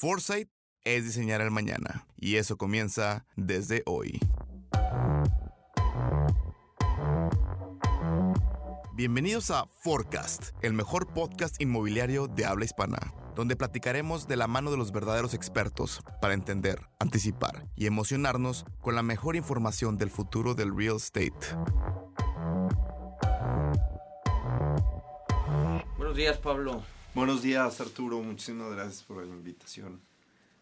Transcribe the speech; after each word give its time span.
Foresight 0.00 0.48
es 0.82 1.04
diseñar 1.04 1.42
el 1.42 1.50
mañana 1.50 2.06
y 2.16 2.36
eso 2.36 2.56
comienza 2.56 3.26
desde 3.36 3.82
hoy. 3.84 4.18
Bienvenidos 8.94 9.50
a 9.50 9.66
Forecast, 9.66 10.52
el 10.62 10.72
mejor 10.72 11.12
podcast 11.12 11.60
inmobiliario 11.60 12.28
de 12.28 12.46
habla 12.46 12.64
hispana, 12.64 13.12
donde 13.34 13.56
platicaremos 13.56 14.26
de 14.26 14.36
la 14.36 14.46
mano 14.46 14.70
de 14.70 14.78
los 14.78 14.90
verdaderos 14.90 15.34
expertos 15.34 16.00
para 16.22 16.32
entender, 16.32 16.80
anticipar 16.98 17.66
y 17.76 17.84
emocionarnos 17.84 18.64
con 18.80 18.94
la 18.94 19.02
mejor 19.02 19.36
información 19.36 19.98
del 19.98 20.08
futuro 20.08 20.54
del 20.54 20.74
real 20.74 20.96
estate. 20.96 21.34
Buenos 25.98 26.16
días, 26.16 26.38
Pablo. 26.38 26.82
Buenos 27.14 27.42
días, 27.42 27.80
Arturo. 27.80 28.20
Muchísimas 28.22 28.72
gracias 28.72 29.02
por 29.02 29.24
la 29.24 29.34
invitación. 29.34 30.00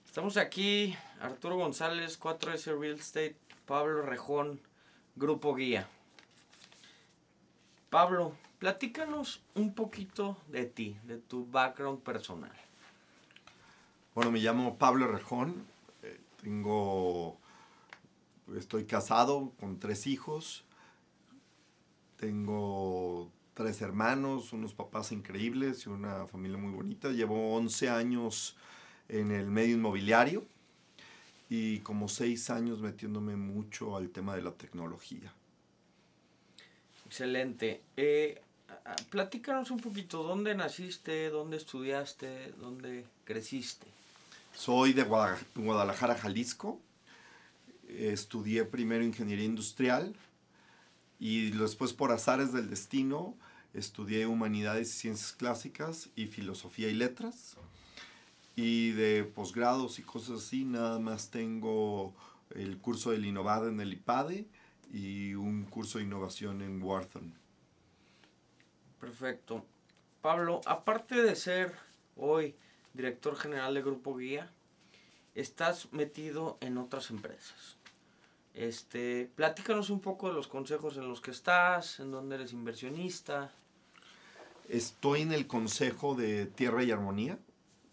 Estamos 0.06 0.36
aquí, 0.36 0.96
Arturo 1.20 1.56
González, 1.56 2.18
4S 2.18 2.78
Real 2.78 2.98
Estate, 2.98 3.36
Pablo 3.66 4.02
Rejón, 4.02 4.60
Grupo 5.14 5.54
Guía. 5.54 5.86
Pablo, 7.90 8.34
platícanos 8.58 9.42
un 9.54 9.74
poquito 9.74 10.38
de 10.48 10.64
ti, 10.66 10.96
de 11.04 11.18
tu 11.18 11.46
background 11.46 12.02
personal. 12.02 12.52
Bueno, 14.14 14.30
me 14.30 14.40
llamo 14.40 14.76
Pablo 14.78 15.06
Rejón. 15.08 15.66
eh, 16.02 16.18
tengo. 16.42 17.36
Estoy 18.56 18.86
casado 18.86 19.52
con 19.60 19.78
tres 19.78 20.06
hijos. 20.06 20.64
Tengo 22.16 23.30
tres 23.58 23.82
hermanos, 23.82 24.52
unos 24.52 24.72
papás 24.72 25.10
increíbles 25.10 25.84
y 25.84 25.88
una 25.88 26.28
familia 26.28 26.56
muy 26.58 26.72
bonita. 26.72 27.10
Llevo 27.10 27.56
11 27.56 27.88
años 27.90 28.54
en 29.08 29.32
el 29.32 29.46
medio 29.50 29.74
inmobiliario 29.74 30.46
y 31.50 31.80
como 31.80 32.06
6 32.08 32.50
años 32.50 32.78
metiéndome 32.78 33.34
mucho 33.34 33.96
al 33.96 34.10
tema 34.10 34.36
de 34.36 34.42
la 34.42 34.52
tecnología. 34.52 35.32
Excelente. 37.06 37.80
Eh, 37.96 38.40
platícanos 39.10 39.72
un 39.72 39.80
poquito, 39.80 40.22
¿dónde 40.22 40.54
naciste, 40.54 41.28
dónde 41.28 41.56
estudiaste, 41.56 42.52
dónde 42.60 43.06
creciste? 43.24 43.88
Soy 44.54 44.92
de 44.92 45.02
Guada- 45.02 45.36
Guadalajara, 45.56 46.14
Jalisco. 46.14 46.80
Estudié 47.88 48.64
primero 48.64 49.02
ingeniería 49.02 49.46
industrial 49.46 50.14
y 51.18 51.50
después 51.50 51.92
por 51.92 52.12
azares 52.12 52.52
del 52.52 52.70
destino 52.70 53.34
estudié 53.74 54.26
humanidades 54.26 54.88
y 54.88 54.98
ciencias 54.98 55.32
clásicas 55.32 56.08
y 56.16 56.26
filosofía 56.26 56.88
y 56.88 56.94
letras. 56.94 57.56
Y 58.56 58.90
de 58.90 59.24
posgrados 59.24 59.98
y 59.98 60.02
cosas 60.02 60.42
así, 60.42 60.64
nada 60.64 60.98
más 60.98 61.30
tengo 61.30 62.14
el 62.54 62.78
curso 62.78 63.12
del 63.12 63.24
Innovada 63.24 63.68
en 63.68 63.80
el 63.80 63.92
IPADE 63.92 64.46
y 64.92 65.34
un 65.34 65.64
curso 65.64 65.98
de 65.98 66.04
innovación 66.04 66.62
en 66.62 66.82
Wharton. 66.82 67.32
Perfecto. 69.00 69.64
Pablo, 70.20 70.60
aparte 70.66 71.22
de 71.22 71.36
ser 71.36 71.74
hoy 72.16 72.56
director 72.94 73.36
general 73.36 73.74
de 73.74 73.82
Grupo 73.82 74.16
Guía, 74.16 74.50
estás 75.34 75.92
metido 75.92 76.58
en 76.60 76.78
otras 76.78 77.10
empresas. 77.10 77.77
Este, 78.58 79.30
platícanos 79.36 79.88
un 79.88 80.00
poco 80.00 80.26
de 80.26 80.34
los 80.34 80.48
consejos 80.48 80.96
en 80.96 81.08
los 81.08 81.20
que 81.20 81.30
estás, 81.30 82.00
en 82.00 82.10
donde 82.10 82.34
eres 82.34 82.52
inversionista. 82.52 83.52
Estoy 84.68 85.20
en 85.20 85.32
el 85.32 85.46
Consejo 85.46 86.16
de 86.16 86.46
Tierra 86.46 86.82
y 86.82 86.90
Armonía. 86.90 87.38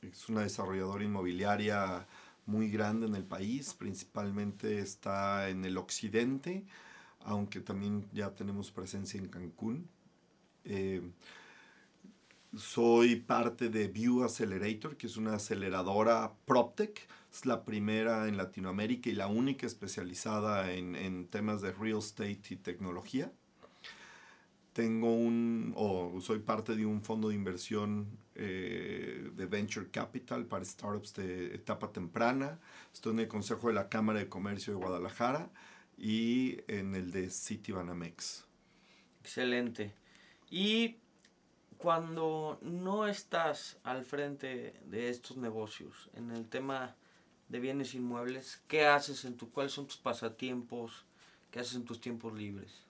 Es 0.01 0.27
una 0.27 0.41
desarrolladora 0.41 1.03
inmobiliaria 1.03 2.07
muy 2.47 2.71
grande 2.71 3.05
en 3.05 3.13
el 3.13 3.23
país. 3.23 3.75
Principalmente 3.75 4.79
está 4.79 5.49
en 5.49 5.65
el 5.65 5.77
occidente, 5.77 6.65
aunque 7.19 7.59
también 7.59 8.09
ya 8.11 8.31
tenemos 8.31 8.71
presencia 8.71 9.19
en 9.19 9.27
Cancún. 9.27 9.87
Eh, 10.63 11.03
soy 12.57 13.17
parte 13.17 13.69
de 13.69 13.87
View 13.87 14.23
Accelerator, 14.23 14.97
que 14.97 15.05
es 15.05 15.15
una 15.15 15.35
aceleradora 15.35 16.33
PropTech. 16.45 17.07
Es 17.35 17.45
la 17.45 17.65
primera 17.65 18.27
en 18.29 18.37
Latinoamérica 18.37 19.09
y 19.09 19.13
la 19.13 19.27
única 19.27 19.67
especializada 19.67 20.71
en, 20.71 20.95
en 20.95 21.27
temas 21.27 21.61
de 21.61 21.73
real 21.73 21.99
estate 21.99 22.47
y 22.49 22.55
tecnología 22.55 23.29
tengo 24.75 25.13
un, 25.13 25.71
o 25.77 26.19
soy 26.19 26.39
parte 26.39 26.75
de 26.75 26.85
un 26.85 27.01
fondo 27.01 27.29
de 27.29 27.35
inversión 27.35 28.19
eh, 28.35 29.31
de 29.33 29.45
Venture 29.45 29.89
Capital 29.89 30.47
para 30.47 30.65
startups 30.65 31.13
de 31.13 31.55
etapa 31.55 31.93
temprana. 31.93 32.59
Estoy 32.93 33.13
en 33.13 33.19
el 33.21 33.29
Consejo 33.29 33.69
de 33.69 33.73
la 33.73 33.87
Cámara 33.87 34.19
de 34.19 34.27
Comercio 34.27 34.73
de 34.73 34.79
Guadalajara 34.79 35.49
y 35.97 36.57
en 36.67 36.93
el 36.93 37.11
de 37.11 37.29
Citibanamex. 37.29 38.43
Excelente. 39.21 39.93
Y 40.51 40.97
cuando 41.77 42.59
no 42.61 43.07
estás 43.07 43.77
al 43.85 44.03
frente 44.03 44.73
de 44.87 45.07
estos 45.07 45.37
negocios, 45.37 46.09
en 46.15 46.31
el 46.31 46.49
tema 46.49 46.97
de 47.49 47.59
bienes 47.59 47.93
inmuebles, 47.93 48.61
¿qué 48.67 48.85
haces 48.85 49.25
en 49.25 49.37
tu, 49.37 49.51
cuáles 49.51 49.73
son 49.73 49.87
tus 49.87 49.97
pasatiempos? 49.97 51.05
¿Qué 51.51 51.59
haces 51.59 51.75
en 51.75 51.85
tus 51.85 52.01
tiempos 52.01 52.33
libres? 52.33 52.83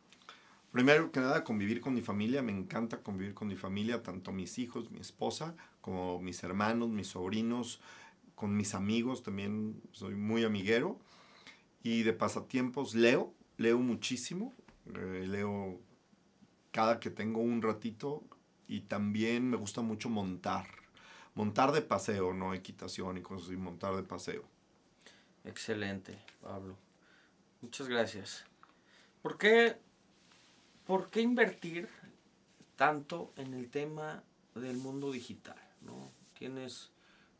Primero 0.71 1.11
que 1.11 1.19
nada, 1.19 1.43
convivir 1.43 1.79
con 1.79 1.93
mi 1.93 2.01
familia. 2.01 2.41
Me 2.41 2.51
encanta 2.51 3.01
convivir 3.01 3.33
con 3.33 3.47
mi 3.47 3.55
familia, 3.55 4.03
tanto 4.03 4.31
mis 4.31 4.57
hijos, 4.59 4.91
mi 4.91 4.99
esposa, 4.99 5.55
como 5.81 6.19
mis 6.19 6.43
hermanos, 6.43 6.89
mis 6.89 7.07
sobrinos, 7.07 7.79
con 8.35 8.57
mis 8.57 8.75
amigos. 8.75 9.23
También 9.23 9.81
soy 9.91 10.15
muy 10.15 10.43
amiguero. 10.43 10.99
Y 11.81 12.03
de 12.03 12.13
pasatiempos 12.13 12.95
leo, 12.95 13.33
leo 13.57 13.79
muchísimo. 13.79 14.53
eh, 14.93 15.25
leo 15.27 15.79
cada 16.71 16.99
que 16.99 17.09
tengo 17.09 17.39
un 17.39 17.61
ratito. 17.61 18.23
Y 18.67 18.81
también 18.81 19.49
me 19.49 19.57
gusta 19.57 19.81
mucho 19.81 20.09
montar. 20.09 20.65
Montar 21.35 21.71
de 21.71 21.81
paseo, 21.81 22.33
no 22.33 22.53
equitación 22.53 23.17
y 23.17 23.21
cosas 23.21 23.47
así, 23.47 23.57
montar 23.57 23.95
de 23.95 24.03
paseo. 24.03 24.43
Excelente, 25.43 26.17
Pablo. 26.41 26.75
Muchas 27.61 27.87
gracias. 27.87 28.45
¿Por 29.21 29.37
qué, 29.37 29.77
por 30.85 31.09
qué 31.09 31.21
invertir 31.21 31.89
tanto 32.75 33.33
en 33.35 33.53
el 33.53 33.69
tema 33.69 34.23
del 34.55 34.77
mundo 34.77 35.11
digital? 35.11 35.57
¿no? 35.81 36.11
Tienes 36.37 36.89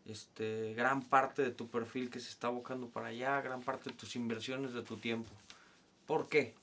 este, 0.06 0.74
gran 0.74 1.02
parte 1.02 1.42
de 1.42 1.52
tu 1.52 1.68
perfil 1.68 2.10
que 2.10 2.20
se 2.20 2.30
está 2.30 2.48
abocando 2.48 2.90
para 2.90 3.08
allá, 3.08 3.42
gran 3.42 3.62
parte 3.62 3.90
de 3.90 3.96
tus 3.96 4.16
inversiones 4.16 4.74
de 4.74 4.84
tu 4.84 4.98
tiempo. 4.98 5.30
¿Por 6.06 6.30
qué? 6.30 6.54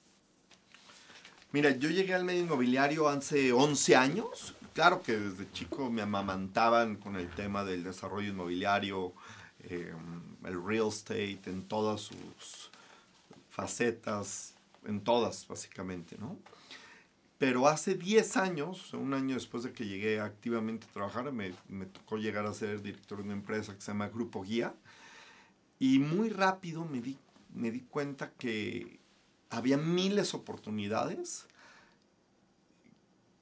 Mira, 1.52 1.70
yo 1.70 1.90
llegué 1.90 2.14
al 2.14 2.24
medio 2.24 2.42
inmobiliario 2.42 3.08
hace 3.08 3.52
11 3.52 3.96
años. 3.96 4.54
Claro 4.74 5.02
que 5.02 5.18
desde 5.18 5.50
chico 5.52 5.90
me 5.90 6.00
amamantaban 6.00 6.96
con 6.96 7.16
el 7.16 7.28
tema 7.28 7.62
del 7.62 7.84
desarrollo 7.84 8.30
inmobiliario, 8.30 9.12
eh, 9.64 9.92
el 10.44 10.64
real 10.64 10.88
estate 10.88 11.42
en 11.46 11.68
todas 11.68 12.00
sus 12.00 12.70
facetas, 13.50 14.54
en 14.86 15.00
todas 15.02 15.46
básicamente, 15.46 16.16
¿no? 16.18 16.38
Pero 17.36 17.68
hace 17.68 17.96
10 17.96 18.36
años, 18.36 18.94
un 18.94 19.12
año 19.12 19.34
después 19.34 19.64
de 19.64 19.72
que 19.72 19.84
llegué 19.84 20.20
activamente 20.20 20.86
a 20.86 20.92
trabajar, 20.92 21.30
me, 21.32 21.52
me 21.68 21.86
tocó 21.86 22.16
llegar 22.16 22.46
a 22.46 22.54
ser 22.54 22.80
director 22.82 23.18
de 23.18 23.24
una 23.24 23.32
empresa 23.34 23.74
que 23.74 23.80
se 23.80 23.88
llama 23.88 24.08
Grupo 24.08 24.42
Guía. 24.42 24.74
Y 25.80 25.98
muy 25.98 26.30
rápido 26.30 26.84
me 26.84 27.00
di, 27.00 27.18
me 27.52 27.72
di 27.72 27.80
cuenta 27.80 28.30
que 28.38 29.00
había 29.50 29.76
miles 29.76 30.32
de 30.32 30.38
oportunidades 30.38 31.46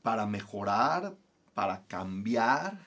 para 0.02 0.26
mejorar, 0.26 1.16
para 1.54 1.86
cambiar, 1.86 2.78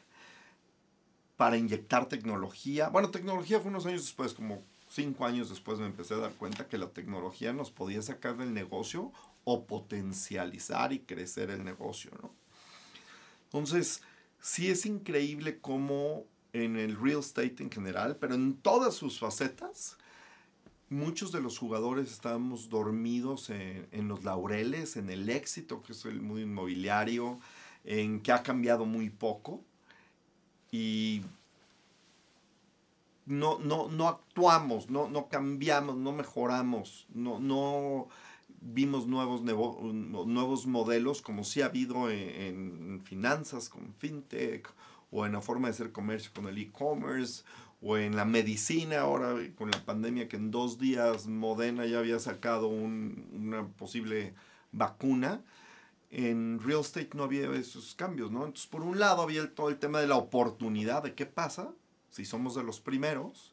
para 1.37 1.57
inyectar 1.57 2.07
tecnología. 2.07 2.89
Bueno, 2.89 3.11
tecnología 3.11 3.59
fue 3.59 3.69
unos 3.69 3.85
años 3.85 4.01
después, 4.01 4.33
como 4.33 4.63
cinco 4.89 5.25
años 5.25 5.49
después 5.49 5.79
me 5.79 5.87
empecé 5.87 6.13
a 6.13 6.17
dar 6.17 6.33
cuenta 6.33 6.67
que 6.67 6.77
la 6.77 6.89
tecnología 6.89 7.51
nos 7.53 7.71
podía 7.71 8.01
sacar 8.01 8.37
del 8.37 8.53
negocio 8.53 9.11
o 9.43 9.65
potencializar 9.65 10.93
y 10.93 10.99
crecer 10.99 11.49
el 11.49 11.63
negocio, 11.63 12.11
¿no? 12.21 12.31
Entonces, 13.45 14.01
sí 14.39 14.69
es 14.69 14.85
increíble 14.85 15.59
cómo 15.59 16.25
en 16.53 16.77
el 16.77 16.99
real 16.99 17.19
estate 17.19 17.61
en 17.61 17.71
general, 17.71 18.17
pero 18.17 18.35
en 18.35 18.55
todas 18.55 18.93
sus 18.93 19.19
facetas, 19.19 19.97
muchos 20.93 21.31
de 21.31 21.41
los 21.41 21.57
jugadores 21.57 22.11
estábamos 22.11 22.69
dormidos 22.69 23.49
en, 23.49 24.07
los 24.07 24.23
laureles, 24.23 24.95
en 24.95 25.09
el 25.09 25.29
éxito 25.29 25.81
que 25.81 25.93
es 25.93 26.05
el 26.05 26.21
mundo 26.21 26.41
inmobiliario, 26.41 27.39
en 27.83 28.21
que 28.21 28.31
ha 28.31 28.43
cambiado 28.43 28.85
muy 28.85 29.09
poco 29.09 29.59
y 30.71 31.21
no, 33.25 33.59
no, 33.59 33.89
no 33.89 34.07
actuamos, 34.07 34.89
no, 34.89 35.09
no 35.09 35.27
cambiamos, 35.27 35.97
no 35.97 36.11
mejoramos, 36.11 37.07
no, 37.13 37.39
no 37.39 38.07
vimos 38.61 39.07
nuevos, 39.07 39.41
nuevos 39.41 40.67
modelos 40.67 41.21
como 41.21 41.43
sí 41.43 41.61
ha 41.61 41.65
habido 41.65 42.09
en, 42.09 42.29
en 42.29 43.01
finanzas 43.03 43.67
con 43.67 43.93
fintech 43.95 44.69
o 45.11 45.25
en 45.25 45.33
la 45.33 45.41
forma 45.41 45.67
de 45.67 45.73
hacer 45.73 45.91
comercio 45.91 46.31
con 46.33 46.47
el 46.47 46.57
e-commerce 46.57 47.43
o 47.83 47.97
en 47.97 48.15
la 48.15 48.25
medicina 48.25 49.01
ahora 49.01 49.35
con 49.55 49.69
la 49.69 49.83
pandemia 49.83 50.29
que 50.29 50.37
en 50.37 50.51
dos 50.51 50.79
días 50.79 51.27
Modena 51.27 51.85
ya 51.85 51.99
había 51.99 52.19
sacado 52.19 52.67
un, 52.67 53.27
una 53.33 53.67
posible 53.67 54.33
vacuna, 54.71 55.41
en 56.09 56.59
real 56.59 56.81
estate 56.81 57.09
no 57.13 57.23
había 57.23 57.51
esos 57.53 57.95
cambios, 57.95 58.31
¿no? 58.31 58.45
Entonces, 58.45 58.67
por 58.67 58.83
un 58.83 58.99
lado 58.99 59.21
había 59.21 59.53
todo 59.53 59.69
el 59.69 59.79
tema 59.79 59.99
de 59.99 60.07
la 60.07 60.15
oportunidad 60.15 61.03
de 61.03 61.13
qué 61.13 61.25
pasa 61.25 61.73
si 62.09 62.25
somos 62.25 62.53
de 62.55 62.63
los 62.63 62.79
primeros, 62.79 63.51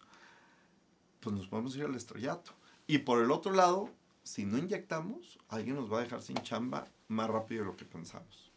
pues 1.21 1.35
nos 1.35 1.49
podemos 1.49 1.75
ir 1.77 1.85
al 1.85 1.95
estrellato. 1.95 2.53
Y 2.87 2.99
por 2.99 3.23
el 3.23 3.31
otro 3.31 3.53
lado, 3.53 3.91
si 4.23 4.45
no 4.45 4.59
inyectamos, 4.59 5.39
alguien 5.49 5.77
nos 5.77 5.91
va 5.91 5.99
a 5.99 6.03
dejar 6.03 6.21
sin 6.21 6.37
chamba 6.37 6.87
más 7.09 7.31
rápido 7.31 7.63
de 7.63 7.71
lo 7.71 7.77
que 7.77 7.87
pensamos. 7.87 8.53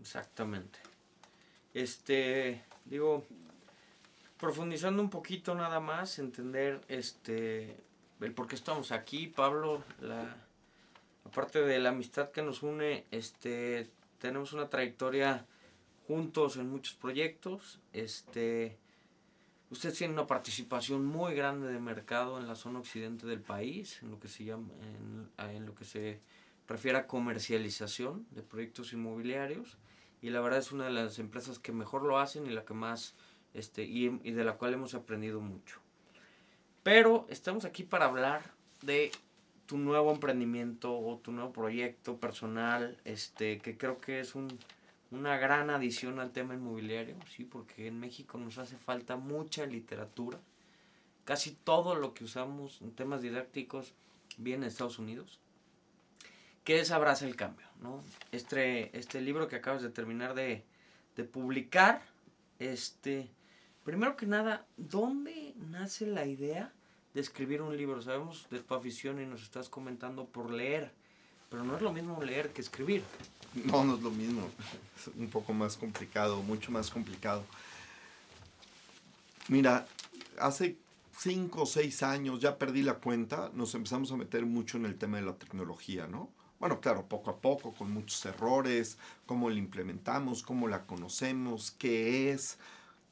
Exactamente. 0.00 0.78
Este, 1.74 2.64
digo, 2.86 3.26
profundizando 4.38 5.02
un 5.02 5.10
poquito 5.10 5.54
nada 5.54 5.80
más, 5.80 6.18
entender 6.18 6.80
este 6.88 7.76
el 8.20 8.32
por 8.32 8.46
qué 8.46 8.54
estamos 8.54 8.92
aquí, 8.92 9.26
Pablo, 9.26 9.82
la 10.00 10.36
aparte 11.24 11.62
de 11.62 11.78
la 11.78 11.90
amistad 11.90 12.30
que 12.30 12.42
nos 12.42 12.62
une, 12.62 13.04
este 13.10 13.90
tenemos 14.18 14.52
una 14.52 14.68
trayectoria 14.68 15.44
juntos 16.06 16.56
en 16.56 16.70
muchos 16.70 16.94
proyectos, 16.94 17.80
este 17.92 18.78
usted 19.70 19.92
tiene 19.92 20.14
una 20.14 20.26
participación 20.26 21.04
muy 21.04 21.34
grande 21.34 21.68
de 21.68 21.80
mercado 21.80 22.38
en 22.38 22.46
la 22.46 22.54
zona 22.54 22.78
occidente 22.78 23.26
del 23.26 23.40
país, 23.40 24.00
en 24.02 24.10
lo 24.10 24.20
que 24.20 24.28
se 24.28 24.44
llama 24.44 24.68
en, 24.82 25.50
en 25.50 25.66
lo 25.66 25.74
que 25.74 25.84
se 25.84 26.20
refiere 26.68 26.98
a 26.98 27.06
comercialización 27.06 28.26
de 28.30 28.42
proyectos 28.42 28.92
inmobiliarios 28.92 29.76
y 30.22 30.30
la 30.30 30.40
verdad 30.40 30.60
es 30.60 30.72
una 30.72 30.84
de 30.86 30.90
las 30.90 31.18
empresas 31.18 31.58
que 31.58 31.72
mejor 31.72 32.02
lo 32.02 32.18
hacen 32.18 32.46
y 32.46 32.50
la 32.50 32.64
que 32.64 32.74
más 32.74 33.14
este, 33.56 33.84
y, 33.84 34.20
y, 34.22 34.32
de 34.32 34.44
la 34.44 34.54
cual 34.54 34.74
hemos 34.74 34.94
aprendido 34.94 35.40
mucho. 35.40 35.80
Pero 36.82 37.26
estamos 37.30 37.64
aquí 37.64 37.82
para 37.82 38.04
hablar 38.04 38.42
de 38.82 39.10
tu 39.66 39.78
nuevo 39.78 40.12
emprendimiento 40.12 40.96
o 40.96 41.18
tu 41.18 41.32
nuevo 41.32 41.52
proyecto 41.52 42.18
personal, 42.18 42.96
este, 43.04 43.58
que 43.58 43.76
creo 43.76 44.00
que 44.00 44.20
es 44.20 44.34
un, 44.34 44.48
una 45.10 45.38
gran 45.38 45.70
adición 45.70 46.20
al 46.20 46.32
tema 46.32 46.54
inmobiliario, 46.54 47.16
sí, 47.34 47.44
porque 47.44 47.88
en 47.88 47.98
México 47.98 48.38
nos 48.38 48.58
hace 48.58 48.76
falta 48.76 49.16
mucha 49.16 49.66
literatura. 49.66 50.38
Casi 51.24 51.52
todo 51.52 51.96
lo 51.96 52.14
que 52.14 52.24
usamos 52.24 52.80
en 52.82 52.92
temas 52.92 53.22
didácticos 53.22 53.94
viene 54.36 54.66
de 54.66 54.70
Estados 54.70 54.98
Unidos. 54.98 55.40
Que 56.62 56.80
es 56.80 56.90
Abraza 56.90 57.26
el 57.26 57.36
Cambio, 57.36 57.66
¿no? 57.80 58.04
Este, 58.32 58.96
este 58.96 59.20
libro 59.20 59.48
que 59.48 59.56
acabas 59.56 59.82
de 59.82 59.90
terminar 59.90 60.34
de, 60.34 60.64
de 61.16 61.24
publicar, 61.24 62.02
este, 62.58 63.30
Primero 63.86 64.16
que 64.16 64.26
nada, 64.26 64.66
¿dónde 64.76 65.54
nace 65.70 66.08
la 66.08 66.26
idea 66.26 66.72
de 67.14 67.20
escribir 67.20 67.62
un 67.62 67.76
libro? 67.76 68.02
Sabemos 68.02 68.48
de 68.50 68.58
tu 68.58 68.74
afición 68.74 69.22
y 69.22 69.26
nos 69.26 69.44
estás 69.44 69.68
comentando 69.68 70.24
por 70.26 70.50
leer, 70.50 70.90
pero 71.48 71.62
no 71.62 71.76
es 71.76 71.82
lo 71.82 71.92
mismo 71.92 72.20
leer 72.20 72.52
que 72.52 72.62
escribir. 72.62 73.04
No, 73.54 73.84
no 73.84 73.94
es 73.94 74.02
lo 74.02 74.10
mismo. 74.10 74.42
Es 74.98 75.06
un 75.16 75.28
poco 75.28 75.52
más 75.52 75.76
complicado, 75.76 76.42
mucho 76.42 76.72
más 76.72 76.90
complicado. 76.90 77.44
Mira, 79.46 79.86
hace 80.40 80.76
cinco 81.16 81.62
o 81.62 81.66
seis 81.66 82.02
años, 82.02 82.40
ya 82.40 82.58
perdí 82.58 82.82
la 82.82 82.94
cuenta, 82.94 83.52
nos 83.54 83.72
empezamos 83.76 84.10
a 84.10 84.16
meter 84.16 84.46
mucho 84.46 84.78
en 84.78 84.86
el 84.86 84.98
tema 84.98 85.18
de 85.18 85.26
la 85.26 85.34
tecnología, 85.34 86.08
¿no? 86.08 86.28
Bueno, 86.58 86.80
claro, 86.80 87.06
poco 87.06 87.30
a 87.30 87.36
poco, 87.36 87.72
con 87.72 87.92
muchos 87.92 88.26
errores, 88.26 88.98
cómo 89.26 89.48
la 89.48 89.60
implementamos, 89.60 90.42
cómo 90.42 90.66
la 90.66 90.86
conocemos, 90.86 91.70
qué 91.70 92.32
es, 92.32 92.58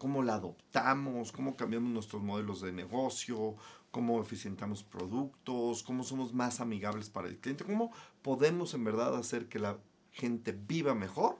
cómo 0.05 0.23
la 0.23 0.35
adoptamos, 0.35 1.33
cómo 1.33 1.57
cambiamos 1.57 1.91
nuestros 1.91 2.23
modelos 2.23 2.61
de 2.61 2.73
negocio, 2.73 3.57
cómo 3.91 4.21
eficientamos 4.21 4.85
productos, 4.85 5.83
cómo 5.83 6.05
somos 6.05 6.35
más 6.35 6.61
amigables 6.61 7.09
para 7.09 7.27
el 7.27 7.39
cliente, 7.39 7.65
cómo 7.65 7.91
podemos 8.21 8.75
en 8.75 8.85
verdad 8.85 9.17
hacer 9.17 9.49
que 9.49 9.59
la 9.59 9.79
gente 10.13 10.53
viva 10.53 10.95
mejor, 10.95 11.39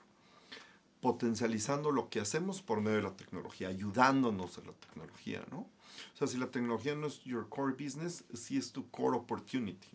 potencializando 1.03 1.91
lo 1.91 2.09
que 2.09 2.21
hacemos 2.21 2.63
por 2.63 2.81
medio 2.81 2.97
de 2.97 3.03
la 3.03 3.15
tecnología, 3.15 3.69
ayudándonos 3.69 4.57
de 4.57 4.65
la 4.65 4.73
tecnología, 4.73 5.45
¿no? 5.51 5.59
O 5.59 6.17
sea, 6.17 6.27
si 6.27 6.39
la 6.39 6.51
tecnología 6.51 6.95
no 6.95 7.09
es 7.09 7.23
your 7.25 7.51
core 7.51 7.75
business, 7.75 8.25
sí 8.33 8.57
es 8.57 8.73
tu 8.73 8.89
core 8.89 9.19
opportunity. 9.19 9.89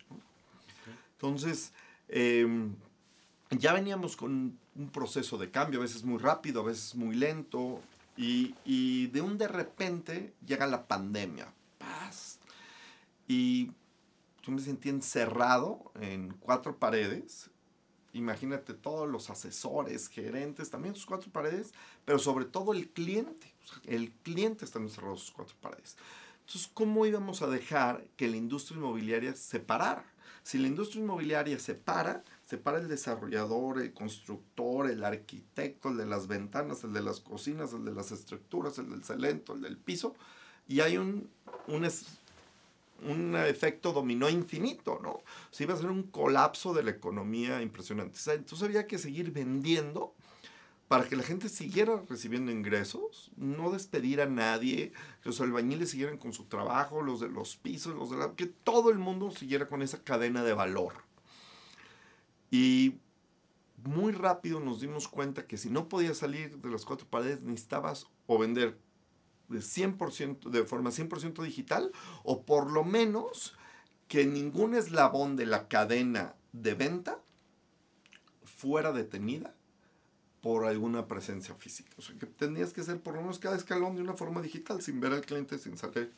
Entonces, 1.13 1.73
eh, 2.07 2.47
ya 3.49 3.73
veníamos 3.73 4.15
con 4.15 4.59
un 4.75 4.89
proceso 4.91 5.39
de 5.39 5.49
cambio, 5.49 5.79
a 5.79 5.81
veces 5.81 6.03
muy 6.03 6.19
rápido, 6.19 6.61
a 6.61 6.65
veces 6.65 6.93
muy 6.93 7.15
lento, 7.15 7.81
y, 8.21 9.07
de 9.07 9.21
un 9.21 9.37
de 9.37 9.47
repente 9.47 10.33
llega 10.45 10.67
la 10.67 10.87
pandemia. 10.87 11.53
Paz. 11.77 12.39
Y 13.27 13.71
yo 14.43 14.51
me 14.51 14.61
sentí 14.61 14.89
encerrado 14.89 15.91
en 16.01 16.33
cuatro 16.39 16.77
paredes. 16.77 17.49
Imagínate 18.11 18.73
todos 18.73 19.07
los 19.07 19.29
asesores, 19.29 20.09
gerentes, 20.09 20.69
también 20.69 20.95
sus 20.95 21.05
cuatro 21.05 21.31
paredes, 21.31 21.73
pero 22.03 22.19
sobre 22.19 22.45
todo 22.45 22.73
el 22.73 22.89
cliente. 22.89 23.53
El 23.85 24.11
cliente 24.11 24.65
está 24.65 24.79
encerrado 24.79 25.13
en 25.13 25.19
sus 25.19 25.31
cuatro 25.31 25.55
paredes. 25.61 25.95
Entonces, 26.49 26.71
¿cómo 26.73 27.05
íbamos 27.05 27.43
a 27.43 27.47
dejar 27.47 28.03
que 28.17 28.27
la 28.27 28.35
industria 28.35 28.79
inmobiliaria 28.79 29.35
se 29.35 29.59
parara? 29.59 30.03
Si 30.41 30.57
la 30.57 30.67
industria 30.67 31.03
inmobiliaria 31.03 31.59
se 31.59 31.75
para, 31.75 32.23
se 32.47 32.57
para 32.57 32.79
el 32.79 32.87
desarrollador, 32.87 33.79
el 33.79 33.93
constructor, 33.93 34.89
el 34.89 35.03
arquitecto, 35.03 35.89
el 35.89 35.97
de 35.97 36.07
las 36.07 36.25
ventanas, 36.25 36.83
el 36.83 36.91
de 36.91 37.03
las 37.03 37.19
cocinas, 37.19 37.73
el 37.73 37.85
de 37.85 37.91
las 37.93 38.11
estructuras, 38.11 38.79
el 38.79 38.89
del 38.89 39.03
cemento, 39.03 39.53
el 39.53 39.61
del 39.61 39.77
piso, 39.77 40.15
y 40.67 40.79
hay 40.79 40.97
un, 40.97 41.29
un, 41.67 41.87
un 43.07 43.35
efecto 43.35 43.93
dominó 43.93 44.27
infinito, 44.27 44.99
¿no? 45.03 45.11
O 45.11 45.23
sea, 45.51 45.65
iba 45.65 45.75
a 45.75 45.77
ser 45.77 45.91
un 45.91 46.01
colapso 46.01 46.73
de 46.73 46.81
la 46.81 46.89
economía 46.89 47.61
impresionante. 47.61 48.17
Entonces 48.25 48.63
había 48.63 48.87
que 48.87 48.97
seguir 48.97 49.29
vendiendo 49.31 50.15
para 50.89 51.07
que 51.07 51.15
la 51.15 51.21
gente 51.21 51.49
siguiera 51.49 52.03
recibiendo 52.09 52.51
ingresos, 52.51 53.31
no 53.37 53.69
despedir 53.69 54.21
a 54.21 54.25
nadie, 54.25 54.91
los 55.23 55.39
albañiles 55.39 55.91
siguieran 55.91 56.17
con 56.17 56.33
su 56.33 56.45
trabajo, 56.45 57.03
los 57.03 57.19
de 57.19 57.29
los 57.29 57.57
pisos, 57.57 57.95
los 57.95 58.09
de 58.09 58.17
la, 58.17 58.33
que 58.33 58.47
todo 58.47 58.89
el 58.89 58.97
mundo 58.97 59.29
siguiera 59.29 59.67
con 59.67 59.83
esa 59.83 60.03
cadena 60.03 60.43
de 60.43 60.53
valor. 60.53 60.93
Y 62.49 62.95
muy 63.83 64.13
rápido 64.13 64.59
nos 64.59 64.81
dimos 64.81 65.07
cuenta 65.07 65.45
que 65.45 65.59
si 65.59 65.69
no 65.69 65.87
podías 65.87 66.17
salir 66.17 66.57
de 66.57 66.69
las 66.71 66.85
cuatro 66.85 67.05
paredes, 67.07 67.43
necesitabas 67.43 68.07
o 68.25 68.39
vender 68.39 68.75
de 69.47 69.59
100%, 69.59 70.49
de 70.49 70.63
forma 70.63 70.89
100% 70.89 71.43
digital, 71.43 71.91
o 72.23 72.41
por 72.45 72.71
lo 72.71 72.83
menos 72.83 73.55
que 74.07 74.25
ningún 74.25 74.73
eslabón 74.73 75.35
de 75.35 75.45
la 75.45 75.67
cadena 75.67 76.33
de 76.51 76.73
venta 76.73 77.21
fuera 78.43 78.91
detenida 78.91 79.53
por 80.41 80.65
alguna 80.65 81.07
presencia 81.07 81.53
física. 81.55 81.89
O 81.97 82.01
sea, 82.01 82.15
que 82.17 82.25
tenías 82.25 82.73
que 82.73 82.81
hacer 82.81 82.99
por 82.99 83.15
lo 83.15 83.21
menos 83.21 83.39
cada 83.39 83.55
escalón 83.55 83.95
de 83.95 84.01
una 84.01 84.13
forma 84.13 84.41
digital, 84.41 84.81
sin 84.81 84.99
ver 84.99 85.13
al 85.13 85.25
cliente, 85.25 85.57
sin 85.57 85.77
salir 85.77 86.11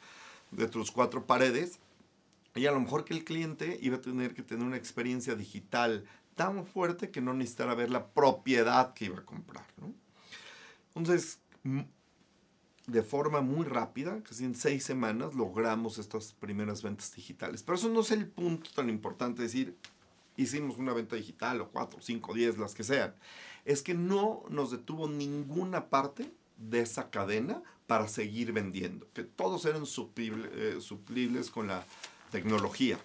de 0.51 0.67
tus 0.67 0.91
cuatro 0.91 1.25
paredes. 1.25 1.79
Y 2.55 2.65
a 2.65 2.71
lo 2.71 2.79
mejor 2.79 3.05
que 3.05 3.13
el 3.13 3.23
cliente 3.23 3.79
iba 3.81 3.97
a 3.97 4.01
tener 4.01 4.33
que 4.33 4.43
tener 4.43 4.65
una 4.65 4.77
experiencia 4.77 5.35
digital 5.35 6.05
tan 6.35 6.65
fuerte 6.65 7.09
que 7.09 7.21
no 7.21 7.33
necesitara 7.33 7.75
ver 7.75 7.89
la 7.89 8.07
propiedad 8.07 8.93
que 8.93 9.05
iba 9.05 9.19
a 9.19 9.25
comprar. 9.25 9.65
¿no? 9.77 9.93
Entonces, 10.95 11.39
de 12.87 13.03
forma 13.03 13.41
muy 13.41 13.65
rápida, 13.65 14.21
casi 14.23 14.43
en 14.43 14.55
seis 14.55 14.83
semanas, 14.83 15.33
logramos 15.33 15.97
estas 15.97 16.33
primeras 16.33 16.81
ventas 16.81 17.13
digitales. 17.15 17.63
Pero 17.63 17.77
eso 17.77 17.89
no 17.89 18.01
es 18.01 18.11
el 18.11 18.27
punto 18.27 18.69
tan 18.75 18.89
importante, 18.89 19.43
decir, 19.43 19.77
hicimos 20.35 20.77
una 20.77 20.93
venta 20.93 21.15
digital 21.15 21.61
o 21.61 21.69
cuatro, 21.69 22.01
cinco, 22.01 22.33
diez, 22.33 22.57
las 22.57 22.73
que 22.73 22.83
sean. 22.83 23.13
Es 23.65 23.81
que 23.81 23.93
no 23.93 24.43
nos 24.49 24.71
detuvo 24.71 25.07
ninguna 25.07 25.89
parte 25.89 26.31
de 26.57 26.81
esa 26.81 27.09
cadena 27.09 27.61
para 27.87 28.07
seguir 28.07 28.53
vendiendo, 28.53 29.07
que 29.13 29.23
todos 29.23 29.65
eran 29.65 29.85
suplible, 29.85 30.49
eh, 30.53 30.81
suplibles 30.81 31.49
con 31.49 31.67
la 31.67 31.85
tecnología. 32.31 32.97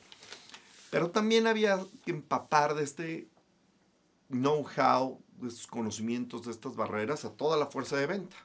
Pero 0.91 1.11
también 1.11 1.47
había 1.47 1.85
que 2.05 2.13
empapar 2.13 2.75
de 2.75 2.85
este 2.85 3.29
know-how, 4.29 5.21
de 5.41 5.49
estos 5.49 5.67
conocimientos, 5.67 6.45
de 6.47 6.53
estas 6.53 6.77
barreras 6.77 7.25
a 7.25 7.31
toda 7.31 7.57
la 7.57 7.67
fuerza 7.67 7.97
de 7.97 8.07
venta. 8.07 8.37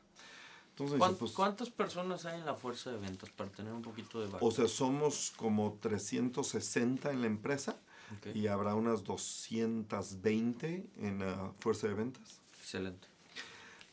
Entonces, 0.72 0.98
¿Cuántas, 0.98 1.20
pues, 1.20 1.32
¿Cuántas 1.34 1.70
personas 1.70 2.26
hay 2.26 2.40
en 2.40 2.46
la 2.46 2.56
fuerza 2.56 2.92
de 2.92 2.98
ventas 2.98 3.30
para 3.30 3.52
tener 3.52 3.74
un 3.74 3.82
poquito 3.82 4.20
de 4.20 4.28
base? 4.28 4.44
O 4.44 4.52
sea, 4.52 4.68
somos 4.68 5.34
como 5.38 5.78
360 5.80 7.12
en 7.12 7.22
la 7.22 7.28
empresa 7.28 7.78
okay. 8.18 8.38
y 8.38 8.48
habrá 8.48 8.76
unas 8.76 9.04
220 9.04 10.86
en 10.98 11.20
la 11.20 11.52
fuerza 11.60 11.88
de 11.88 11.94
ventas. 11.94 12.40
Excelente. 12.60 13.08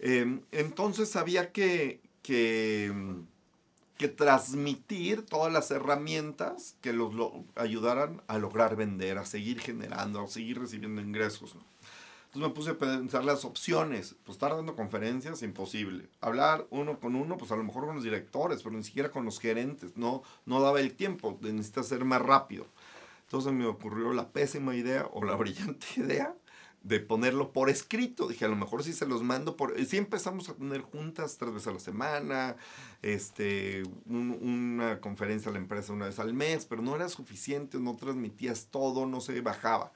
Eh, 0.01 0.41
entonces 0.53 1.17
había 1.17 1.53
que, 1.53 2.01
que 2.23 2.93
que 3.99 4.09
transmitir 4.09 5.27
todas 5.27 5.53
las 5.53 5.73
herramientas 5.73 6.77
que 6.81 6.93
los 6.93 7.13
ayudaran 7.57 8.23
a 8.29 8.39
lograr 8.39 8.77
vender, 8.77 9.19
a 9.19 9.27
seguir 9.27 9.61
generando, 9.61 10.23
a 10.23 10.29
seguir 10.29 10.61
recibiendo 10.61 11.03
ingresos. 11.03 11.57
¿no? 11.57 11.63
Entonces 12.27 12.49
me 12.49 12.55
puse 12.55 12.71
a 12.71 12.79
pensar 12.79 13.25
las 13.25 13.45
opciones. 13.45 14.15
Pues 14.25 14.37
estar 14.37 14.55
dando 14.55 14.77
conferencias, 14.77 15.43
imposible. 15.43 16.09
Hablar 16.21 16.69
uno 16.71 17.01
con 17.01 17.17
uno, 17.17 17.37
pues 17.37 17.51
a 17.51 17.57
lo 17.57 17.65
mejor 17.65 17.87
con 17.87 17.97
los 17.97 18.05
directores, 18.05 18.63
pero 18.63 18.77
ni 18.77 18.85
siquiera 18.85 19.11
con 19.11 19.25
los 19.25 19.41
gerentes. 19.41 19.97
No, 19.97 20.23
no 20.47 20.61
daba 20.61 20.79
el 20.79 20.95
tiempo, 20.95 21.37
necesita 21.41 21.83
ser 21.83 22.05
más 22.05 22.23
rápido. 22.23 22.67
Entonces 23.29 23.53
me 23.53 23.67
ocurrió 23.67 24.15
la 24.15 24.31
pésima 24.31 24.75
idea 24.75 25.07
o 25.13 25.23
la 25.23 25.35
brillante 25.37 25.87
idea 25.97 26.35
de 26.83 26.99
ponerlo 26.99 27.53
por 27.53 27.69
escrito. 27.69 28.27
Dije, 28.27 28.47
a 28.47 28.49
lo 28.49 28.57
mejor 28.57 28.83
si 28.83 28.95
se 28.95 29.05
los 29.05 29.23
mando 29.23 29.55
por... 29.55 29.79
Sí 29.85 29.99
empezamos 29.99 30.49
a 30.49 30.55
tener 30.55 30.81
juntas 30.81 31.37
tres 31.37 31.53
veces 31.53 31.69
a 31.69 31.73
la 31.73 31.79
semana, 31.79 32.57
este, 33.03 33.83
una 34.07 34.99
conferencia 35.03 35.51
a 35.51 35.53
la 35.53 35.59
empresa 35.59 35.93
una 35.93 36.07
vez 36.07 36.19
al 36.19 36.33
mes, 36.33 36.65
pero 36.65 36.81
no 36.81 36.97
era 36.97 37.11
suficiente, 37.11 37.79
no 37.79 37.97
transmitías 37.97 38.69
todo, 38.71 39.05
no 39.05 39.21
se 39.21 39.39
bajaba. 39.43 39.93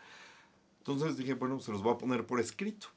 Entonces 0.79 1.17
dije, 1.17 1.33
bueno, 1.33 1.59
se 1.59 1.73
los 1.73 1.83
voy 1.83 1.95
a 1.95 1.99
poner 1.99 2.27
por 2.27 2.39
escrito. 2.39 2.89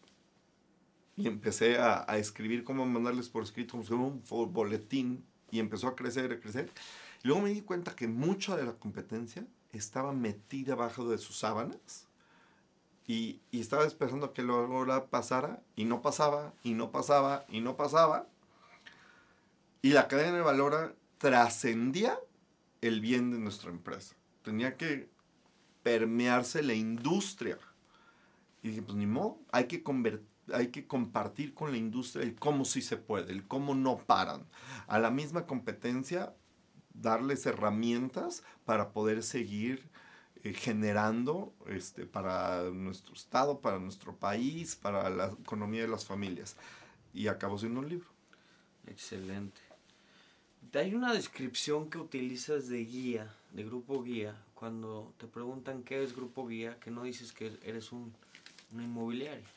Y 1.15 1.27
empecé 1.27 1.77
a, 1.77 2.04
escribir 2.18 2.65
cómo 2.65 2.86
mandarles 2.86 3.30
por 3.30 3.44
escrito, 3.44 3.82
como 3.88 4.08
un 4.08 4.51
boletín, 4.51 5.24
y 5.50 5.60
empezó 5.60 5.88
a 5.88 5.96
crecer, 5.96 6.34
a 6.34 6.39
crecer. 6.42 6.70
Y 7.24 7.27
luego 7.30 7.44
me 7.44 7.51
di 7.51 7.62
cuenta 7.62 7.96
que 7.96 8.10
mucha 8.10 8.58
de 8.58 8.65
la 8.65 8.74
competencia 8.74 9.48
estaba 9.77 10.13
metida 10.13 10.74
abajo 10.74 11.08
de 11.10 11.17
sus 11.17 11.38
sábanas 11.38 12.08
y, 13.08 13.41
estaba 13.51 13.86
esperando 13.86 14.34
que 14.34 14.44
la 14.44 15.05
pasara 15.10 15.62
y 15.75 15.86
no 15.86 16.01
pasaba, 16.01 16.53
y 16.63 16.74
no 16.74 16.91
pasaba, 16.91 17.46
y 17.50 17.62
no 17.62 17.77
pasaba. 17.77 18.27
Y 19.82 19.91
la 19.91 20.08
cadena 20.08 20.38
de 20.38 20.41
valor 20.41 20.96
trascendía 21.17 22.20
el 22.82 23.01
bien 23.01 23.32
de 23.32 23.38
nuestra 23.38 23.70
empresa. 23.70 24.15
Tenía 24.44 24.75
que 24.77 25.10
permearse 25.84 26.63
la 26.63 26.74
industria. 26.74 27.60
Y 28.63 28.70
dije, 28.70 28.82
pues 28.82 28.98
ni 28.98 29.05
modo, 29.05 29.38
hay 29.51 29.65
que 29.65 29.84
hay 30.53 30.67
que 30.67 30.88
compartir 30.88 31.53
con 31.53 31.72
la 31.72 31.77
industria 31.77 32.24
el 32.24 32.36
cómo 32.36 32.65
sí 32.65 32.82
se 32.82 32.98
puede, 32.98 33.32
el 33.32 33.48
cómo 33.48 33.75
no 33.75 33.98
paran. 33.98 34.46
A 34.88 35.00
la 35.00 35.12
misma 35.12 35.46
competencia, 35.46 36.34
darles 37.01 37.45
herramientas 37.45 38.43
para 38.65 38.91
poder 38.91 39.23
seguir 39.23 39.89
eh, 40.43 40.53
generando 40.53 41.53
este, 41.67 42.05
para 42.05 42.63
nuestro 42.71 43.13
estado, 43.13 43.59
para 43.59 43.79
nuestro 43.79 44.15
país, 44.15 44.75
para 44.75 45.09
la 45.09 45.27
economía 45.27 45.81
de 45.81 45.87
las 45.87 46.05
familias. 46.05 46.55
Y 47.13 47.27
acabó 47.27 47.57
siendo 47.57 47.79
un 47.79 47.89
libro. 47.89 48.07
Excelente. 48.87 49.61
Hay 50.73 50.93
una 50.93 51.13
descripción 51.13 51.89
que 51.89 51.97
utilizas 51.97 52.67
de 52.67 52.83
guía, 52.83 53.33
de 53.53 53.63
grupo 53.63 54.03
guía, 54.03 54.35
cuando 54.53 55.13
te 55.17 55.27
preguntan 55.27 55.83
qué 55.83 56.03
es 56.03 56.15
grupo 56.15 56.47
guía, 56.47 56.79
que 56.79 56.91
no 56.91 57.03
dices 57.03 57.31
que 57.31 57.57
eres 57.63 57.91
un, 57.91 58.13
una 58.73 58.83
inmobiliaria. 58.83 59.47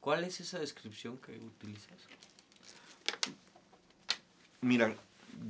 ¿Cuál 0.00 0.24
es 0.24 0.40
esa 0.40 0.58
descripción 0.58 1.18
que 1.18 1.38
utilizas? 1.38 1.98
Mira, 4.62 4.96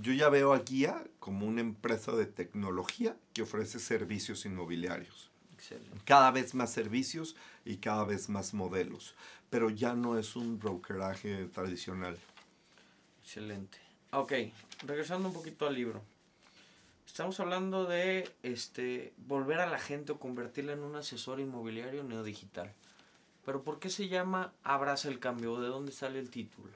yo 0.00 0.12
ya 0.12 0.28
veo 0.28 0.52
a 0.52 0.60
Guía 0.60 1.04
como 1.18 1.46
una 1.46 1.60
empresa 1.60 2.12
de 2.12 2.26
tecnología 2.26 3.16
que 3.32 3.42
ofrece 3.42 3.78
servicios 3.78 4.44
inmobiliarios. 4.46 5.30
Cada 6.04 6.30
vez 6.30 6.54
más 6.54 6.72
servicios 6.72 7.36
y 7.64 7.76
cada 7.76 8.04
vez 8.04 8.28
más 8.28 8.54
modelos, 8.54 9.14
pero 9.50 9.70
ya 9.70 9.94
no 9.94 10.18
es 10.18 10.34
un 10.34 10.58
brokeraje 10.58 11.44
tradicional. 11.46 12.18
Excelente. 13.22 13.78
Ok, 14.12 14.32
regresando 14.86 15.28
un 15.28 15.34
poquito 15.34 15.66
al 15.66 15.74
libro. 15.74 16.02
Estamos 17.06 17.38
hablando 17.40 17.84
de 17.84 18.30
este, 18.42 19.12
volver 19.18 19.60
a 19.60 19.66
la 19.66 19.78
gente 19.78 20.12
o 20.12 20.18
convertirla 20.18 20.72
en 20.72 20.82
un 20.82 20.96
asesor 20.96 21.40
inmobiliario 21.40 22.02
neodigital. 22.04 22.72
Pero 23.44 23.62
¿por 23.62 23.78
qué 23.78 23.90
se 23.90 24.08
llama 24.08 24.52
Abraza 24.62 25.08
el 25.08 25.18
cambio? 25.18 25.60
¿De 25.60 25.68
dónde 25.68 25.92
sale 25.92 26.18
el 26.18 26.30
título? 26.30 26.70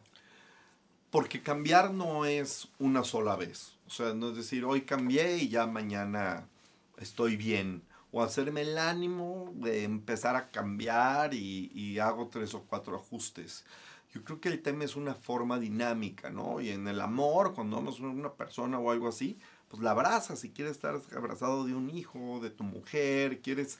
Porque 1.14 1.42
cambiar 1.42 1.94
no 1.94 2.24
es 2.24 2.66
una 2.80 3.04
sola 3.04 3.36
vez. 3.36 3.76
O 3.86 3.90
sea, 3.90 4.14
no 4.14 4.30
es 4.30 4.36
decir, 4.36 4.64
hoy 4.64 4.80
cambié 4.80 5.38
y 5.38 5.48
ya 5.48 5.64
mañana 5.64 6.48
estoy 6.96 7.36
bien. 7.36 7.84
O 8.10 8.20
hacerme 8.20 8.62
el 8.62 8.76
ánimo 8.76 9.52
de 9.54 9.84
empezar 9.84 10.34
a 10.34 10.50
cambiar 10.50 11.32
y, 11.32 12.00
hago 12.00 12.26
tres 12.26 12.52
o 12.54 12.64
cuatro 12.64 12.96
ajustes. 12.96 13.64
Yo 14.12 14.24
creo 14.24 14.40
que 14.40 14.48
el 14.48 14.60
tema 14.60 14.82
es 14.82 14.96
una 14.96 15.14
forma 15.14 15.60
dinámica, 15.60 16.30
¿no? 16.30 16.60
Y 16.60 16.70
en 16.70 16.88
el 16.88 17.00
amor, 17.00 17.54
cuando 17.54 17.76
amas 17.76 18.00
a 18.00 18.02
una 18.02 18.32
persona 18.32 18.80
o 18.80 18.90
algo 18.90 19.06
así, 19.06 19.38
pues 19.68 19.80
la 19.80 19.92
abrazas. 19.92 20.40
Si 20.40 20.50
quieres 20.50 20.72
estar 20.72 21.00
abrazado 21.16 21.64
de 21.64 21.76
un 21.76 21.90
hijo, 21.90 22.40
de 22.42 22.50
tu 22.50 22.64
mujer, 22.64 23.40
quieres, 23.40 23.78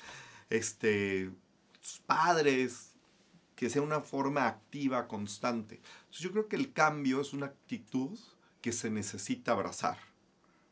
este, 0.50 1.32
tus 1.80 1.98
padres, 1.98 2.93
que 3.56 3.70
sea 3.70 3.82
una 3.82 4.00
forma 4.00 4.46
activa, 4.46 5.06
constante. 5.08 5.76
Entonces 5.76 6.20
yo 6.20 6.32
creo 6.32 6.48
que 6.48 6.56
el 6.56 6.72
cambio 6.72 7.20
es 7.20 7.32
una 7.32 7.46
actitud 7.46 8.18
que 8.60 8.72
se 8.72 8.90
necesita 8.90 9.52
abrazar. 9.52 9.98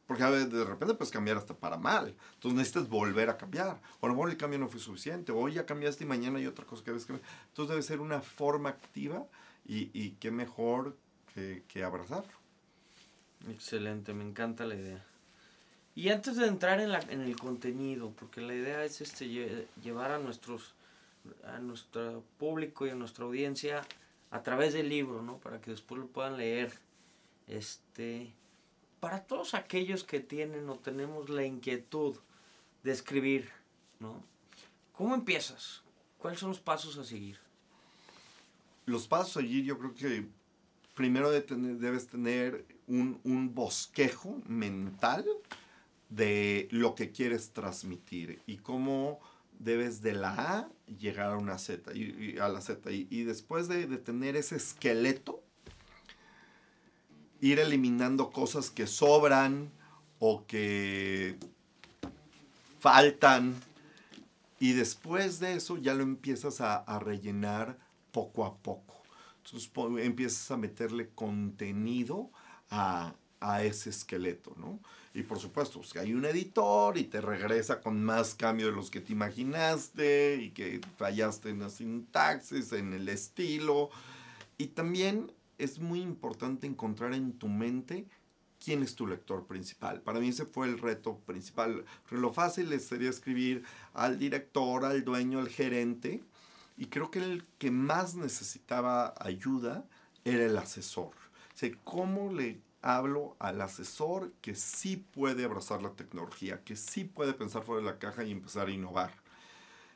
Porque 0.07 0.25
a 0.25 0.31
ver, 0.31 0.49
de 0.49 0.65
repente 0.65 0.95
puedes 0.95 1.13
cambiar 1.13 1.37
hasta 1.37 1.55
para 1.55 1.77
mal. 1.77 2.15
Entonces 2.35 2.59
necesitas 2.59 2.89
volver 2.89 3.31
a 3.31 3.37
cambiar. 3.37 3.81
O 4.01 4.07
a 4.07 4.09
lo 4.09 4.15
mejor 4.15 4.31
el 4.31 4.37
cambio 4.37 4.59
no 4.59 4.69
fue 4.69 4.81
suficiente. 4.81 5.33
Hoy 5.33 5.55
ya 5.55 5.65
cambiaste 5.65 6.05
y 6.05 6.07
mañana 6.07 6.39
hay 6.39 6.47
otra 6.47 6.67
cosa 6.67 6.83
que 6.85 6.91
debes 6.91 7.07
cambiar. 7.07 7.29
Entonces 7.49 7.71
debe 7.71 7.83
ser 7.83 8.01
una 8.01 8.21
forma 8.21 8.71
activa 8.71 9.27
y, 9.65 9.91
y 9.95 10.13
qué 10.21 10.31
mejor 10.31 10.97
que, 11.35 11.63
que 11.69 11.85
abrazarlo. 11.85 12.33
Excelente, 13.49 14.13
me 14.13 14.25
encanta 14.25 14.65
la 14.65 14.75
idea. 14.75 15.05
Y 15.95 16.09
antes 16.09 16.37
de 16.37 16.47
entrar 16.47 16.81
en, 16.81 16.91
la, 16.91 17.01
en 17.01 17.21
el 17.21 17.37
contenido, 17.37 18.13
porque 18.19 18.41
la 18.41 18.55
idea 18.55 18.85
es 18.85 19.01
este, 19.01 19.67
llevar 19.83 20.13
a 20.13 20.19
nuestros 20.19 20.75
a 21.45 21.59
nuestro 21.59 22.25
público 22.39 22.87
y 22.87 22.91
a 22.91 22.95
nuestra 22.95 23.25
audiencia 23.25 23.87
a 24.31 24.43
través 24.43 24.73
del 24.73 24.89
libro, 24.89 25.23
¿no? 25.23 25.39
Para 25.39 25.61
que 25.61 25.71
después 25.71 26.01
lo 26.01 26.09
puedan 26.09 26.37
leer. 26.37 26.73
Este, 27.47 28.33
para 29.01 29.25
todos 29.25 29.55
aquellos 29.55 30.05
que 30.05 30.21
tienen 30.21 30.69
o 30.69 30.79
tenemos 30.79 31.29
la 31.29 31.45
inquietud 31.45 32.17
de 32.83 32.93
escribir, 32.93 33.51
¿no? 34.01 34.23
¿Cómo 34.93 35.15
empiezas? 35.15 35.83
¿Cuáles 36.19 36.41
son 36.41 36.51
los 36.51 36.61
pasos 36.61 36.97
a 36.99 37.05
seguir? 37.05 37.39
Los 38.87 39.07
pasos 39.07 39.37
a 39.37 39.41
seguir 39.41 39.65
yo 39.65 39.79
creo 39.79 39.95
que 39.95 40.27
primero 40.95 41.31
debes 41.31 42.07
tener 42.07 42.65
un, 42.87 43.21
un 43.25 43.55
bosquejo 43.55 44.41
mental 44.47 45.27
de 46.09 46.69
lo 46.71 46.95
que 46.95 47.11
quieres 47.11 47.53
transmitir 47.53 48.41
y 48.47 48.59
cómo 48.59 49.21
debes 49.59 50.03
de 50.03 50.15
la 50.15 50.35
A 50.59 50.69
llegar 50.99 51.33
a 51.33 51.37
una 51.37 51.59
Z 51.59 51.93
y, 51.95 52.39
a 52.39 52.49
la 52.49 52.61
Z 52.61 52.91
y, 52.91 53.25
después 53.25 53.69
de, 53.69 53.87
tener 53.99 54.37
ese 54.37 54.57
esqueleto 54.57 55.43
ir 57.41 57.59
eliminando 57.59 58.31
cosas 58.31 58.71
que 58.71 58.87
sobran 58.87 59.71
o 60.19 60.47
que 60.47 61.37
faltan 62.81 63.55
y 64.61 64.73
después 64.73 65.41
de 65.41 65.55
eso 65.55 65.77
ya 65.77 65.95
lo 65.95 66.03
empiezas 66.03 66.61
a, 66.61 66.99
rellenar 67.01 67.79
poco 68.13 68.45
a 68.45 68.57
poco. 68.57 69.03
Entonces 69.45 69.71
empiezas 70.05 70.51
a 70.53 70.57
meterle 70.57 71.09
contenido 71.09 72.31
a, 72.71 73.15
a 73.41 73.65
ese 73.65 73.91
esqueleto, 73.91 74.55
¿no? 74.57 74.79
Y 75.15 75.23
por 75.23 75.39
supuesto, 75.39 75.81
que 75.93 75.99
hay 75.99 76.15
un 76.15 76.25
editor 76.25 76.97
y 76.97 77.05
te 77.05 77.21
regresa 77.21 77.81
con 77.81 78.03
más 78.03 78.35
cambio 78.35 78.67
de 78.67 78.73
los 78.73 78.91
que 78.91 79.01
te 79.01 79.13
imaginaste 79.13 80.37
y 80.37 80.51
que 80.51 80.81
fallaste 80.97 81.51
en 81.51 81.61
la 81.61 81.69
sintaxis, 81.69 82.73
en 82.73 82.95
el 82.95 83.09
estilo. 83.09 83.91
Y 84.57 84.69
también 84.69 85.31
es 85.59 85.79
muy 85.81 86.01
importante 86.01 86.67
encontrar 86.67 87.13
en 87.13 87.35
tu 87.35 87.49
mente 87.49 88.07
quién 88.65 88.83
es 88.83 88.95
tu 88.95 89.07
lector 89.07 89.47
principal. 89.47 90.01
Para 90.01 90.19
mí 90.19 90.29
ese 90.29 90.47
fue 90.47 90.67
el 90.67 90.79
reto 90.79 91.19
principal. 91.27 91.85
Lo 92.11 92.33
fácil 92.33 92.79
sería 92.81 93.11
escribir 93.11 93.65
al 93.93 94.19
director, 94.19 94.85
al 94.85 95.05
dueño, 95.05 95.41
al 95.41 95.49
gerente. 95.49 96.23
Y 96.79 96.87
creo 96.87 97.11
que 97.11 97.19
el 97.19 97.45
que 97.59 97.71
más 97.71 98.15
necesitaba 98.15 99.15
ayuda 99.19 99.85
era 100.25 100.47
el 100.47 100.57
asesor. 100.57 101.11
O 101.55 101.57
sea, 101.57 101.71
¿cómo 101.85 102.33
le 102.33 102.61
hablo 102.83 103.37
al 103.39 103.61
asesor 103.61 104.33
que 104.43 104.55
sí 104.55 104.97
puede 104.97 105.45
abrazar 105.45 105.83
la 105.83 105.93
tecnología, 105.93 106.63
que 106.65 106.77
sí 106.77 107.05
puede 107.05 107.33
pensar 107.33 107.63
fuera 107.63 107.81
de 107.81 107.91
la 107.91 107.99
caja 107.99 108.25
y 108.25 108.33
empezar 108.33 108.67
a 108.67 108.73
innovar. 108.73 109.13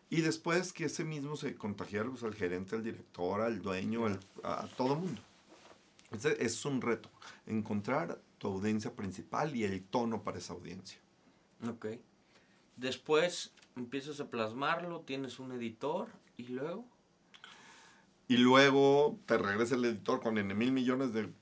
Y 0.09 0.21
después 0.21 0.73
que 0.73 0.85
ese 0.85 1.05
mismo 1.05 1.37
se 1.37 1.57
contagie 1.57 2.03
pues, 2.05 2.23
al 2.23 2.35
gerente, 2.35 2.77
al 2.77 2.85
director, 2.85 3.41
al 3.41 3.61
dueño, 3.61 4.07
a, 4.45 4.69
todo 4.77 4.95
el 4.95 5.01
mundo. 5.01 5.21
Ese 6.13 6.43
es 6.43 6.65
un 6.65 6.81
reto, 6.81 7.11
encontrar 7.47 8.21
tu 8.39 8.47
audiencia 8.47 8.95
principal 8.95 9.55
y 9.57 9.65
el 9.65 9.83
tono 9.83 10.23
para 10.23 10.39
esa 10.39 10.53
audiencia. 10.53 11.01
Ok. 11.69 11.87
Después 12.77 13.53
empiezas 13.75 14.21
a 14.21 14.31
plasmarlo, 14.31 15.01
tienes 15.01 15.41
un 15.41 15.53
editor 15.53 16.09
y 16.37 16.45
luego... 16.45 16.85
Y 18.29 18.39
luego 18.39 19.19
te 19.27 19.39
regresa 19.39 19.77
el 19.77 19.85
editor 19.85 20.21
con 20.21 20.37
N 20.37 20.53
mil 20.55 20.73
millones 20.73 21.13
de 21.13 21.33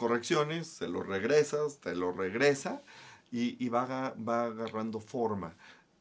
correcciones, 0.00 0.66
se 0.66 0.88
lo 0.88 1.02
regresas, 1.02 1.78
te 1.78 1.94
lo 1.94 2.10
regresa 2.10 2.82
y, 3.30 3.68
va, 3.68 4.14
va 4.14 4.44
agarrando 4.44 4.98
forma. 4.98 5.54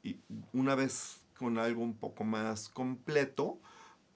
Y 0.03 0.15
una 0.53 0.73
vez 0.73 1.17
con 1.37 1.57
algo 1.57 1.83
un 1.83 1.97
poco 1.97 2.23
más 2.23 2.69
completo, 2.69 3.59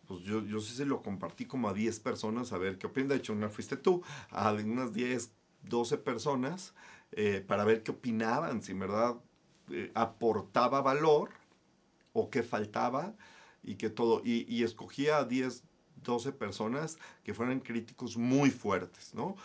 pues 0.08 0.22
yo, 0.22 0.42
yo 0.46 0.62
sí 0.62 0.74
se 0.74 0.86
lo 0.86 1.04
compartí 1.04 1.46
como 1.46 1.68
a 1.68 1.74
10 1.74 2.00
personas 2.00 2.54
a 2.54 2.58
ver 2.58 2.78
qué 2.78 2.88
opinan. 2.88 3.10
De 3.10 3.16
hecho, 3.18 3.34
una 3.34 3.50
fuiste 3.50 3.76
tú, 3.76 4.02
a 4.30 4.54
unas 4.54 4.94
10, 4.94 5.34
12 5.64 5.98
personas 5.98 6.74
eh, 7.12 7.44
para 7.46 7.66
ver 7.66 7.84
qué 7.84 7.92
opinaban, 7.92 8.64
si 8.64 8.72
en 8.72 8.80
verdad 8.80 9.18
eh, 9.70 9.92
aportaba 9.96 10.82
valor 10.82 11.32
o 12.14 12.30
qué 12.30 12.42
faltaba 12.42 13.16
y 13.64 13.76
que 13.76 13.90
todo. 13.90 14.22
Y, 14.24 14.46
y 14.48 14.64
escogía 14.64 15.18
a 15.18 15.26
10, 15.26 15.66
12 16.04 16.32
personas 16.32 16.98
que 17.26 17.34
fueran 17.34 17.60
críticos 17.60 18.16
muy 18.16 18.50
fuertes, 18.50 19.14
¿no? 19.14 19.36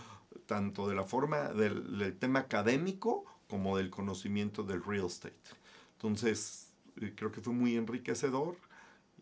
Tanto 0.48 0.88
de 0.88 0.94
la 0.94 1.04
forma 1.04 1.52
del, 1.52 2.16
tema 2.18 2.38
académico 2.38 3.26
como 3.48 3.76
del 3.76 3.90
conocimiento 3.90 4.62
del 4.62 4.82
real 4.82 5.04
estate. 5.04 5.36
Entonces, 5.96 6.72
eh, 7.02 7.12
creo 7.14 7.30
que 7.30 7.42
fue 7.42 7.52
muy 7.52 7.76
enriquecedor 7.76 8.56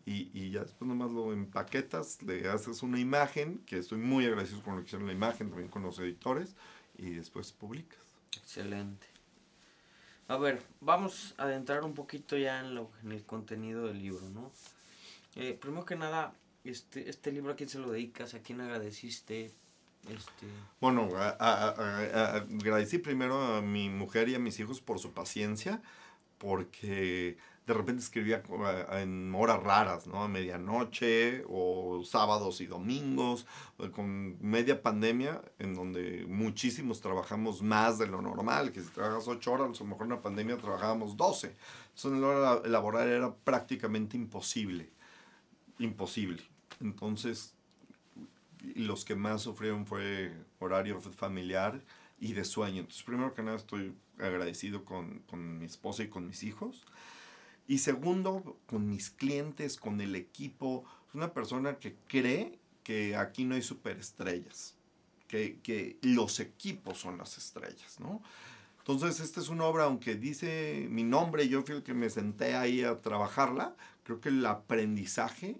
y, 0.05 0.31
y, 0.33 0.51
ya 0.51 0.61
después 0.61 0.87
nomás 0.87 1.11
lo 1.11 1.33
empaquetas, 1.33 2.23
le 2.23 2.47
haces 2.47 2.81
una 2.81 2.97
imagen, 2.97 3.57
que 3.65 3.77
estoy 3.77 3.97
muy 3.97 4.25
agradecido 4.25 4.63
con 4.63 4.75
lo 4.75 4.79
que 4.79 4.87
hicieron 4.87 5.05
la 5.05 5.11
imagen, 5.11 5.49
también 5.49 5.67
con 5.67 5.83
los 5.83 5.99
editores, 5.99 6.55
y 6.97 7.09
después 7.09 7.51
publicas. 7.51 7.99
Excelente. 8.37 9.05
A 10.29 10.37
ver, 10.37 10.61
vamos 10.79 11.35
a 11.37 11.43
adentrar 11.43 11.83
un 11.83 11.93
poquito 11.93 12.37
ya 12.37 12.61
en, 12.61 12.73
lo, 12.73 12.89
en 13.03 13.11
el 13.11 13.25
contenido 13.25 13.87
del 13.87 14.01
libro, 14.01 14.29
¿no? 14.29 14.49
Eh, 15.35 15.57
primero 15.59 15.83
que 15.83 15.97
nada, 15.97 16.33
este, 16.63 17.09
este 17.09 17.33
libro, 17.33 17.51
¿a 17.51 17.57
quién 17.57 17.67
se 17.67 17.79
lo 17.79 17.91
dedicas? 17.91 18.33
¿A 18.33 18.39
quién 18.39 18.61
agradeciste? 18.61 19.53
Este... 20.09 20.47
Bueno, 20.79 21.09
a, 21.15 21.29
a, 21.39 21.69
a, 21.69 22.35
agradecí 22.37 22.97
primero 22.97 23.41
a 23.41 23.61
mi 23.61 23.89
mujer 23.89 24.29
y 24.29 24.35
a 24.35 24.39
mis 24.39 24.59
hijos 24.59 24.81
por 24.81 24.99
su 24.99 25.11
paciencia, 25.11 25.81
porque 26.37 27.37
de 27.67 27.73
repente 27.73 28.01
escribía 28.01 28.41
en 28.91 29.35
horas 29.35 29.61
raras, 29.61 30.07
¿no? 30.07 30.23
A 30.23 30.29
medianoche 30.29 31.43
o 31.49 32.01
sábados 32.05 32.61
y 32.61 32.65
domingos, 32.65 33.45
con 33.93 34.37
media 34.41 34.81
pandemia, 34.81 35.41
en 35.59 35.73
donde 35.73 36.25
muchísimos 36.29 37.01
trabajamos 37.01 37.61
más 37.61 37.97
de 37.97 38.07
lo 38.07 38.21
normal, 38.21 38.71
que 38.71 38.81
si 38.81 38.89
trabajas 38.91 39.27
ocho 39.27 39.51
horas, 39.51 39.81
a 39.81 39.83
lo 39.83 39.89
mejor 39.89 40.05
en 40.05 40.11
la 40.11 40.21
pandemia 40.21 40.57
trabajábamos 40.57 41.17
12. 41.17 41.57
Entonces, 41.93 42.21
la 42.21 42.27
hora 42.27 42.67
laboral 42.69 43.09
era 43.09 43.35
prácticamente 43.35 44.15
imposible, 44.15 44.89
imposible. 45.77 46.41
Entonces, 46.79 47.53
los 48.75 49.05
que 49.05 49.15
más 49.15 49.41
sufrieron 49.41 49.85
fue 49.85 50.33
horario 50.59 50.99
familiar 51.01 51.83
y 52.19 52.33
de 52.33 52.43
sueño. 52.43 52.81
Entonces, 52.81 53.03
primero 53.03 53.33
que 53.33 53.43
nada, 53.43 53.57
estoy 53.57 53.93
agradecido 54.19 54.85
con, 54.85 55.19
con 55.19 55.59
mi 55.59 55.65
esposa 55.65 56.03
y 56.03 56.09
con 56.09 56.27
mis 56.27 56.43
hijos. 56.43 56.85
Y 57.67 57.79
segundo, 57.79 58.57
con 58.65 58.89
mis 58.89 59.09
clientes, 59.09 59.77
con 59.77 60.01
el 60.01 60.15
equipo. 60.15 60.85
Es 61.09 61.15
una 61.15 61.33
persona 61.33 61.77
que 61.77 61.95
cree 62.07 62.59
que 62.83 63.15
aquí 63.15 63.43
no 63.43 63.55
hay 63.55 63.61
superestrellas, 63.61 64.75
que, 65.27 65.59
que 65.61 65.97
los 66.01 66.39
equipos 66.39 66.97
son 66.97 67.17
las 67.17 67.37
estrellas, 67.37 67.99
¿no? 67.99 68.21
Entonces, 68.79 69.19
esta 69.19 69.41
es 69.41 69.49
una 69.49 69.65
obra, 69.65 69.83
aunque 69.83 70.15
dice 70.15 70.87
mi 70.89 71.03
nombre, 71.03 71.49
yo 71.49 71.63
fui 71.63 71.75
el 71.75 71.83
que 71.83 71.93
me 71.93 72.09
senté 72.09 72.55
ahí 72.55 72.85
a 72.85 73.01
trabajarla, 73.01 73.75
creo 74.03 74.21
que 74.21 74.29
el 74.29 74.45
aprendizaje 74.45 75.57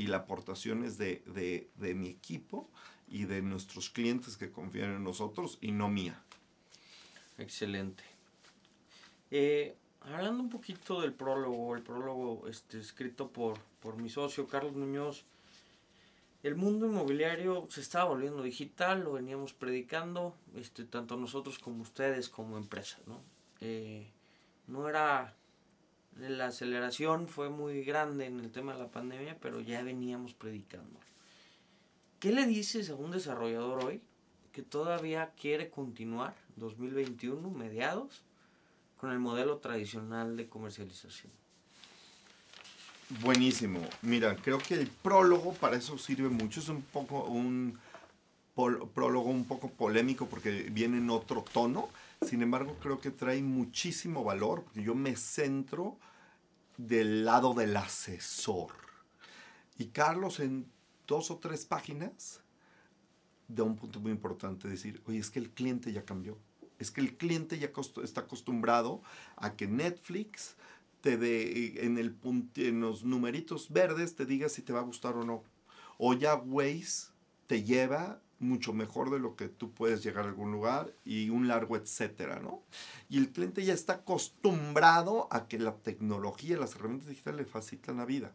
y 0.00 0.06
la 0.06 0.16
aportación 0.16 0.82
es 0.82 0.96
de, 0.96 1.22
de, 1.26 1.68
de 1.74 1.94
mi 1.94 2.08
equipo 2.08 2.70
y 3.06 3.24
de 3.24 3.42
nuestros 3.42 3.90
clientes 3.90 4.38
que 4.38 4.50
confían 4.50 4.94
en 4.94 5.04
nosotros 5.04 5.58
y 5.60 5.72
no 5.72 5.90
mía. 5.90 6.24
Excelente. 7.36 8.02
Eh, 9.30 9.76
hablando 10.00 10.42
un 10.42 10.48
poquito 10.48 11.02
del 11.02 11.12
prólogo, 11.12 11.76
el 11.76 11.82
prólogo 11.82 12.48
este, 12.48 12.80
escrito 12.80 13.28
por, 13.30 13.58
por 13.82 13.98
mi 13.98 14.08
socio 14.08 14.48
Carlos 14.48 14.74
Muñoz, 14.74 15.26
el 16.42 16.56
mundo 16.56 16.86
inmobiliario 16.86 17.66
se 17.68 17.82
estaba 17.82 18.08
volviendo 18.08 18.42
digital, 18.42 19.04
lo 19.04 19.12
veníamos 19.12 19.52
predicando, 19.52 20.34
este, 20.54 20.84
tanto 20.84 21.18
nosotros 21.18 21.58
como 21.58 21.82
ustedes 21.82 22.30
como 22.30 22.56
empresa, 22.56 22.96
¿no? 23.06 23.20
Eh, 23.60 24.10
no 24.66 24.88
era, 24.88 25.36
la 26.16 26.46
aceleración 26.46 27.28
fue 27.28 27.48
muy 27.48 27.82
grande 27.82 28.26
en 28.26 28.40
el 28.40 28.50
tema 28.50 28.74
de 28.74 28.80
la 28.80 28.90
pandemia, 28.90 29.38
pero 29.40 29.60
ya 29.60 29.82
veníamos 29.82 30.34
predicando. 30.34 31.00
¿Qué 32.18 32.32
le 32.32 32.46
dices 32.46 32.90
a 32.90 32.94
un 32.94 33.10
desarrollador 33.10 33.84
hoy 33.84 34.02
que 34.52 34.62
todavía 34.62 35.32
quiere 35.40 35.70
continuar 35.70 36.34
2021, 36.56 37.50
mediados, 37.50 38.22
con 39.00 39.10
el 39.12 39.18
modelo 39.18 39.56
tradicional 39.58 40.36
de 40.36 40.48
comercialización. 40.48 41.32
Buenísimo. 43.22 43.80
Mira, 44.02 44.36
creo 44.36 44.58
que 44.58 44.74
el 44.74 44.88
prólogo 44.88 45.54
para 45.54 45.76
eso 45.76 45.96
sirve 45.96 46.28
mucho. 46.28 46.60
Es 46.60 46.68
un 46.68 46.82
poco 46.82 47.24
un 47.24 47.78
prólogo 48.54 49.30
un 49.30 49.46
poco 49.46 49.70
polémico 49.70 50.26
porque 50.26 50.68
viene 50.70 50.98
en 50.98 51.08
otro 51.08 51.44
tono. 51.50 51.88
Sin 52.22 52.42
embargo, 52.42 52.76
creo 52.80 53.00
que 53.00 53.10
trae 53.10 53.42
muchísimo 53.42 54.22
valor 54.24 54.64
yo 54.74 54.94
me 54.94 55.16
centro 55.16 55.98
del 56.76 57.24
lado 57.24 57.54
del 57.54 57.76
asesor. 57.76 58.72
Y 59.78 59.86
Carlos 59.86 60.40
en 60.40 60.70
dos 61.06 61.30
o 61.30 61.38
tres 61.38 61.64
páginas 61.64 62.42
da 63.48 63.64
un 63.64 63.76
punto 63.76 64.00
muy 64.00 64.12
importante, 64.12 64.68
decir, 64.68 65.02
oye, 65.06 65.18
es 65.18 65.30
que 65.30 65.38
el 65.38 65.50
cliente 65.50 65.92
ya 65.92 66.04
cambió 66.04 66.38
es 66.80 66.90
que 66.90 67.02
el 67.02 67.16
cliente 67.16 67.58
ya 67.58 67.70
está 68.02 68.22
acostumbrado 68.22 69.02
a 69.36 69.54
que 69.54 69.68
Netflix 69.68 70.56
te 71.02 71.16
dé 71.16 71.84
en, 71.84 71.98
el 71.98 72.16
en 72.56 72.80
los 72.80 73.04
numeritos 73.04 73.70
verdes 73.70 74.16
te 74.16 74.26
diga 74.26 74.48
si 74.48 74.62
te 74.62 74.72
va 74.72 74.80
a 74.80 74.84
gustar 74.84 75.14
o 75.16 75.24
no. 75.24 75.44
O 75.98 76.14
ya 76.14 76.34
Waze 76.34 77.12
te 77.46 77.62
lleva 77.62 78.20
mucho 78.40 78.72
mejor 78.72 79.10
de 79.10 79.20
lo 79.20 79.36
que 79.36 79.48
tú 79.48 79.72
puedes 79.72 80.02
llegar 80.02 80.24
a 80.24 80.28
algún 80.28 80.50
lugar 80.50 80.92
y 81.04 81.30
un 81.30 81.46
largo 81.46 81.76
etcétera, 81.76 82.40
¿no? 82.40 82.62
Y 83.08 83.18
el 83.18 83.30
cliente 83.30 83.64
ya 83.64 83.74
está 83.74 83.94
acostumbrado 83.94 85.28
a 85.30 85.46
que 85.46 85.58
la 85.58 85.76
tecnología, 85.76 86.56
las 86.56 86.74
herramientas 86.74 87.08
digitales 87.08 87.40
le 87.40 87.46
facilitan 87.46 87.98
la 87.98 88.06
vida. 88.06 88.34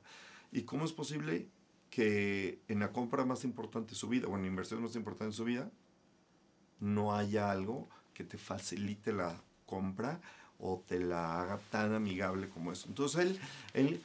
¿Y 0.52 0.62
cómo 0.62 0.86
es 0.86 0.94
posible 0.94 1.50
que 1.89 2.62
en 2.68 2.80
la 2.80 2.91
compra 2.91 3.26
más 3.26 3.44
importante 3.44 3.91
de 3.91 3.96
su 3.96 4.08
vida 4.08 4.28
o 4.28 4.36
en 4.36 4.44
la 4.44 4.48
inversión 4.48 4.82
más 4.82 4.96
importante 4.96 5.32
de 5.32 5.38
su 5.38 5.46
vida 5.46 5.70
no 6.80 7.15
haya 7.15 7.52
algo 7.52 7.89
que 8.13 8.24
te 8.24 8.38
facilite 8.38 9.12
la 9.12 9.41
compra 9.65 10.22
o 10.60 10.84
te 10.88 11.00
la 11.00 11.41
haga 11.41 11.60
tan 11.72 11.94
amigable 11.94 12.50
como 12.50 12.72
eso. 12.72 12.88
Entonces 12.88 13.22
él, 13.22 13.39
él 13.74 14.02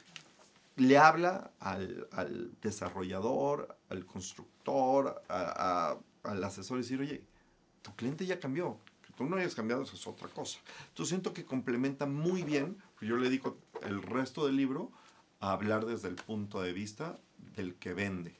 le 0.81 0.97
habla 0.97 1.51
al, 1.59 2.57
desarrollador, 2.61 3.77
al 3.89 4.05
constructor, 4.05 5.21
al 5.27 6.43
asesor 6.43 6.79
y 6.79 6.81
decir, 6.81 6.99
oye, 6.99 7.23
tu 7.83 7.95
cliente 7.95 8.25
ya 8.25 8.39
cambió, 8.39 8.79
que 9.05 9.13
tú 9.13 9.25
no 9.25 9.35
hayas 9.35 9.53
cambiado, 9.53 9.83
eso 9.83 9.95
es 9.95 10.07
otra 10.07 10.27
cosa. 10.27 10.59
Entonces 10.89 11.09
siento 11.09 11.33
que 11.33 11.45
complementa 11.45 12.07
muy 12.07 12.41
bien, 12.41 12.81
yo 12.99 13.15
le 13.17 13.29
dedico 13.29 13.57
el 13.83 14.01
resto 14.01 14.45
del 14.47 14.55
libro 14.55 14.91
a 15.39 15.51
hablar 15.51 15.85
desde 15.85 16.07
el 16.07 16.15
punto 16.15 16.61
de 16.61 16.73
vista 16.73 17.19
del 17.55 17.75
que 17.75 17.93
vende. 17.93 18.35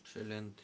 Excelente. 0.00 0.62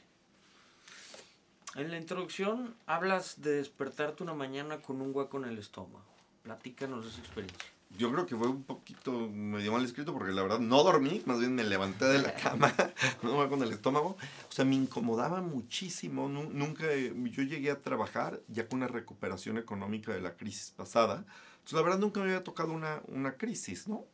En 1.77 1.91
la 1.91 1.97
introducción 1.97 2.75
hablas 2.87 3.41
de 3.41 3.57
despertarte 3.57 4.23
una 4.23 4.35
mañana 4.35 4.83
con 4.83 5.01
un 5.01 5.15
hueco 5.15 5.39
en 5.39 5.45
el 5.45 5.59
estómago. 5.59 6.05
Platícanos 6.43 7.07
esa 7.07 7.21
experiencia. 7.21 7.76
Yo 7.91 8.13
creo 8.13 8.27
que 8.27 8.37
fue 8.37 8.49
un 8.49 8.65
poquito 8.65 9.29
medio 9.29 9.73
mal 9.73 9.85
escrito 9.85 10.13
porque 10.13 10.33
la 10.33 10.43
verdad 10.43 10.59
no 10.59 10.83
dormí, 10.83 11.23
más 11.25 11.39
bien 11.39 11.55
me 11.55 11.65
levanté 11.65 12.05
de 12.05 12.19
la 12.19 12.35
cama, 12.43 12.73
no 13.23 13.49
con 13.49 13.63
el 13.63 13.73
estómago. 13.73 14.17
O 14.49 14.53
sea, 14.53 14.65
me 14.65 14.75
incomodaba 14.75 15.41
muchísimo. 15.41 16.29
Nunca, 16.29 16.85
yo 16.95 17.43
llegué 17.43 17.71
a 17.71 17.81
trabajar 17.81 18.43
ya 18.49 18.69
con 18.69 18.79
una 18.79 18.89
recuperación 18.89 19.57
económica 19.57 20.13
de 20.13 20.21
la 20.21 20.37
crisis 20.37 20.73
pasada. 20.73 21.25
Entonces, 21.55 21.73
la 21.73 21.83
verdad 21.83 21.99
nunca 21.99 22.21
me 22.21 22.27
había 22.27 22.45
tocado 22.45 22.73
una, 22.73 23.01
una 23.09 23.37
crisis, 23.37 23.89
¿no? 23.89 24.05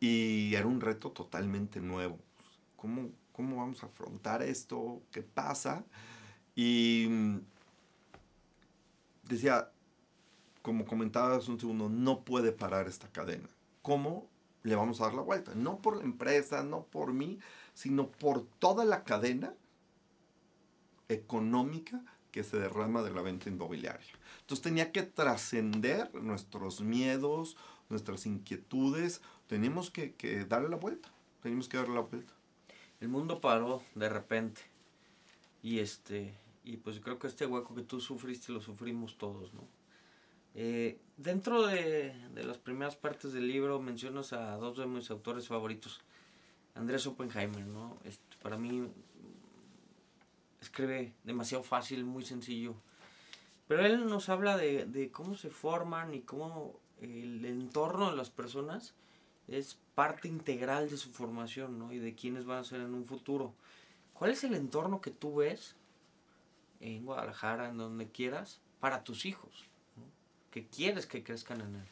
Y 0.00 0.54
era 0.54 0.66
un 0.66 0.80
reto 0.80 1.10
totalmente 1.10 1.80
nuevo. 1.80 2.18
¿Cómo, 2.76 3.10
¿Cómo 3.32 3.56
vamos 3.56 3.82
a 3.82 3.86
afrontar 3.86 4.42
esto? 4.42 5.02
¿Qué 5.10 5.22
pasa? 5.22 5.84
Y 6.54 7.06
mm, 7.08 7.38
decía, 9.24 9.70
como 10.62 10.84
comentabas 10.86 11.48
un 11.48 11.58
segundo, 11.58 11.88
no 11.88 12.24
puede 12.24 12.52
parar 12.52 12.88
esta 12.88 13.08
cadena. 13.08 13.48
¿Cómo 13.82 14.28
le 14.62 14.74
vamos 14.76 15.00
a 15.00 15.04
dar 15.04 15.14
la 15.14 15.22
vuelta? 15.22 15.54
No 15.54 15.78
por 15.78 15.96
la 15.96 16.04
empresa, 16.04 16.62
no 16.62 16.84
por 16.84 17.12
mí, 17.12 17.38
sino 17.74 18.10
por 18.10 18.44
toda 18.58 18.84
la 18.84 19.04
cadena 19.04 19.54
económica 21.08 22.02
que 22.30 22.44
se 22.44 22.58
derrama 22.58 23.02
de 23.02 23.12
la 23.12 23.22
venta 23.22 23.48
inmobiliaria. 23.48 24.06
Entonces 24.40 24.62
tenía 24.62 24.92
que 24.92 25.02
trascender 25.02 26.14
nuestros 26.14 26.80
miedos, 26.80 27.56
nuestras 27.88 28.26
inquietudes. 28.26 29.22
Tenemos 29.46 29.90
que, 29.90 30.14
darle 30.48 30.68
la 30.68 30.76
vuelta. 30.76 31.08
Tenemos 31.42 31.68
que 31.68 31.78
darle 31.78 31.94
la 31.94 32.00
vuelta. 32.00 32.32
El 33.00 33.08
mundo 33.08 33.40
paró 33.40 33.82
de 33.94 34.08
repente. 34.08 34.60
Y 35.62 35.78
este 35.78 36.34
y 36.64 36.76
pues 36.76 37.00
creo 37.00 37.18
que 37.18 37.28
este 37.28 37.46
hueco 37.46 37.74
que 37.74 37.82
tú 37.82 37.98
sufriste 37.98 38.52
lo 38.52 38.60
sufrimos 38.60 39.16
todos, 39.16 39.54
¿no? 39.54 39.62
Eh, 40.60 40.98
dentro 41.16 41.68
de, 41.68 42.12
las 42.34 42.58
primeras 42.58 42.96
partes 42.96 43.32
del 43.32 43.46
libro 43.46 43.80
mencionas 43.80 44.32
a 44.32 44.56
dos 44.56 44.76
de 44.76 44.86
mis 44.86 45.08
autores 45.08 45.46
favoritos, 45.46 46.00
Andrés 46.74 47.06
Oppenheimer, 47.06 47.64
¿no? 47.64 47.96
Este, 48.02 48.36
para 48.42 48.56
mí 48.56 48.88
escribe 50.60 51.12
demasiado 51.22 51.62
fácil, 51.62 52.04
muy 52.04 52.24
sencillo. 52.24 52.74
Pero 53.68 53.86
él 53.86 54.08
nos 54.08 54.30
habla 54.30 54.56
de, 54.56 54.84
de 54.84 55.12
cómo 55.12 55.36
se 55.36 55.48
forman 55.48 56.12
y 56.12 56.22
cómo 56.22 56.80
el 57.00 57.44
entorno 57.44 58.10
de 58.10 58.16
las 58.16 58.30
personas 58.30 58.94
es 59.46 59.78
parte 59.94 60.26
integral 60.26 60.90
de 60.90 60.96
su 60.96 61.12
formación, 61.12 61.78
¿no? 61.78 61.92
Y 61.92 61.98
de 62.00 62.16
quiénes 62.16 62.46
van 62.46 62.58
a 62.58 62.64
ser 62.64 62.80
en 62.80 62.94
un 62.94 63.04
futuro. 63.04 63.54
¿Cuál 64.12 64.32
es 64.32 64.42
el 64.42 64.54
entorno 64.54 65.00
que 65.00 65.12
tú 65.12 65.36
ves 65.36 65.76
en 66.80 67.04
Guadalajara, 67.04 67.68
en 67.68 67.78
donde 67.78 68.08
quieras, 68.08 68.60
para 68.80 69.04
tus 69.04 69.24
hijos? 69.24 69.67
Que 70.58 70.66
quieres 70.66 71.06
que 71.06 71.22
crezcan 71.22 71.60
en 71.60 71.76
él. 71.76 71.84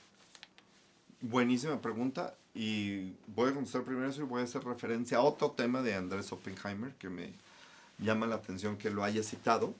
Buenísima 1.20 1.80
pregunta 1.80 2.34
y 2.52 3.12
voy 3.28 3.50
a 3.50 3.54
contestar 3.54 3.84
primero 3.84 4.08
eso 4.08 4.22
y 4.22 4.24
voy 4.24 4.40
a 4.40 4.44
hacer 4.44 4.64
referencia 4.64 5.18
a 5.18 5.20
otro 5.20 5.52
tema 5.52 5.82
de 5.82 5.94
Andrés 5.94 6.32
Oppenheimer 6.32 6.92
que 6.94 7.08
me 7.08 7.30
llama 8.00 8.26
la 8.26 8.34
atención 8.34 8.76
que 8.76 8.90
lo 8.90 9.04
haya 9.04 9.22
citado. 9.22 9.72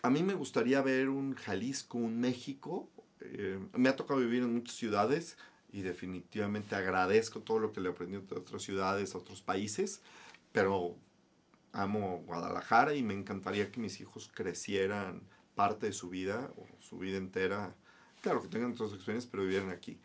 A 0.00 0.08
mí 0.08 0.22
me 0.22 0.32
gustaría 0.32 0.80
ver 0.80 1.10
un 1.10 1.34
Jalisco, 1.34 1.98
un 1.98 2.18
México. 2.18 2.88
eh, 3.20 3.58
me 3.74 3.90
ha 3.90 3.96
tocado 3.96 4.20
vivir 4.20 4.42
en 4.42 4.54
muchas 4.54 4.74
ciudades 4.74 5.36
y 5.70 5.82
definitivamente 5.82 6.74
agradezco 6.76 7.40
todo 7.40 7.58
lo 7.58 7.74
que 7.74 7.82
le 7.82 7.90
aprendí 7.90 8.16
de 8.16 8.36
otras 8.36 8.62
ciudades, 8.62 9.14
otros 9.14 9.42
países, 9.42 10.00
pero 10.52 10.96
amo 11.74 12.22
Guadalajara 12.24 12.94
y 12.94 13.02
me 13.02 13.12
encantaría 13.12 13.70
que 13.70 13.80
mis 13.80 14.00
hijos 14.00 14.30
crecieran 14.32 15.20
parte 15.58 15.86
de 15.86 15.92
su 15.92 16.08
vida 16.08 16.52
o 16.56 16.64
su 16.80 16.98
vida 16.98 17.18
entera. 17.18 17.74
Claro 18.22 18.40
que 18.40 18.46
tengan 18.46 18.70
otras 18.70 18.92
experiencias, 18.92 19.28
pero 19.28 19.42
vivieran 19.42 19.70
aquí. 19.70 19.98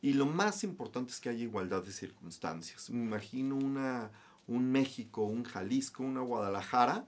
Y 0.00 0.12
lo 0.12 0.26
más 0.26 0.62
importante 0.62 1.10
es 1.10 1.18
que 1.18 1.28
haya 1.28 1.42
igualdad 1.42 1.82
de 1.82 1.90
circunstancias. 1.90 2.88
Me 2.88 3.04
imagino 3.04 3.56
una, 3.56 4.12
un 4.46 4.70
México, 4.70 5.24
un 5.24 5.42
Jalisco, 5.42 6.04
una 6.04 6.20
Guadalajara, 6.20 7.04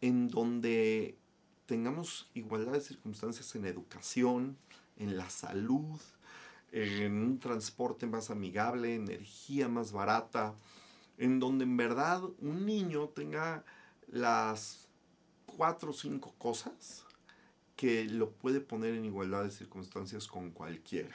en 0.00 0.26
donde 0.26 1.16
tengamos 1.66 2.28
igualdad 2.34 2.72
de 2.72 2.80
circunstancias 2.80 3.54
en 3.54 3.64
educación, 3.64 4.56
en 4.96 5.16
la 5.16 5.30
salud, 5.30 6.00
en 6.72 7.12
un 7.12 7.38
transporte 7.38 8.08
más 8.08 8.30
amigable, 8.30 8.96
energía 8.96 9.68
más 9.68 9.92
barata, 9.92 10.56
en 11.16 11.38
donde 11.38 11.62
en 11.62 11.76
verdad 11.76 12.22
un 12.40 12.66
niño 12.66 13.10
tenga 13.10 13.64
las 14.08 14.88
cuatro 15.46 15.90
o 15.90 15.94
cinco 15.94 16.34
cosas 16.38 17.05
que 17.76 18.04
lo 18.04 18.30
puede 18.30 18.60
poner 18.60 18.94
en 18.94 19.04
igualdad 19.04 19.44
de 19.44 19.50
circunstancias 19.50 20.26
con 20.26 20.50
cualquiera. 20.50 21.14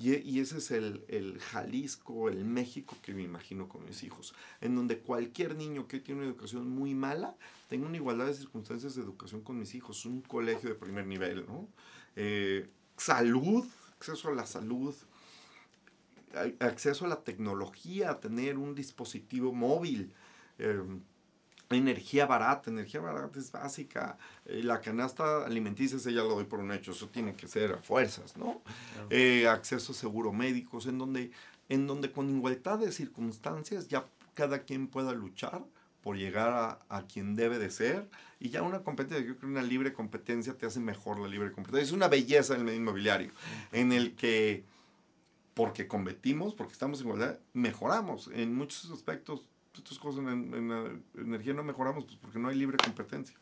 Y, 0.00 0.38
ese 0.38 0.58
es 0.58 0.70
el, 0.70 1.04
el, 1.08 1.40
Jalisco, 1.40 2.28
el 2.28 2.44
México 2.44 2.96
que 3.02 3.14
me 3.14 3.24
imagino 3.24 3.68
con 3.68 3.84
mis 3.84 4.04
hijos, 4.04 4.32
en 4.60 4.76
donde 4.76 5.00
cualquier 5.00 5.56
niño 5.56 5.88
que 5.88 5.98
tiene 5.98 6.20
una 6.20 6.30
educación 6.30 6.70
muy 6.70 6.94
mala 6.94 7.34
tenga 7.68 7.88
una 7.88 7.96
igualdad 7.96 8.26
de 8.26 8.34
circunstancias 8.34 8.94
de 8.94 9.02
educación 9.02 9.40
con 9.40 9.58
mis 9.58 9.74
hijos, 9.74 10.06
un 10.06 10.22
colegio 10.22 10.68
de 10.68 10.76
primer 10.76 11.04
nivel, 11.04 11.46
¿no? 11.46 11.66
Eh, 12.14 12.68
salud, 12.96 13.66
acceso 13.96 14.28
a 14.28 14.34
la 14.34 14.46
salud, 14.46 14.94
acceso 16.60 17.04
a 17.04 17.08
la 17.08 17.24
tecnología, 17.24 18.20
tener 18.20 18.56
un 18.56 18.76
dispositivo 18.76 19.52
móvil. 19.52 20.12
Eh, 20.58 20.80
energía 21.76 22.26
barata, 22.26 22.70
energía 22.70 23.00
barata 23.00 23.38
es 23.38 23.52
básica. 23.52 24.16
Eh, 24.46 24.62
la 24.62 24.80
canasta 24.80 25.44
alimenticia, 25.44 25.96
ese 25.96 26.12
ya 26.12 26.22
lo 26.22 26.30
doy 26.30 26.44
por 26.44 26.60
un 26.60 26.72
hecho, 26.72 26.92
eso 26.92 27.08
tiene 27.08 27.34
que 27.34 27.48
ser 27.48 27.72
a 27.72 27.78
fuerzas, 27.78 28.36
¿no? 28.36 28.62
Claro. 28.94 29.08
Eh, 29.10 29.46
acceso 29.48 29.92
seguro 29.92 30.32
médicos, 30.32 30.86
en 30.86 30.98
donde, 30.98 31.30
en 31.68 31.86
donde 31.86 32.10
con 32.10 32.30
igualdad 32.30 32.78
de 32.78 32.92
circunstancias 32.92 33.88
ya 33.88 34.06
cada 34.34 34.64
quien 34.64 34.88
pueda 34.88 35.12
luchar 35.12 35.64
por 36.02 36.16
llegar 36.16 36.52
a, 36.52 36.96
a, 36.96 37.06
quien 37.06 37.34
debe 37.34 37.58
de 37.58 37.70
ser. 37.70 38.08
Y 38.40 38.50
ya 38.50 38.62
una 38.62 38.82
competencia, 38.84 39.18
yo 39.18 39.36
creo 39.36 39.40
que 39.40 39.46
una 39.46 39.62
libre 39.62 39.92
competencia 39.92 40.56
te 40.56 40.64
hace 40.64 40.80
mejor 40.80 41.18
la 41.18 41.28
libre 41.28 41.52
competencia. 41.52 41.84
Es 41.84 41.92
una 41.92 42.08
belleza 42.08 42.54
en 42.54 42.60
el 42.60 42.66
medio 42.66 42.78
inmobiliario, 42.78 43.32
en 43.72 43.92
el 43.92 44.14
que, 44.14 44.64
porque 45.54 45.88
competimos, 45.88 46.54
porque 46.54 46.72
estamos 46.72 47.00
en 47.00 47.08
igualdad, 47.08 47.40
mejoramos. 47.52 48.30
En 48.32 48.54
muchos 48.54 48.90
aspectos, 48.92 49.42
otras 49.78 49.98
cosas 49.98 50.20
en, 50.20 50.54
en, 50.54 50.68
la 50.68 50.90
energía 51.20 51.54
no 51.54 51.62
mejoramos 51.62 52.04
pues 52.04 52.16
porque 52.16 52.38
no 52.38 52.48
hay 52.48 52.56
libre 52.56 52.76
competencia. 52.76 53.36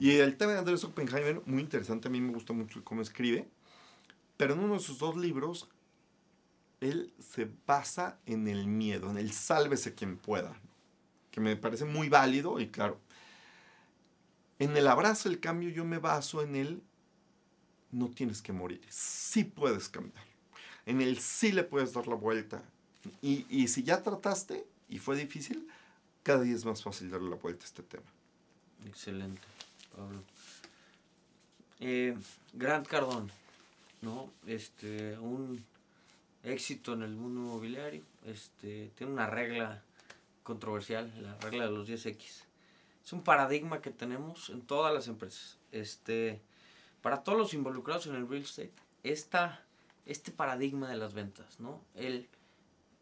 Y 0.00 0.12
el 0.12 0.36
tema 0.36 0.52
de 0.52 0.58
Andrés 0.58 0.84
Oppenheimer, 0.84 1.40
muy 1.46 1.62
interesante, 1.62 2.08
a 2.08 2.10
mí 2.10 2.20
me 2.20 2.32
gusta 2.32 2.52
mucho 2.52 2.82
cómo 2.84 3.02
escribe, 3.02 3.48
pero 4.36 4.54
en 4.54 4.60
uno 4.60 4.74
de 4.74 4.80
sus 4.80 4.98
dos 4.98 5.16
libros, 5.16 5.68
él 6.80 7.12
se 7.20 7.48
basa 7.66 8.18
en 8.26 8.48
el 8.48 8.66
miedo, 8.66 9.10
en 9.10 9.18
el 9.18 9.32
sálvese 9.32 9.94
quien 9.94 10.16
pueda, 10.16 10.60
que 11.30 11.40
me 11.40 11.56
parece 11.56 11.84
muy 11.84 12.08
válido 12.08 12.60
y 12.60 12.68
claro. 12.68 12.98
En 14.58 14.76
el 14.76 14.86
abrazo, 14.86 15.28
el 15.28 15.40
cambio, 15.40 15.70
yo 15.70 15.84
me 15.84 15.98
baso 15.98 16.42
en 16.42 16.56
el 16.56 16.82
no 17.92 18.10
tienes 18.10 18.42
que 18.42 18.52
morir, 18.52 18.80
sí 18.88 19.44
puedes 19.44 19.88
cambiar. 19.88 20.24
En 20.84 21.00
el 21.00 21.18
sí 21.18 21.52
le 21.52 21.62
puedes 21.64 21.92
dar 21.92 22.08
la 22.08 22.16
vuelta. 22.16 22.62
Y, 23.22 23.46
y 23.48 23.68
si 23.68 23.82
ya 23.82 24.02
trataste, 24.02 24.66
y 24.88 24.98
fue 24.98 25.16
difícil, 25.16 25.68
cada 26.22 26.42
día 26.42 26.54
es 26.54 26.64
más 26.64 26.82
fácil 26.82 27.10
darle 27.10 27.30
la 27.30 27.36
vuelta 27.36 27.64
a 27.64 27.66
este 27.66 27.82
tema. 27.82 28.06
Excelente, 28.86 29.42
Pablo. 29.96 30.22
Eh, 31.80 32.16
Grant 32.52 32.86
Cardone, 32.86 33.30
¿no? 34.02 34.30
Este, 34.46 35.18
un 35.18 35.64
éxito 36.42 36.92
en 36.92 37.02
el 37.02 37.14
mundo 37.14 37.40
inmobiliario. 37.40 38.02
Este, 38.24 38.90
tiene 38.96 39.12
una 39.12 39.26
regla 39.26 39.82
controversial, 40.42 41.12
la 41.22 41.36
regla 41.38 41.64
de 41.64 41.70
los 41.70 41.88
10X. 41.88 42.44
Es 43.04 43.12
un 43.12 43.22
paradigma 43.22 43.80
que 43.80 43.90
tenemos 43.90 44.50
en 44.50 44.62
todas 44.62 44.94
las 44.94 45.08
empresas. 45.08 45.58
Este, 45.72 46.40
para 47.02 47.22
todos 47.22 47.36
los 47.36 47.54
involucrados 47.54 48.06
en 48.06 48.14
el 48.14 48.28
real 48.28 48.42
estate, 48.42 48.72
esta, 49.02 49.62
este 50.06 50.30
paradigma 50.30 50.88
de 50.88 50.96
las 50.96 51.12
ventas, 51.12 51.60
¿no? 51.60 51.82
El, 51.94 52.28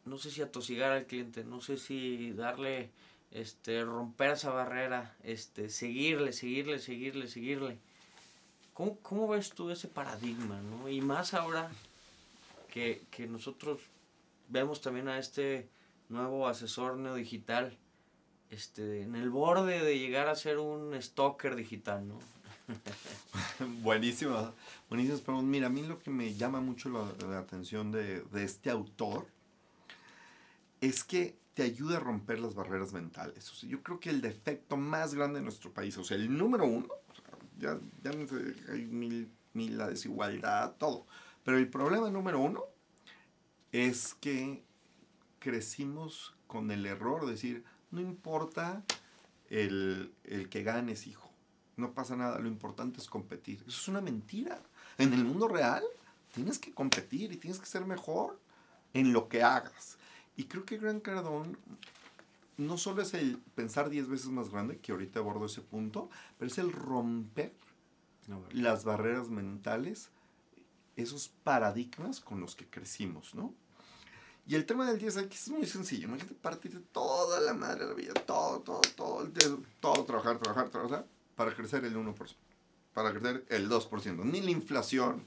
no 0.05 0.19
sé 0.19 0.31
si 0.31 0.43
atosigar 0.43 0.93
al 0.93 1.07
cliente, 1.07 1.45
no 1.45 1.61
sé 1.61 1.77
si 1.77 2.33
darle, 2.33 2.91
este, 3.31 3.85
romper 3.85 4.33
esa 4.33 4.51
barrera, 4.51 5.17
este, 5.23 5.69
seguirle, 5.69 6.33
seguirle, 6.33 6.79
seguirle, 6.79 7.29
seguirle. 7.29 7.79
¿Cómo, 8.75 8.99
cómo 8.99 9.29
ves 9.29 9.51
tú 9.51 9.71
ese 9.71 9.89
paradigma, 9.89 10.61
no? 10.61 10.89
Y 10.89 11.01
más 11.01 11.35
ahora 11.35 11.71
que, 12.69 13.03
que 13.11 13.27
nosotros 13.27 13.79
vemos 14.49 14.81
también 14.81 15.09
a 15.09 15.19
este 15.19 15.69
nuevo 16.09 16.49
asesor 16.49 16.97
neodigital, 16.97 17.77
este, 18.51 19.03
en 19.03 19.15
el 19.15 19.31
borde 19.31 19.83
de 19.83 19.99
llegar 19.99 20.29
a 20.29 20.35
ser 20.35 20.59
un 20.59 21.01
stalker 21.01 21.55
digital, 21.55 22.07
¿no? 22.07 22.19
Buenísimo, 23.83 24.53
buenísimo. 24.89 25.19
Pero 25.25 25.43
mira, 25.43 25.67
a 25.67 25.71
mí 25.71 25.83
lo 25.83 25.99
que 25.99 26.11
me 26.11 26.35
llama 26.35 26.61
mucho 26.61 26.89
la, 26.89 27.29
la 27.29 27.39
atención 27.39 27.91
de, 27.91 28.23
de 28.23 28.45
este 28.45 28.71
autor 28.71 29.27
es 30.83 31.05
que 31.05 31.39
te 31.55 31.63
ayuda 31.63 31.97
a 31.97 32.01
romper 32.01 32.41
las 32.41 32.55
barreras 32.55 32.93
mentales. 32.93 33.51
O 33.51 33.55
sea, 33.55 33.69
yo 33.69 33.83
creo 33.83 34.01
que 34.01 34.11
el 34.11 34.21
defecto 34.21 34.77
más 34.77 35.15
grande 35.15 35.39
de 35.39 35.45
nuestro 35.45 35.73
país, 35.73 35.97
o 35.97 36.05
sea, 36.05 36.17
el 36.17 36.37
número 36.37 36.67
uno, 36.67 36.89
ya, 37.59 37.79
ya 38.03 38.11
hay 38.71 38.87
mil, 38.87 39.31
mil, 39.55 39.79
la 39.79 39.89
desigualdad, 39.89 40.75
todo. 40.79 41.07
Pero 41.45 41.57
el 41.57 41.69
problema 41.69 42.11
número 42.11 42.41
uno 42.41 42.65
es 43.71 44.15
que 44.15 44.65
crecimos 45.39 46.35
con 46.49 46.71
el 46.73 46.85
error 46.85 47.27
de 47.27 47.33
decir, 47.33 47.65
no 47.93 48.01
importa 48.01 48.83
el, 49.49 50.13
el 50.25 50.49
que 50.49 50.65
ganes, 50.65 51.07
hijo, 51.07 51.31
no 51.77 51.93
pasa 51.93 52.17
nada, 52.17 52.41
lo 52.41 52.49
importante 52.49 52.99
es 52.99 53.07
competir. 53.07 53.61
Eso 53.61 53.81
es 53.81 53.89
una 53.89 54.01
mentira. 54.01 54.61
En 54.99 55.13
el 55.13 55.25
mundo 55.25 55.47
real 55.47 55.85
tienes 56.33 56.59
que 56.59 56.73
competir 56.73 57.31
y 57.31 57.37
tienes 57.37 57.61
que 57.61 57.67
ser 57.67 57.85
mejor 57.85 58.41
en 58.95 59.13
lo 59.13 59.29
que 59.29 59.45
hagas. 59.45 59.99
Y 60.37 60.45
creo 60.45 60.65
que 60.65 60.79
Gran 60.79 61.01
Cardón 61.01 61.59
no 62.57 62.79
solo 62.79 63.03
es 63.03 63.15
el 63.15 63.39
pensar 63.55 63.91
10 63.91 64.09
veces 64.09 64.29
más 64.29 64.51
grande, 64.51 64.79
que 64.79 64.93
ahorita 64.93 65.21
abordo 65.21 65.47
ese 65.47 65.63
punto, 65.63 66.11
pero 66.39 66.51
es 66.51 66.59
el 66.59 66.73
romper 66.73 67.53
no, 68.29 68.45
las 68.53 68.85
barreras 68.85 69.29
mentales, 69.29 70.11
esos 70.97 71.29
paradigmas 71.43 72.21
con 72.21 72.41
los 72.41 72.55
que 72.55 72.67
crecimos, 72.67 73.35
¿no? 73.35 73.55
Y 74.47 74.57
el 74.57 74.67
tema 74.67 74.91
del 74.91 75.01
10X 75.01 75.33
es 75.33 75.49
muy 75.51 75.67
sencillo. 75.67 76.09
Imagínate 76.09 76.35
partir 76.35 76.73
de 76.73 76.81
toda 76.81 77.41
la 77.41 77.55
madre 77.55 77.85
de 77.85 77.91
la 77.91 77.95
vida, 77.95 78.15
todo, 78.15 78.61
todo, 78.61 78.81
todo, 78.97 79.29
todo, 79.29 79.63
todo 79.81 80.05
trabajar, 80.05 80.39
trabajar, 80.39 80.69
trabajar, 80.69 81.07
para 81.37 81.55
crecer 81.55 81.85
el 81.85 81.97
1%, 81.97 82.35
para 82.93 83.13
crecer 83.13 83.45
el 83.49 83.69
2%, 83.69 84.25
ni 84.25 84.41
la 84.41 84.51
inflación. 84.51 85.27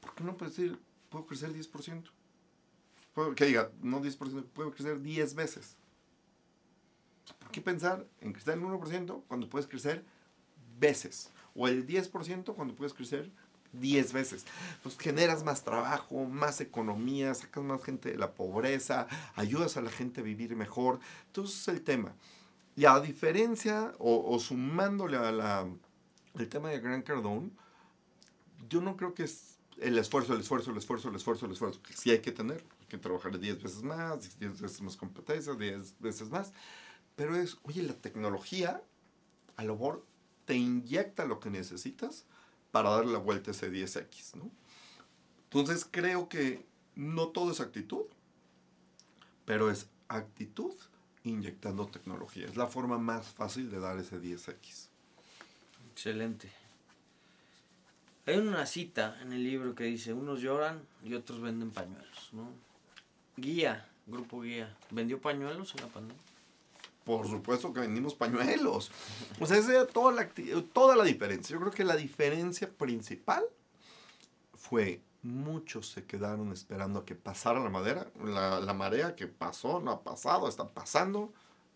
¿Por 0.00 0.14
qué 0.14 0.24
no 0.24 0.36
puedes 0.36 0.56
decir, 0.56 0.78
puedo 1.08 1.26
crecer 1.26 1.52
10%? 1.52 2.04
Que 3.36 3.44
diga, 3.44 3.70
no 3.82 4.00
10%, 4.00 4.44
puedo 4.44 4.70
crecer 4.70 5.00
10 5.02 5.34
veces. 5.34 5.76
¿Por 7.38 7.50
qué 7.50 7.60
pensar 7.60 8.06
en 8.20 8.32
crecer 8.32 8.54
el 8.54 8.62
1% 8.62 9.22
cuando 9.26 9.48
puedes 9.48 9.66
crecer 9.66 10.04
veces? 10.78 11.30
O 11.54 11.68
el 11.68 11.86
10% 11.86 12.54
cuando 12.54 12.74
puedes 12.74 12.94
crecer 12.94 13.30
10 13.72 14.12
veces. 14.12 14.46
Pues 14.82 14.98
generas 14.98 15.44
más 15.44 15.64
trabajo, 15.64 16.24
más 16.24 16.60
economía, 16.60 17.34
sacas 17.34 17.64
más 17.64 17.82
gente 17.82 18.10
de 18.10 18.18
la 18.18 18.32
pobreza, 18.32 19.06
ayudas 19.34 19.76
a 19.76 19.82
la 19.82 19.90
gente 19.90 20.20
a 20.20 20.24
vivir 20.24 20.56
mejor. 20.56 21.00
Entonces 21.26 21.66
el 21.68 21.82
tema. 21.82 22.14
Y 22.76 22.84
a 22.84 22.98
diferencia 23.00 23.92
o, 23.98 24.38
sumándole 24.38 25.16
a 25.16 25.32
la, 25.32 25.68
el 26.38 26.48
tema 26.48 26.70
de 26.70 26.80
Gran 26.80 27.02
Cardone, 27.02 27.50
yo 28.68 28.80
no 28.80 28.96
creo 28.96 29.14
que 29.14 29.24
es 29.24 29.58
el 29.80 29.98
esfuerzo, 29.98 30.34
el 30.34 30.40
esfuerzo, 30.40 30.70
el 30.70 30.76
esfuerzo, 30.76 31.08
el 31.08 31.16
esfuerzo, 31.16 31.46
el 31.46 31.52
esfuerzo, 31.52 31.82
que 31.82 31.92
sí 31.94 32.10
hay 32.10 32.20
que 32.20 32.32
tener, 32.32 32.64
hay 32.79 32.79
que 32.90 32.98
trabajar 32.98 33.38
10 33.38 33.62
veces 33.62 33.82
más, 33.82 34.38
10 34.38 34.60
veces 34.60 34.82
más 34.82 34.96
competencias, 34.96 35.58
10 35.58 35.98
veces 36.00 36.28
más, 36.28 36.52
pero 37.16 37.34
es, 37.36 37.56
oye, 37.62 37.82
la 37.82 37.94
tecnología 37.94 38.82
a 39.56 39.64
lo 39.64 40.04
te 40.44 40.54
inyecta 40.56 41.24
lo 41.24 41.40
que 41.40 41.48
necesitas 41.48 42.26
para 42.70 42.90
darle 42.90 43.12
la 43.12 43.18
vuelta 43.18 43.50
a 43.50 43.54
ese 43.54 43.70
10X, 43.70 44.36
¿no? 44.36 44.50
Entonces 45.44 45.86
creo 45.90 46.28
que 46.28 46.66
no 46.96 47.28
todo 47.28 47.52
es 47.52 47.60
actitud, 47.60 48.06
pero 49.44 49.70
es 49.70 49.86
actitud 50.08 50.74
inyectando 51.24 51.86
tecnología. 51.86 52.46
Es 52.46 52.56
la 52.56 52.66
forma 52.66 52.98
más 52.98 53.28
fácil 53.28 53.70
de 53.70 53.80
dar 53.80 53.98
ese 53.98 54.20
10X. 54.20 54.88
Excelente. 55.92 56.50
Hay 58.26 58.38
una 58.38 58.64
cita 58.66 59.18
en 59.22 59.32
el 59.32 59.42
libro 59.42 59.74
que 59.74 59.84
dice, 59.84 60.12
unos 60.12 60.40
lloran 60.40 60.82
y 61.04 61.14
otros 61.14 61.40
venden 61.40 61.70
pañuelos, 61.70 62.30
¿no? 62.32 62.69
Guía, 63.40 63.88
grupo 64.06 64.42
guía, 64.42 64.76
¿vendió 64.90 65.20
pañuelos 65.20 65.74
en 65.74 65.82
la 65.82 65.88
pandemia? 65.88 66.22
Por 67.04 67.26
supuesto 67.26 67.72
que 67.72 67.80
vendimos 67.80 68.14
pañuelos. 68.14 68.90
O 69.40 69.46
sea, 69.46 69.56
esa 69.56 69.72
era 69.72 69.86
toda 69.86 70.12
la, 70.12 70.28
toda 70.72 70.94
la 70.94 71.04
diferencia. 71.04 71.54
Yo 71.54 71.60
creo 71.60 71.72
que 71.72 71.84
la 71.84 71.96
diferencia 71.96 72.70
principal 72.70 73.44
fue 74.54 75.00
muchos 75.22 75.88
se 75.88 76.04
quedaron 76.04 76.52
esperando 76.52 77.00
a 77.00 77.04
que 77.04 77.14
pasara 77.14 77.60
la 77.60 77.70
madera, 77.70 78.10
la, 78.22 78.60
la 78.60 78.72
marea 78.72 79.16
que 79.16 79.26
pasó, 79.26 79.80
no 79.80 79.90
ha 79.90 80.02
pasado, 80.02 80.48
está 80.48 80.68
pasando. 80.68 81.32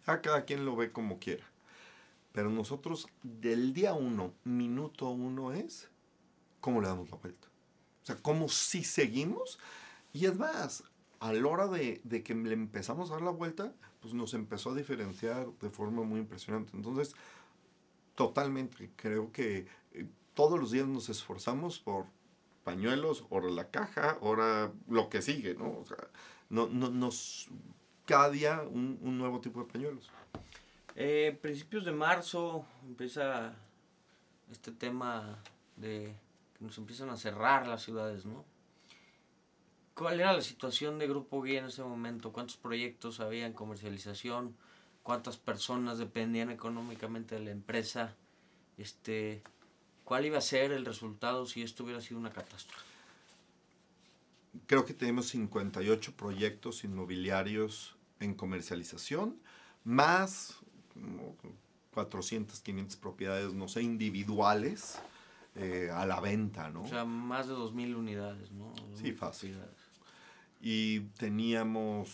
Ya 0.07 0.21
cada 0.21 0.45
quien 0.45 0.65
lo 0.65 0.77
ve 0.77 0.93
como 0.93 1.19
quiera. 1.19 1.45
Pero 2.33 2.51
nosotros 2.51 3.09
del 3.23 3.73
día 3.73 3.95
uno, 3.95 4.35
minuto 4.45 5.09
uno 5.09 5.53
es 5.53 5.89
cómo 6.61 6.81
le 6.81 6.89
damos 6.89 7.11
la 7.11 7.17
vuelta. 7.17 7.49
O 8.03 8.07
sea, 8.07 8.17
cómo 8.17 8.49
sí 8.49 8.85
seguimos. 8.85 9.59
Y 10.13 10.27
es 10.27 10.37
más, 10.37 10.85
a 11.25 11.33
la 11.33 11.49
hora 11.49 11.69
de, 11.69 12.03
de, 12.05 12.23
que 12.23 12.35
le 12.35 12.53
empezamos 12.53 13.11
a 13.11 13.15
dar 13.15 13.23
la 13.23 13.31
vuelta, 13.31 13.73
pues 14.03 14.13
nos 14.13 14.35
empezó 14.35 14.73
a 14.73 14.75
diferenciar 14.75 15.47
de 15.59 15.71
forma 15.71 16.03
muy 16.03 16.21
impresionante. 16.21 16.77
Entonces, 16.77 17.17
totalmente, 18.15 18.91
creo 18.95 19.33
que 19.33 19.67
eh, 19.95 20.07
todos 20.35 20.61
los 20.61 20.71
días 20.71 20.87
nos 20.87 21.09
esforzamos 21.09 21.79
por 21.79 22.05
pañuelos, 22.63 23.25
ahora 23.31 23.49
la 23.49 23.71
caja, 23.71 24.19
ahora 24.21 24.71
lo 24.87 25.09
que 25.09 25.23
sigue, 25.23 25.55
¿no? 25.55 25.79
O 25.79 25.87
sea, 25.87 25.97
no, 26.51 26.67
no, 26.67 26.91
nos, 26.91 27.49
cada 28.05 28.29
día 28.29 28.63
un, 28.63 28.99
un 29.01 29.17
nuevo 29.17 29.41
tipo 29.41 29.65
de 29.65 29.73
pañuelos. 29.73 30.11
Eh, 30.95 31.39
principios 31.41 31.87
de 31.87 31.93
marzo 31.93 32.67
empieza 32.87 33.55
este 34.53 34.73
tema 34.73 35.39
de 35.77 36.15
que 36.59 36.65
nos 36.65 36.77
empiezan 36.77 37.09
a 37.09 37.17
cerrar 37.17 37.67
las 37.67 37.83
ciudades, 37.83 38.27
¿no? 38.27 38.45
¿Cuál 39.95 40.21
era 40.21 40.33
la 40.33 40.43
situación 40.43 40.99
de 40.99 41.07
Grupo 41.07 41.41
Guía 41.43 41.61
en 41.61 41.67
ese 41.67 41.83
momento? 41.83 42.33
¿Cuántos 42.33 42.57
proyectos 42.57 43.21
había 43.21 43.47
en 43.47 43.53
comercialización? 43.53 44.57
¿Cuántas 45.05 45.37
personas 45.37 45.99
dependían 45.99 46.51
económicamente 46.51 47.37
de 47.37 47.43
la 47.43 47.51
empresa? 47.53 48.17
Este, 48.77 49.43
¿Cuál 50.05 50.27
iba 50.27 50.39
a 50.39 50.41
ser 50.41 50.73
el 50.73 50.85
resultado 50.85 51.47
si 51.47 51.63
esto 51.63 51.85
hubiera 51.85 52.01
sido 52.01 52.19
una 52.19 52.31
catástrofe? 52.31 52.85
Creo 54.67 54.85
que 54.85 54.95
tenemos 54.95 55.29
58 55.29 56.13
proyectos 56.17 56.83
inmobiliarios 56.85 57.97
en 58.19 58.35
comercialización, 58.35 59.37
más 59.85 60.59
400, 61.93 62.61
500 62.61 62.97
propiedades, 62.97 63.53
no 63.53 63.69
sé, 63.69 63.83
individuales 63.83 64.99
eh, 65.57 65.89
a 65.93 66.05
la 66.05 66.21
venta, 66.21 66.69
¿no? 66.71 66.83
O 66.83 66.89
sea, 66.89 67.05
más 67.05 67.47
de 67.47 67.55
2.000 67.55 67.95
unidades, 67.95 68.51
¿no? 68.53 68.73
Sí, 68.95 69.13
fácil. 69.13 69.57
Y 70.67 71.01
teníamos 71.19 72.09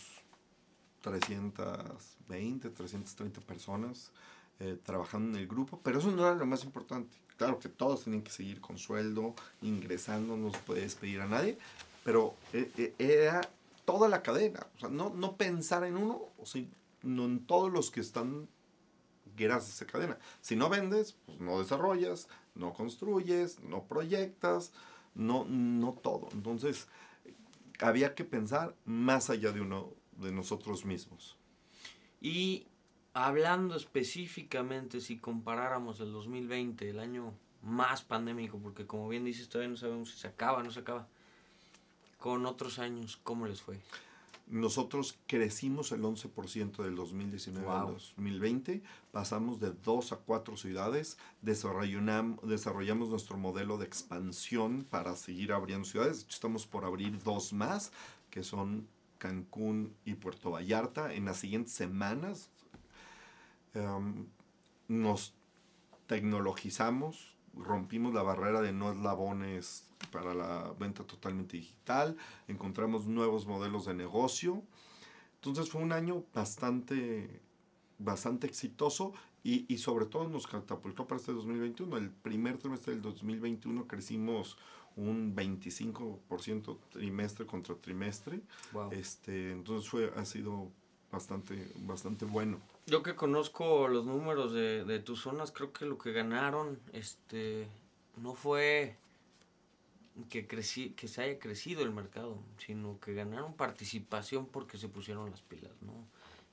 320, 1.03 2.71
330 2.71 3.41
personas 3.43 4.11
eh, 4.59 4.77
trabajando 4.83 5.39
en 5.39 5.45
el 5.45 5.47
grupo, 5.47 5.79
pero 5.85 6.01
eso 6.01 6.11
no 6.11 6.27
era 6.27 6.35
lo 6.35 6.47
más 6.47 6.65
importante. 6.65 7.17
Claro 7.37 7.61
que 7.61 7.69
todos 7.69 8.03
tenían 8.03 8.23
que 8.23 8.33
seguir 8.33 8.61
con 8.61 8.77
sueldo, 8.77 9.37
ingresando, 9.63 10.37
no 10.37 10.51
se 10.51 10.59
puede 10.59 10.81
despedir 10.81 11.21
a 11.21 11.29
nadie, 11.29 11.59
pero 12.03 12.35
eh, 12.53 12.93
era 12.99 13.41
toda 13.85 14.09
la 14.09 14.21
cadena. 14.21 14.67
O 14.77 14.81
sea, 14.81 14.89
no, 14.89 15.11
no 15.11 15.37
pensar 15.37 15.85
en 15.85 15.97
uno, 15.97 16.21
o 16.37 16.45
sea, 16.45 16.65
no 17.03 17.27
en 17.27 17.47
todos 17.47 17.71
los 17.71 17.93
que 17.93 18.01
están 18.01 18.49
gracias 19.37 19.71
a 19.71 19.85
esa 19.85 19.93
cadena. 19.93 20.19
Si 20.41 20.57
no 20.57 20.69
vendes, 20.69 21.15
pues 21.25 21.39
no 21.39 21.61
desarrollas, 21.61 22.27
no 22.57 22.73
construyes, 22.73 23.61
no 23.61 23.85
proyectas, 23.85 24.73
no, 25.15 25.45
no 25.45 25.93
todo. 25.93 26.31
Entonces, 26.33 26.89
había 27.81 28.15
que 28.15 28.25
pensar 28.25 28.77
más 28.85 29.31
allá 29.31 29.53
de 29.53 29.61
uno 29.61 29.95
de 30.13 30.33
nosotros 30.33 30.85
mismos. 30.85 31.37
Y 32.21 32.67
hablando 33.15 33.77
específicamente, 33.77 35.01
si 35.01 35.19
comparáramos 35.19 36.01
el 36.01 36.13
2020, 36.13 36.91
el 36.91 37.01
año 37.01 37.35
más 37.63 38.03
pandémico, 38.03 38.59
porque 38.59 38.87
como 38.87 39.09
bien 39.09 39.25
dices, 39.25 39.49
todavía 39.49 39.71
no 39.71 39.77
sabemos 39.77 40.11
si 40.11 40.19
se 40.19 40.29
acaba 40.29 40.63
no 40.63 40.71
se 40.71 40.81
acaba, 40.81 41.09
con 42.19 42.45
otros 42.47 42.79
años, 42.79 43.19
¿cómo 43.23 43.47
les 43.47 43.63
fue? 43.63 43.81
Nosotros 44.51 45.17
crecimos 45.29 45.93
el 45.93 46.03
11% 46.03 46.83
del 46.83 46.97
2019 46.97 47.69
al 47.69 47.87
2020, 47.87 48.83
pasamos 49.13 49.61
de 49.61 49.71
dos 49.71 50.11
a 50.11 50.17
cuatro 50.17 50.57
ciudades, 50.57 51.19
desarrollamos, 51.41 52.49
desarrollamos 52.49 53.11
nuestro 53.11 53.39
modelo 53.39 53.79
de 53.79 53.87
expansión 53.87 54.85
para 54.91 55.15
seguir 55.15 55.53
abriendo 55.53 55.85
ciudades. 55.85 56.27
Estamos 56.29 56.67
por 56.67 56.85
abrir 56.85 57.23
dos 57.23 57.53
más, 57.53 57.93
que 58.29 58.43
son 58.43 58.89
Cancún 59.19 59.95
y 60.05 60.15
Puerto 60.15 60.51
Vallarta. 60.51 61.15
En 61.15 61.27
las 61.27 61.37
siguientes 61.37 61.73
semanas 61.73 62.51
em, 63.75 64.27
nos 64.89 65.33
tecnologizamos, 66.09 67.37
rompimos 67.57 68.15
la 68.15 68.23
barrera 68.23 68.61
de 68.61 68.73
no 68.73 68.93
eslabones 68.93 69.87
para 70.13 70.35
la 70.35 70.75
venta 70.79 71.05
totalmente 71.05 71.57
digital, 71.57 72.17
encontramos 72.49 73.07
nuevos 73.07 73.47
modelos 73.47 73.87
de 73.87 73.95
negocio. 73.95 74.63
Entonces 75.37 75.71
fue 75.71 75.83
un 75.83 75.93
año 75.93 76.25
bastante, 76.35 77.41
bastante 77.99 78.47
exitoso 78.47 79.13
y, 79.43 79.73
y, 79.73 79.79
sobre 79.79 80.05
todo 80.05 80.29
nos 80.29 80.47
catapultó 80.47 81.07
para 81.07 81.19
este 81.19 81.33
2021. 81.33 81.97
El 81.97 82.11
primer 82.11 82.59
trimestre 82.59 82.93
del 82.93 83.03
2021 83.03 83.87
crecimos 83.87 84.59
un 84.97 85.35
25% 85.35 86.79
trimestre 86.91 87.47
contra 87.47 87.75
trimestre. 87.77 88.43
Este, 88.91 89.53
entonces 89.53 89.89
fue, 89.89 90.13
ha 90.17 90.25
sido 90.25 90.71
bastante, 91.11 91.71
bastante 91.77 92.25
bueno. 92.25 92.61
Yo 92.87 93.03
que 93.03 93.15
conozco 93.15 93.89
los 93.89 94.07
números 94.07 94.53
de, 94.53 94.85
de 94.85 94.99
tus 95.01 95.21
zonas, 95.21 95.53
creo 95.53 95.73
que 95.73 95.85
lo 95.85 95.99
que 95.99 96.13
ganaron 96.13 96.79
este, 96.93 97.69
no 98.17 98.35
fue 98.35 98.97
que, 100.29 100.47
creci 100.47 100.91
que 100.91 101.09
se 101.09 101.23
haya 101.23 101.39
crecido 101.39 101.83
el 101.83 101.93
mercado, 101.93 102.39
sino 102.59 102.99
que 103.01 103.15
ganaron 103.15 103.55
participación 103.55 104.47
porque 104.47 104.79
se 104.79 104.89
pusieron 104.89 105.31
las 105.31 105.41
pilas, 105.43 105.73
¿no? 105.83 105.93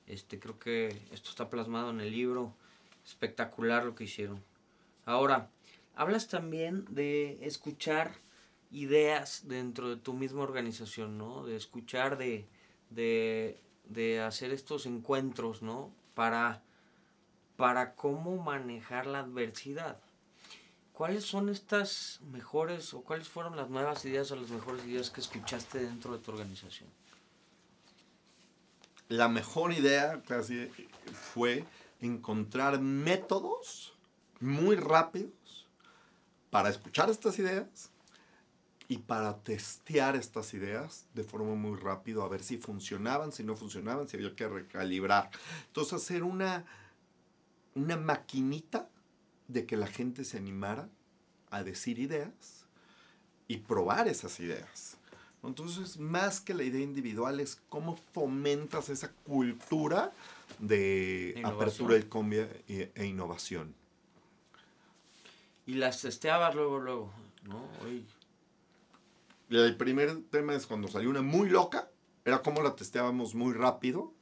Este, 0.06 0.40
creo 0.40 0.58
que 0.58 0.88
esto 1.12 1.30
está 1.30 1.50
plasmado 1.50 1.90
en 1.90 2.00
el 2.00 2.12
libro, 2.12 2.54
espectacular 3.06 3.84
lo 3.84 3.96
que 3.96 4.06
hicieron. 4.06 4.42
Ahora, 5.06 5.50
hablas 5.96 6.28
también 6.28 6.86
de 6.90 7.46
escuchar 7.46 8.16
ideas 8.72 9.48
dentro 9.48 9.90
de 9.90 9.98
tu 9.98 10.14
misma 10.14 10.44
organización, 10.44 11.18
¿no? 11.18 11.46
De 11.46 11.56
escuchar, 11.56 12.18
de, 12.18 12.46
de, 12.90 13.60
de 13.90 14.22
hacer 14.22 14.52
estos 14.52 14.86
encuentros, 14.86 15.62
¿no? 15.62 15.92
Para, 16.14 16.62
para 17.56 17.96
cómo 17.96 18.38
manejar 18.38 19.06
la 19.06 19.20
adversidad. 19.20 20.00
¿Cuáles 20.94 21.26
son 21.26 21.50
estas 21.50 22.20
mejores 22.32 22.94
o 22.94 23.02
cuáles 23.02 23.28
fueron 23.28 23.56
las 23.56 23.70
nuevas 23.70 24.04
ideas 24.06 24.32
o 24.32 24.36
las 24.36 24.50
mejores 24.50 24.84
ideas 24.86 25.12
que 25.12 25.22
escuchaste 25.22 25.80
dentro 25.80 26.14
de 26.14 26.20
tu 26.20 26.32
organización? 26.32 26.90
La 29.08 29.28
mejor 29.28 29.74
idea 29.74 30.22
casi 30.28 30.70
fue 31.34 31.66
encontrar 32.02 32.80
métodos 32.80 33.94
muy 34.40 34.76
rápidos 34.76 35.68
para 36.50 36.70
escuchar 36.70 37.10
estas 37.10 37.38
ideas 37.40 37.92
y 38.90 39.00
para 39.00 39.38
testear 39.44 40.16
estas 40.16 40.54
ideas 40.54 41.06
de 41.14 41.24
forma 41.24 41.56
muy 41.56 41.78
rápida, 41.78 42.24
a 42.24 42.28
ver 42.28 42.44
si 42.44 42.58
funcionaban, 42.58 43.32
si 43.32 43.44
no 43.44 43.56
funcionaban, 43.56 44.08
si 44.08 44.18
había 44.18 44.36
que 44.36 44.48
recalibrar. 44.48 45.30
Entonces 45.68 45.94
hacer 45.94 46.24
una, 46.24 46.66
una 47.76 47.98
maquinita 47.98 48.90
de 49.48 49.66
que 49.66 49.76
la 49.76 49.88
gente 49.88 50.24
se 50.24 50.38
animara 50.38 50.90
a 51.50 51.64
decir 51.64 52.00
ideas 52.00 52.66
y 53.48 53.58
probar 53.58 54.08
esas 54.08 54.40
ideas. 54.40 54.98
Entonces, 55.44 55.98
más 55.98 56.42
que 56.42 56.54
la 56.54 56.64
idea 56.64 56.82
individual 56.82 57.40
es 57.40 57.62
cómo 57.70 57.96
fomentas 58.14 58.90
esa 58.90 59.12
cultura 59.24 60.12
de 60.60 61.36
Innovación. 61.38 61.62
apertura 61.62 61.98
y 61.98 62.04
cambio 62.04 62.50
e, 62.68 62.92
e 62.94 63.06
innovación. 63.06 63.74
Y 65.66 65.76
las 65.76 66.02
testeabas 66.02 66.56
luego, 66.56 66.80
luego, 66.80 67.14
¿no? 67.44 67.66
El 69.50 69.78
primer 69.78 70.24
tema 70.30 70.56
es 70.56 70.68
cuando 70.68 70.88
salió 70.88 71.10
una 71.10 71.22
muy 71.22 71.50
loca, 71.50 71.90
era 72.26 72.42
cómo 72.42 72.62
la 72.62 72.76
testeábamos 72.76 73.36
muy 73.36 73.54
rápido, 73.54 74.14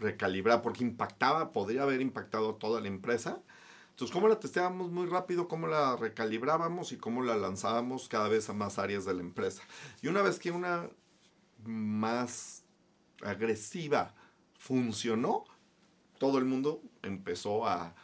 recalibrar, 0.00 0.62
porque 0.62 0.82
impactaba, 0.82 1.52
podría 1.52 1.82
haber 1.82 2.00
impactado 2.00 2.50
a 2.50 2.58
toda 2.58 2.80
la 2.80 2.88
empresa. 2.88 3.40
Entonces, 3.90 4.12
cómo 4.12 4.28
la 4.28 4.40
testeábamos 4.40 4.90
muy 4.90 5.06
rápido, 5.06 5.46
cómo 5.46 5.66
la 5.66 5.94
recalibrábamos 5.96 6.90
y 6.92 6.96
cómo 6.96 7.22
la 7.22 7.36
lanzábamos 7.36 8.08
cada 8.08 8.28
vez 8.28 8.48
a 8.48 8.54
más 8.54 8.78
áreas 8.78 9.04
de 9.04 9.14
la 9.14 9.20
empresa. 9.20 9.62
Y 10.00 10.08
una 10.08 10.22
vez 10.22 10.38
que 10.38 10.50
una 10.50 10.88
más 11.64 12.64
agresiva 13.22 14.14
funcionó, 14.58 15.44
todo 16.18 16.38
el 16.38 16.46
mundo 16.46 16.82
empezó 17.02 17.66
a, 17.66 17.94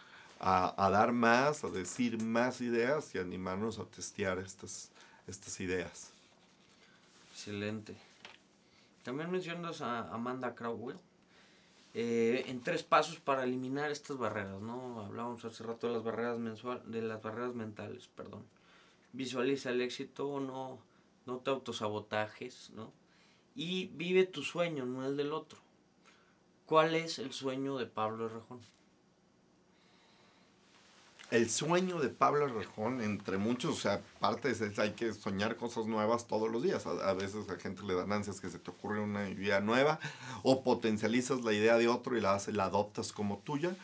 dar 0.41 1.13
más, 1.13 1.65
a 1.65 1.69
decir 1.69 2.23
más 2.23 2.61
ideas 2.61 3.15
y 3.15 3.19
animarnos 3.19 3.79
a 3.79 3.85
testear 3.87 4.39
estas, 4.39 4.91
estas 5.27 5.61
ideas. 5.61 6.16
Excelente. 7.37 7.95
También 9.03 9.31
mencionas 9.31 9.83
a 9.83 10.09
Amanda 10.13 10.55
Crowell. 10.55 10.97
eh, 11.99 12.45
en 12.49 12.61
tres 12.63 12.83
pasos 12.83 13.21
para 13.21 13.45
eliminar 13.45 13.91
estas 13.91 14.19
barreras, 14.19 14.61
¿no? 14.61 15.01
Hablábamos 15.01 15.43
hace 15.47 15.65
rato 15.65 15.87
de 15.87 15.95
las 15.95 16.05
barreras 16.05 16.39
mensual, 16.39 16.83
de 16.85 17.01
las 17.01 17.23
barreras 17.23 17.55
mentales, 17.55 18.09
perdón. 18.09 18.45
Visualiza 19.15 19.71
el 19.71 19.81
éxito, 19.81 20.39
no, 20.41 20.79
no 21.25 21.39
te 21.39 21.49
autosabotajes, 21.51 22.71
¿no? 22.75 22.93
Y 23.55 23.87
vive 23.95 24.27
tu 24.27 24.43
sueño, 24.43 24.85
no 24.85 25.07
el 25.07 25.17
del 25.17 25.33
otro. 25.33 25.59
¿Cuál 26.67 26.95
es 26.95 27.19
el 27.19 27.33
sueño 27.33 27.79
de 27.79 27.87
Pablo 27.87 28.29
Rejón? 28.29 28.61
El 31.33 31.51
sueño 31.51 31.99
de 31.99 32.09
Pablo 32.09 32.47
Rejón, 32.47 33.01
entre 33.01 33.37
muchos, 33.37 33.79
o 33.79 33.81
sea, 33.81 34.01
parte 34.21 34.49
es, 34.49 34.61
es 34.61 34.79
hay 34.79 34.93
que 34.93 35.13
soñar 35.13 35.57
cosas 35.57 35.87
nuevas 35.87 36.29
todos 36.29 36.49
los 36.49 36.63
días. 36.63 36.87
A, 36.87 37.13
veces 37.15 37.49
a 37.49 37.55
la 37.55 37.59
gente 37.59 37.83
le 37.83 37.95
dan 37.95 38.13
ansias 38.13 38.41
que 38.41 38.49
se 38.49 38.61
te 38.61 38.71
ocurre 38.71 39.01
una 39.01 39.29
idea 39.29 39.61
nueva 39.61 39.99
o 40.45 40.63
potencializas 40.63 41.43
la 41.43 41.53
idea 41.53 41.79
de 41.79 41.89
otro 41.89 42.17
y 42.17 42.21
la, 42.21 42.41
la 42.53 42.65
adoptas 42.67 43.13
como 43.13 43.39
tuya. 43.39 43.75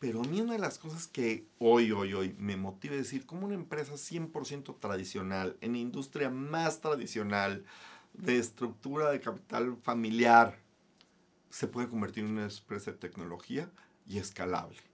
Pero 0.00 0.22
a 0.22 0.24
mí 0.24 0.40
una 0.40 0.54
de 0.54 0.58
las 0.58 0.78
cosas 0.78 1.06
que 1.06 1.46
hoy, 1.60 1.92
hoy, 1.92 2.12
hoy 2.12 2.34
me 2.40 2.56
motiva 2.56 2.94
a 2.94 2.98
decir, 2.98 3.24
como 3.24 3.46
una 3.46 3.54
empresa 3.54 3.92
100% 3.92 4.80
tradicional, 4.80 5.56
en 5.60 5.76
industria 5.76 6.28
más 6.28 6.80
tradicional, 6.80 7.64
de 8.14 8.38
estructura 8.38 9.12
de 9.12 9.20
capital 9.20 9.76
familiar, 9.84 10.58
se 11.50 11.68
puede 11.68 11.86
convertir 11.86 12.24
en 12.24 12.32
una 12.32 12.48
empresa 12.48 12.90
de 12.90 12.96
tecnología 12.96 13.70
y 14.08 14.18
escalable 14.18 14.89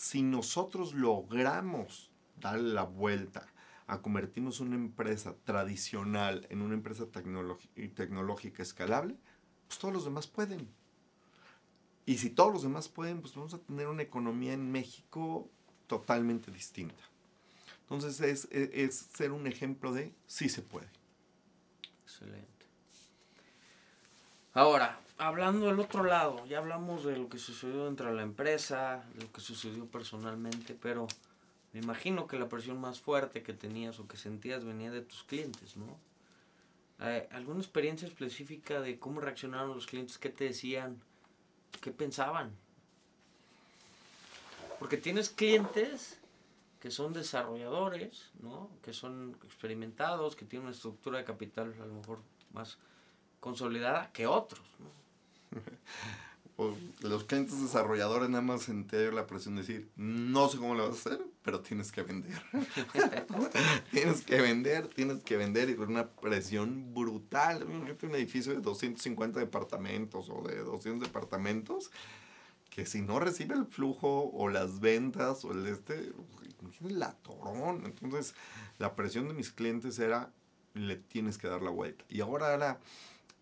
si 0.00 0.22
nosotros 0.22 0.94
logramos 0.94 2.10
darle 2.40 2.72
la 2.72 2.84
vuelta 2.84 3.46
a 3.86 4.00
convertirnos 4.00 4.60
una 4.60 4.74
empresa 4.74 5.34
tradicional 5.44 6.46
en 6.48 6.62
una 6.62 6.72
empresa 6.72 7.04
tecnológica, 7.10 8.62
escalable, 8.62 9.18
pues 9.68 9.78
todos 9.78 9.92
los 9.92 10.06
demás 10.06 10.26
pueden. 10.26 10.70
Y 12.06 12.16
si 12.16 12.30
todos 12.30 12.50
los 12.50 12.62
demás 12.62 12.88
pueden, 12.88 13.20
pues 13.20 13.34
vamos 13.34 13.52
a 13.52 13.58
tener 13.58 13.88
una 13.88 14.02
economía 14.02 14.54
en 14.54 14.72
México 14.72 15.50
totalmente 15.86 16.50
distinta. 16.50 17.04
Entonces 17.82 18.22
es, 18.22 18.48
es- 18.50 18.70
es 18.72 18.94
ser 18.96 19.32
un 19.32 19.46
ejemplo 19.46 19.92
de 19.92 20.14
sí 20.26 20.48
se 20.48 20.62
puede. 20.62 20.88
Excelente. 22.04 22.48
Ahora, 24.54 24.98
hablando 25.20 25.66
del 25.66 25.78
otro 25.78 26.02
lado, 26.02 26.46
ya 26.46 26.58
hablamos 26.58 27.04
de 27.04 27.16
lo 27.16 27.28
que 27.28 27.36
sucedió 27.36 27.84
dentro 27.84 28.06
de 28.06 28.14
la 28.14 28.22
empresa, 28.22 29.04
lo 29.20 29.30
que 29.30 29.42
sucedió 29.42 29.84
personalmente, 29.84 30.74
pero 30.74 31.06
me 31.74 31.80
imagino 31.80 32.26
que 32.26 32.38
la 32.38 32.48
presión 32.48 32.80
más 32.80 33.00
fuerte 33.00 33.42
que 33.42 33.52
tenías 33.52 34.00
o 34.00 34.08
que 34.08 34.16
sentías 34.16 34.64
venía 34.64 34.90
de 34.90 35.02
tus 35.02 35.22
clientes, 35.24 35.76
¿no? 35.76 35.98
Eh, 37.00 37.28
¿Alguna 37.32 37.60
experiencia 37.60 38.08
específica 38.08 38.80
de 38.80 38.98
cómo 38.98 39.20
reaccionaron 39.20 39.74
los 39.74 39.86
clientes? 39.86 40.16
¿Qué 40.16 40.30
te 40.30 40.44
decían? 40.44 41.02
¿Qué 41.82 41.90
pensaban? 41.90 42.56
Porque 44.78 44.96
tienes 44.96 45.28
clientes 45.28 46.18
que 46.80 46.90
son 46.90 47.12
desarrolladores, 47.12 48.30
¿no? 48.40 48.70
Que 48.82 48.94
son 48.94 49.36
experimentados, 49.44 50.34
que 50.34 50.46
tienen 50.46 50.68
una 50.68 50.74
estructura 50.74 51.18
de 51.18 51.24
capital 51.24 51.74
a 51.78 51.84
lo 51.84 51.92
mejor 51.92 52.20
más 52.54 52.78
consolidada 53.38 54.10
que 54.12 54.26
otros, 54.26 54.64
¿no? 54.78 55.09
Los 57.00 57.24
clientes 57.24 57.62
desarrolladores 57.62 58.28
nada 58.28 58.42
más 58.42 58.62
sentía 58.62 59.02
yo 59.02 59.12
la 59.12 59.26
presión 59.26 59.54
de 59.54 59.62
decir, 59.62 59.88
no 59.96 60.46
sé 60.48 60.58
cómo 60.58 60.74
lo 60.74 60.88
vas 60.88 61.06
a 61.06 61.14
hacer, 61.14 61.26
pero 61.42 61.60
tienes 61.60 61.90
que 61.90 62.02
vender. 62.02 62.38
tienes 63.90 64.20
que 64.20 64.42
vender, 64.42 64.88
tienes 64.88 65.22
que 65.22 65.38
vender 65.38 65.70
y 65.70 65.74
con 65.74 65.88
una 65.88 66.10
presión 66.10 66.92
brutal. 66.92 67.62
Imagínate 67.62 68.06
un 68.06 68.14
edificio 68.14 68.52
de 68.52 68.60
250 68.60 69.40
departamentos 69.40 70.28
o 70.28 70.42
de 70.42 70.58
200 70.58 71.08
departamentos 71.08 71.90
que 72.68 72.86
si 72.86 73.02
no 73.02 73.18
recibe 73.18 73.54
el 73.54 73.66
flujo 73.66 74.30
o 74.32 74.48
las 74.48 74.80
ventas 74.80 75.44
o 75.44 75.52
el 75.52 75.66
este, 75.66 76.12
imagínate 76.60 76.94
el 76.94 77.02
atorón. 77.02 77.84
Entonces, 77.84 78.34
la 78.78 78.94
presión 78.94 79.28
de 79.28 79.34
mis 79.34 79.50
clientes 79.50 79.98
era, 79.98 80.30
le 80.74 80.96
tienes 80.96 81.36
que 81.36 81.48
dar 81.48 81.62
la 81.62 81.70
vuelta. 81.70 82.04
Y 82.08 82.20
ahora 82.20 82.54
era 82.54 82.80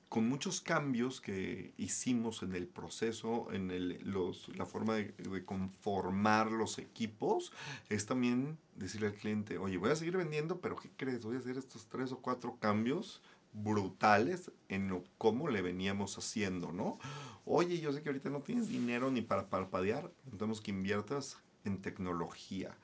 con 0.09 0.29
muchos 0.29 0.61
cambios 0.61 1.21
que 1.21 1.75
hicimos 1.77 2.43
en 2.43 2.55
el 2.55 2.67
proceso, 2.67 3.53
en 3.53 3.71
el, 3.71 4.01
los, 4.05 4.49
la 4.57 4.65
forma 4.65 4.95
de, 4.95 5.13
de 5.13 5.45
conformar 5.45 6.51
los 6.51 6.79
equipos, 6.79 7.53
es 7.89 8.07
también 8.07 8.59
decirle 8.77 9.09
al 9.09 9.15
cliente, 9.15 9.59
oye, 9.59 9.77
voy 9.77 9.91
a 9.91 9.97
seguir 9.97 10.17
vendiendo, 10.17 10.61
pero 10.61 10.77
¿qué 10.77 10.91
crees? 10.97 11.25
Voy 11.25 11.37
a 11.37 11.41
hacer 11.41 11.59
estos 11.59 11.87
tres 11.87 12.13
o 12.13 12.19
cuatro 12.19 12.57
cambios 12.59 13.21
brutales 13.53 14.53
en 14.69 14.89
lo, 14.89 15.05
cómo 15.19 15.49
le 15.49 15.63
veníamos 15.63 16.17
haciendo, 16.19 16.73
¿no? 16.73 16.99
Oye, 17.45 17.81
yo 17.81 17.93
sé 17.93 18.03
que 18.03 18.09
ahorita 18.09 18.31
no 18.31 18.41
tienes 18.41 18.69
dinero 18.69 19.11
ni 19.11 19.23
para 19.23 19.49
parpadear, 19.49 20.11
entonces 20.31 20.63
que 20.63 20.71
inviertas 20.71 21.39
en 21.65 21.81
tecnología. 21.81 22.77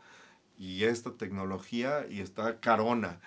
Y 0.59 0.85
esta 0.85 1.17
tecnología 1.17 2.07
y 2.09 2.21
esta 2.21 2.61
carona. 2.61 3.21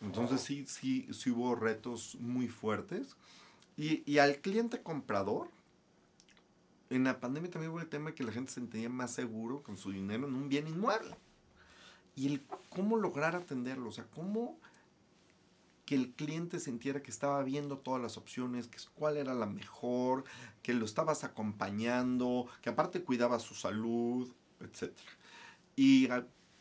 Entonces 0.00 0.40
sí, 0.40 0.66
sí, 0.66 1.08
sí 1.12 1.30
hubo 1.30 1.54
retos 1.54 2.16
muy 2.20 2.48
fuertes. 2.48 3.16
Y, 3.76 4.02
y 4.10 4.18
al 4.18 4.38
cliente 4.38 4.82
comprador, 4.82 5.50
en 6.90 7.04
la 7.04 7.20
pandemia 7.20 7.50
también 7.50 7.72
hubo 7.72 7.80
el 7.80 7.88
tema 7.88 8.14
que 8.14 8.24
la 8.24 8.32
gente 8.32 8.50
se 8.50 8.60
sentía 8.60 8.88
más 8.88 9.12
seguro 9.12 9.62
con 9.62 9.76
su 9.76 9.90
dinero 9.90 10.26
en 10.26 10.34
un 10.34 10.48
bien 10.48 10.68
inmueble. 10.68 11.16
Y 12.14 12.28
el 12.28 12.42
cómo 12.70 12.96
lograr 12.96 13.36
atenderlo, 13.36 13.88
o 13.88 13.92
sea, 13.92 14.06
cómo 14.14 14.58
que 15.86 15.94
el 15.94 16.12
cliente 16.12 16.58
sintiera 16.58 17.02
que 17.02 17.10
estaba 17.10 17.42
viendo 17.44 17.78
todas 17.78 18.02
las 18.02 18.16
opciones, 18.16 18.66
que 18.66 18.78
cuál 18.94 19.16
era 19.16 19.34
la 19.34 19.46
mejor, 19.46 20.24
que 20.62 20.74
lo 20.74 20.84
estabas 20.84 21.22
acompañando, 21.22 22.46
que 22.60 22.70
aparte 22.70 23.02
cuidaba 23.02 23.38
su 23.38 23.54
salud, 23.54 24.32
etc. 24.60 24.92
Y 25.76 26.08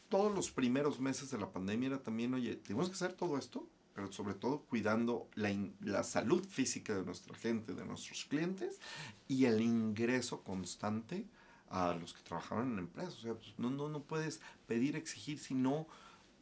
todos 0.10 0.34
los 0.34 0.52
primeros 0.52 1.00
meses 1.00 1.32
de 1.32 1.38
la 1.38 1.52
pandemia 1.52 1.88
era 1.88 2.04
también, 2.04 2.34
oye, 2.34 2.56
tenemos 2.56 2.88
que 2.88 2.96
hacer 2.96 3.13
todo 3.13 3.38
esto, 3.38 3.68
pero 3.94 4.12
sobre 4.12 4.34
todo 4.34 4.62
cuidando 4.62 5.30
la, 5.36 5.54
la 5.82 6.04
salud 6.04 6.46
física 6.46 6.96
de 6.96 7.04
nuestra 7.04 7.36
gente, 7.36 7.74
de 7.74 7.86
nuestros 7.86 8.26
clientes 8.26 8.80
y 9.28 9.46
el 9.46 9.62
ingreso 9.62 10.44
constante 10.44 11.26
a 11.70 11.94
los 11.94 12.13
que 12.13 12.22
trabajaban 12.24 12.70
en 12.70 12.76
la 12.76 12.82
empresa. 12.82 13.10
O 13.10 13.22
sea, 13.22 13.34
pues, 13.34 13.54
no, 13.58 13.70
no, 13.70 13.89
no 13.89 14.02
puedes 14.02 14.41
pedir, 14.68 14.96
exigir 14.96 15.39
si 15.39 15.54
no, 15.54 15.88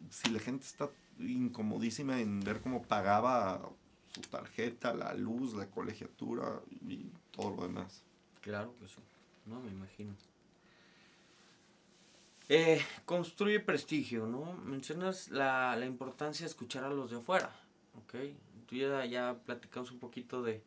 si 0.10 0.30
la 0.30 0.39
gente 0.39 0.65
está 0.65 0.89
incomodísima 1.19 2.19
en 2.19 2.39
ver 2.41 2.62
cómo 2.62 2.82
pagaba 2.84 3.69
su 4.13 4.21
tarjeta, 4.21 4.93
la 4.93 5.13
luz, 5.13 5.54
la 5.54 5.67
colegiatura 5.67 6.62
y 6.82 7.12
todo 7.32 7.56
lo 7.56 7.63
demás. 7.63 8.04
Claro 8.41 8.75
que 8.79 8.87
sí, 8.87 8.96
no 9.46 9.60
me 9.62 9.71
imagino. 9.71 10.13
Eh, 12.50 12.81
construye 13.06 13.60
prestigio, 13.60 14.27
¿no? 14.27 14.54
Mencionas 14.65 15.29
la, 15.29 15.75
la 15.75 15.85
importancia 15.85 16.46
de 16.46 16.50
escuchar 16.50 16.83
a 16.83 16.89
los 16.89 17.12
de 17.12 17.17
afuera, 17.17 17.50
¿ok? 18.04 18.15
Tú 18.67 18.75
ya, 18.75 19.06
ya 19.06 19.37
platicamos 19.46 19.91
un 19.91 20.00
poquito 20.00 20.44
de 20.44 20.62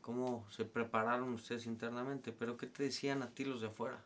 cómo 0.00 0.44
se 0.50 0.64
prepararon 0.64 1.32
ustedes 1.32 1.66
internamente, 1.66 2.32
pero 2.32 2.56
¿qué 2.56 2.66
te 2.66 2.82
decían 2.82 3.22
a 3.22 3.30
ti 3.30 3.44
los 3.44 3.60
de 3.60 3.68
afuera? 3.68 4.02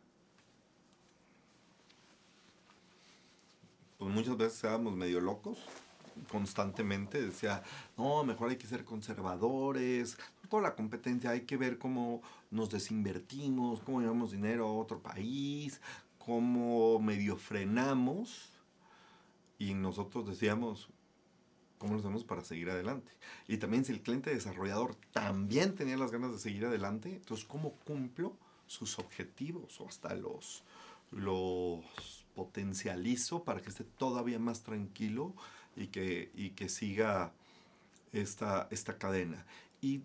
pues 3.98 4.12
muchas 4.12 4.36
veces 4.36 4.54
estábamos 4.54 4.94
medio 4.94 5.20
locos 5.20 5.58
constantemente 6.30 7.20
decía 7.20 7.62
no 7.96 8.24
mejor 8.24 8.50
hay 8.50 8.56
que 8.56 8.66
ser 8.66 8.84
conservadores 8.84 10.16
toda 10.48 10.62
la 10.62 10.74
competencia 10.74 11.30
hay 11.30 11.42
que 11.42 11.56
ver 11.56 11.78
cómo 11.78 12.22
nos 12.50 12.70
desinvertimos 12.70 13.80
cómo 13.80 14.00
llevamos 14.00 14.32
dinero 14.32 14.66
a 14.66 14.72
otro 14.72 15.00
país 15.00 15.80
cómo 16.26 16.98
medio 16.98 17.36
frenamos 17.36 18.50
y 19.58 19.74
nosotros 19.74 20.26
decíamos 20.26 20.90
¿cómo 21.78 21.94
lo 21.94 22.00
hacemos 22.00 22.24
para 22.24 22.42
seguir 22.42 22.70
adelante? 22.70 23.12
Y 23.46 23.58
también 23.58 23.84
si 23.84 23.92
el 23.92 24.02
cliente 24.02 24.34
desarrollador 24.34 24.96
también 25.12 25.74
tenía 25.74 25.96
las 25.96 26.10
ganas 26.10 26.32
de 26.32 26.38
seguir 26.38 26.66
adelante, 26.66 27.14
entonces 27.14 27.46
¿cómo 27.46 27.74
cumplo 27.84 28.36
sus 28.66 28.98
objetivos 28.98 29.80
o 29.80 29.88
hasta 29.88 30.14
los, 30.14 30.64
los 31.12 31.84
potencializo 32.34 33.44
para 33.44 33.60
que 33.62 33.68
esté 33.68 33.84
todavía 33.84 34.38
más 34.38 34.62
tranquilo 34.62 35.34
y 35.76 35.88
que, 35.88 36.32
y 36.34 36.50
que 36.50 36.68
siga 36.68 37.32
esta, 38.12 38.68
esta 38.70 38.98
cadena? 38.98 39.46
Y 39.80 40.02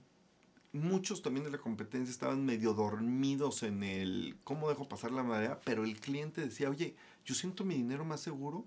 muchos 0.74 1.22
también 1.22 1.46
de 1.46 1.52
la 1.52 1.58
competencia 1.58 2.12
estaban 2.12 2.46
medio 2.46 2.74
dormidos 2.74 3.64
en 3.64 3.84
el 3.84 4.38
cómo 4.44 4.70
dejo 4.70 4.88
pasar 4.88 5.12
la 5.12 5.24
marea, 5.24 5.60
pero 5.66 5.84
el 5.84 6.00
cliente 6.00 6.42
decía, 6.42 6.70
oye, 6.70 6.96
yo 7.26 7.36
siento 7.36 7.64
mi 7.64 7.76
dinero 7.76 8.06
más 8.06 8.22
seguro 8.22 8.66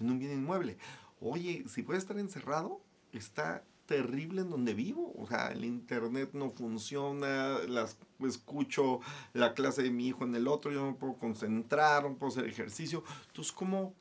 en 0.00 0.10
un 0.10 0.18
bien 0.18 0.32
inmueble. 0.32 0.76
Oye, 1.20 1.64
si 1.68 1.82
puede 1.82 1.98
estar 1.98 2.18
encerrado, 2.18 2.80
está 3.12 3.64
terrible 3.86 4.40
en 4.40 4.50
donde 4.50 4.74
vivo. 4.74 5.12
O 5.16 5.26
sea, 5.26 5.52
el 5.52 5.64
internet 5.64 6.30
no 6.32 6.50
funciona, 6.50 7.58
las, 7.68 7.96
escucho 8.20 9.00
la 9.32 9.54
clase 9.54 9.82
de 9.82 9.90
mi 9.90 10.08
hijo 10.08 10.24
en 10.24 10.34
el 10.34 10.48
otro, 10.48 10.72
yo 10.72 10.84
no 10.84 10.96
puedo 10.96 11.14
concentrar, 11.14 12.02
no 12.04 12.16
puedo 12.16 12.32
hacer 12.32 12.46
ejercicio. 12.46 13.04
Entonces, 13.28 13.52
¿cómo, 13.52 13.94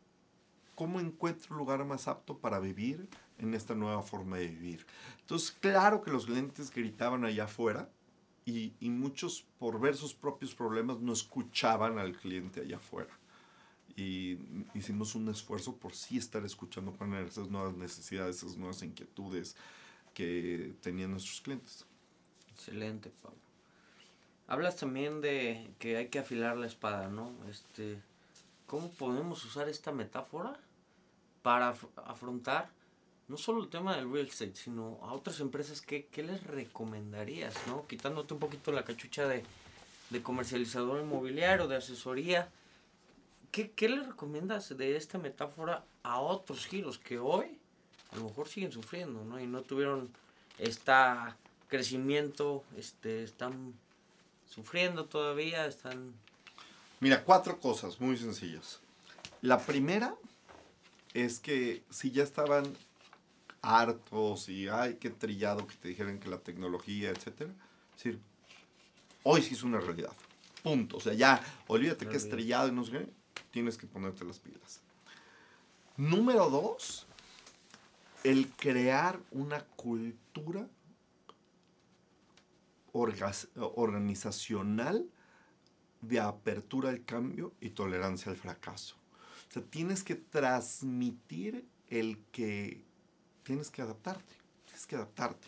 cómo 0.76 1.00
encuentro 1.00 1.54
un 1.54 1.60
lugar 1.60 1.84
más 1.86 2.08
apto 2.08 2.38
para 2.38 2.60
vivir 2.60 3.08
en 3.40 3.54
esta 3.54 3.76
nueva 3.76 4.02
forma 4.02 4.38
de 4.38 4.48
vivir? 4.48 4.86
Entonces, 5.22 5.52
claro 5.52 6.02
que 6.02 6.12
los 6.12 6.26
clientes 6.26 6.72
gritaban 6.72 7.26
allá 7.26 7.46
afuera 7.46 7.90
y, 8.46 8.74
y 8.80 8.90
muchos, 8.90 9.46
por 9.60 9.80
ver 9.80 9.96
sus 9.96 10.14
propios 10.14 10.54
problemas, 10.54 11.00
no 11.00 11.14
escuchaban 11.14 11.98
al 11.98 12.18
cliente 12.18 12.62
allá 12.62 12.78
afuera 12.78 13.18
y 13.96 14.40
hicimos 14.74 15.16
un 15.16 15.30
esfuerzo 15.30 15.76
por 15.76 15.94
sí 15.94 16.18
estar 16.18 16.44
escuchando 16.44 16.94
cuáles 16.94 17.32
esas 17.32 17.50
nuevas 17.50 17.76
necesidades, 17.76 18.38
esas 18.38 18.58
nuevas 18.58 18.82
inquietudes 18.82 19.56
que 20.14 20.74
tenían 20.82 21.12
nuestros 21.12 21.42
clientes. 21.42 21.86
Excelente, 22.52 23.12
Pablo. 23.22 23.38
Hablas 24.48 24.78
también 24.78 25.22
de 25.22 25.74
que 25.80 25.98
hay 25.98 26.10
que 26.10 26.20
afilar 26.20 26.58
la 26.58 26.68
espada, 26.68 27.08
¿no? 27.08 27.32
Este, 27.50 28.02
¿Cómo 28.68 28.90
podemos 28.92 29.44
usar 29.46 29.70
esta 29.70 29.92
metáfora 29.92 30.60
para 31.42 31.76
afrontar 32.06 32.70
no 33.28 33.38
solo 33.38 33.64
el 33.64 33.70
tema 33.70 33.96
del 33.96 34.12
real 34.12 34.28
estate, 34.28 34.56
sino 34.56 35.00
a 35.04 35.14
otras 35.14 35.40
empresas? 35.40 35.82
¿Qué, 35.82 36.08
qué 36.12 36.24
les 36.24 36.44
recomendarías, 36.44 37.56
no? 37.68 37.88
Quitándote 37.88 38.34
un 38.34 38.40
poquito 38.40 38.72
la 38.72 38.84
cachucha 38.84 39.28
de, 39.28 39.44
de 40.10 40.22
comercializador 40.22 41.02
inmobiliario, 41.02 41.68
de 41.68 41.78
asesoría 41.78 42.50
¿Qué, 43.54 43.70
¿Qué 43.70 43.88
le 43.88 44.02
recomiendas 44.02 44.76
de 44.76 44.98
esta 44.98 45.20
metáfora 45.20 45.84
a 46.02 46.20
otros 46.20 46.66
giros 46.66 46.98
que 46.98 47.20
hoy 47.20 47.60
a 48.12 48.16
lo 48.16 48.24
mejor 48.24 48.48
siguen 48.48 48.72
sufriendo, 48.72 49.24
¿no? 49.24 49.40
Y 49.40 49.46
no 49.46 49.62
tuvieron 49.62 50.10
este 50.58 50.92
crecimiento, 51.68 52.64
este, 52.78 53.24
están 53.24 53.76
sufriendo 54.50 55.06
todavía, 55.06 55.68
están... 55.68 56.14
Mira, 57.00 57.24
cuatro 57.24 57.60
cosas 57.60 58.02
muy 58.02 58.18
sencillas. 58.18 58.80
La 59.44 59.60
primera 59.60 60.16
es 61.14 61.40
que 61.40 61.84
si 61.92 62.10
ya 62.10 62.24
estaban 62.24 62.76
hartos 63.64 64.50
y 64.50 64.68
ay, 64.68 64.98
qué 65.00 65.10
trillado 65.10 65.66
que 65.66 65.76
te 65.76 65.88
dijeran 65.88 66.20
que 66.20 66.30
la 66.30 66.38
tecnología, 66.38 67.10
etcétera, 67.10 67.52
decir, 67.96 68.20
hoy 69.24 69.42
sí 69.42 69.56
es 69.56 69.64
una 69.64 69.80
realidad. 69.80 70.14
Punto. 70.62 70.98
O 70.98 71.00
sea, 71.00 71.14
ya, 71.14 71.42
olvídate 71.68 72.08
que 72.08 72.18
es 72.18 72.30
trillado 72.30 72.68
y 72.68 72.72
no 72.72 72.84
sé 72.84 72.92
qué 72.92 73.08
tienes 73.52 73.78
que 73.78 73.88
ponerte 73.88 74.26
las 74.26 74.40
pilas. 74.40 74.82
Número 75.98 76.50
dos, 76.50 77.08
el 78.24 78.50
crear 78.50 79.20
una 79.32 79.64
cultura 79.64 80.68
organizacional 82.92 85.10
de 86.02 86.20
apertura 86.20 86.90
al 86.90 87.06
cambio 87.06 87.54
y 87.62 87.70
tolerancia 87.70 88.32
al 88.32 88.38
fracaso. 88.38 88.96
O 89.50 89.54
sea, 89.54 89.64
tienes 89.64 90.04
que 90.04 90.16
transmitir 90.16 91.66
el 91.90 92.18
que 92.32 92.84
tienes 93.44 93.70
que 93.70 93.82
adaptarte, 93.82 94.36
tienes 94.66 94.86
que 94.88 94.96
adaptarte 94.96 95.48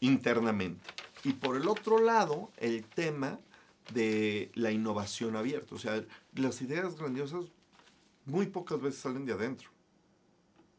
internamente. 0.00 0.86
Y 1.24 1.32
por 1.32 1.56
el 1.56 1.68
otro 1.68 1.98
lado, 1.98 2.50
el 2.58 2.84
tema 2.84 3.38
de 3.92 4.50
la 4.54 4.70
innovación 4.70 5.36
abierta. 5.36 5.74
O 5.74 5.78
sea, 5.78 6.04
las 6.34 6.60
ideas 6.62 6.96
grandiosas 6.96 7.46
muy 8.26 8.46
pocas 8.46 8.80
veces 8.80 9.00
salen 9.00 9.26
de 9.26 9.32
adentro. 9.32 9.70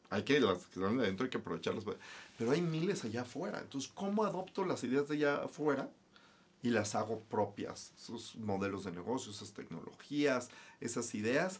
Hay 0.10 0.24
que, 0.24 0.40
las 0.40 0.66
que 0.68 0.80
salen 0.80 0.98
de 0.98 1.04
adentro 1.04 1.26
hay 1.26 1.30
que 1.30 1.38
aprovecharlas. 1.38 1.84
Pero 2.38 2.52
hay 2.52 2.62
miles 2.62 3.04
allá 3.04 3.22
afuera. 3.22 3.60
Entonces, 3.60 3.92
¿cómo 3.94 4.24
adopto 4.24 4.66
las 4.66 4.84
ideas 4.84 5.08
de 5.08 5.16
allá 5.16 5.44
afuera 5.44 5.90
y 6.62 6.70
las 6.70 6.96
hago 6.96 7.20
propias? 7.22 7.94
Esos 7.98 8.36
modelos 8.38 8.86
de 8.86 8.92
negocio, 8.92 9.32
esas 9.32 9.52
tecnologías, 9.52 10.50
esas 10.80 11.14
ideas. 11.16 11.60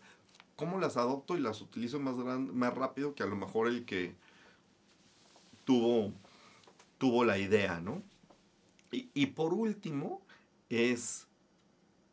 ¿Cómo 0.60 0.78
las 0.78 0.98
adopto 0.98 1.38
y 1.38 1.40
las 1.40 1.62
utilizo 1.62 2.02
más, 2.02 2.18
más 2.18 2.74
rápido 2.74 3.16
que 3.16 3.24
a 3.24 3.28
lo 3.28 3.38
mejor 3.38 3.70
el 3.70 3.86
que 3.86 4.14
tuvo, 5.64 6.12
tuvo 6.98 7.24
la 7.24 7.38
idea, 7.38 7.80
¿no? 7.80 8.04
Y, 8.92 9.10
y 9.14 9.28
por 9.28 9.54
último, 9.54 10.22
es 10.68 11.28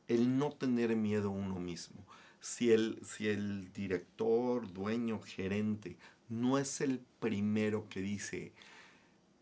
el 0.06 0.38
no 0.38 0.52
tener 0.52 0.94
miedo 0.94 1.30
a 1.30 1.32
uno 1.32 1.58
mismo. 1.58 2.06
Si 2.38 2.70
el, 2.70 3.00
si 3.04 3.26
el 3.26 3.72
director, 3.72 4.72
dueño, 4.72 5.20
gerente 5.20 5.98
no 6.28 6.56
es 6.56 6.80
el 6.80 7.00
primero 7.18 7.88
que 7.88 8.00
dice, 8.00 8.52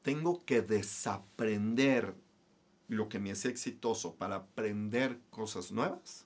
tengo 0.01 0.47
que 0.47 0.63
desaprender 0.63 2.15
lo 2.89 3.11
que 3.11 3.19
me 3.19 3.33
hace 3.33 3.51
exitoso 3.51 4.15
para 4.15 4.37
aprender 4.37 5.21
cosas 5.29 5.73
nuevas, 5.73 6.25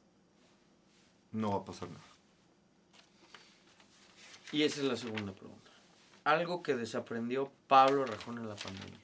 no 1.32 1.50
va 1.50 1.56
a 1.56 1.64
pasar 1.64 1.90
nada. 1.90 2.07
Y 4.52 4.62
esa 4.62 4.80
es 4.80 4.86
la 4.86 4.96
segunda 4.96 5.32
pregunta. 5.32 5.70
Algo 6.24 6.62
que 6.62 6.74
desaprendió 6.74 7.50
Pablo 7.66 8.04
Rajón 8.06 8.38
en 8.38 8.48
la 8.48 8.56
pandemia. 8.56 8.98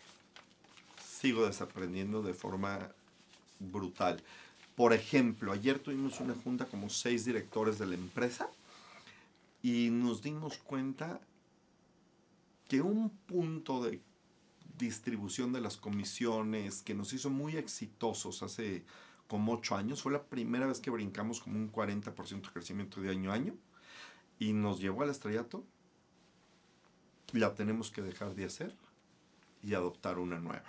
Sigo 1.03 1.47
desaprendiendo 1.47 2.23
de 2.23 2.35
forma 2.35 2.91
brutal. 3.59 4.23
Por 4.75 4.93
ejemplo, 4.93 5.53
ayer 5.53 5.79
tuvimos 5.79 6.21
una 6.21 6.35
junta 6.35 6.65
como 6.67 6.89
seis 6.89 7.25
directores 7.25 7.79
de 7.79 7.87
la 7.87 7.95
empresa 7.95 8.49
y 9.63 9.91
nos 9.91 10.23
dimos 10.23 10.59
cuenta 10.59 11.21
que 12.69 12.81
un 12.81 13.11
punto 13.11 13.83
de 13.83 14.01
distribución 14.79 15.53
de 15.53 15.61
las 15.61 15.77
comisiones 15.77 16.83
que 16.83 16.95
nos 16.95 17.13
hizo 17.13 17.31
muy 17.31 17.57
exitosos 17.57 18.43
hace 18.43 18.83
como 19.29 19.55
ocho 19.55 19.77
años, 19.77 20.03
fue 20.03 20.13
la 20.13 20.23
primera 20.23 20.67
vez 20.67 20.81
que 20.81 20.91
brincamos 20.91 21.41
como 21.41 21.59
un 21.59 21.73
40% 21.73 22.43
de 22.43 22.53
crecimiento 22.53 23.01
de 23.01 23.11
año 23.11 23.31
a 23.31 23.35
año 23.35 23.55
y 24.45 24.53
nos 24.53 24.79
llevó 24.79 25.03
al 25.03 25.11
estrellato, 25.11 25.65
la 27.33 27.55
tenemos 27.55 27.91
que 27.91 28.03
dejar 28.03 28.35
de 28.35 28.45
hacer 28.45 28.75
y 29.63 29.73
adoptar 29.73 30.19
una 30.19 30.39
nueva. 30.39 30.69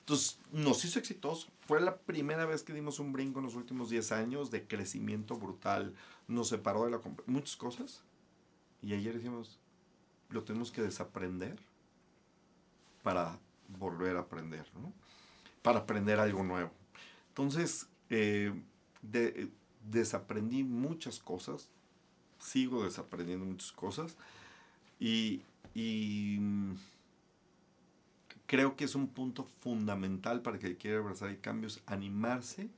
Entonces, 0.00 0.38
nos 0.52 0.84
hizo 0.84 0.98
exitoso. 0.98 1.48
Fue 1.66 1.80
la 1.80 1.96
primera 1.98 2.44
vez 2.44 2.64
que 2.64 2.72
dimos 2.72 2.98
un 2.98 3.12
brinco 3.12 3.38
en 3.38 3.44
los 3.44 3.54
últimos 3.54 3.88
10 3.88 4.10
años 4.12 4.50
de 4.50 4.66
crecimiento 4.66 5.36
brutal. 5.36 5.94
Nos 6.26 6.48
separó 6.48 6.86
de 6.86 6.90
la 6.90 7.00
muchas 7.26 7.56
cosas. 7.56 8.02
Y 8.82 8.94
ayer 8.94 9.14
decimos, 9.14 9.60
lo 10.30 10.42
tenemos 10.42 10.72
que 10.72 10.82
desaprender 10.82 11.56
para 13.04 13.38
volver 13.78 14.16
a 14.16 14.20
aprender, 14.20 14.66
¿no? 14.74 14.92
Para 15.62 15.80
aprender 15.80 16.18
algo 16.18 16.42
nuevo. 16.42 16.72
Entonces, 17.28 17.86
eh, 18.10 18.52
desaprendí 19.84 20.64
muchas 20.64 21.20
cosas. 21.20 21.68
Sigo 22.38 22.84
desaprendiendo 22.84 23.44
muchas 23.44 23.72
cosas. 23.72 24.16
Y, 25.00 25.42
y 25.74 26.38
creo 28.46 28.76
que 28.76 28.84
es 28.84 28.94
un 28.94 29.08
punto 29.08 29.44
fundamental 29.60 30.42
para 30.42 30.58
que 30.58 30.76
quiera 30.76 30.98
abrazar 30.98 31.28
el 31.28 31.40
cambio, 31.40 31.68
es 31.68 31.80
animarse 31.86 32.68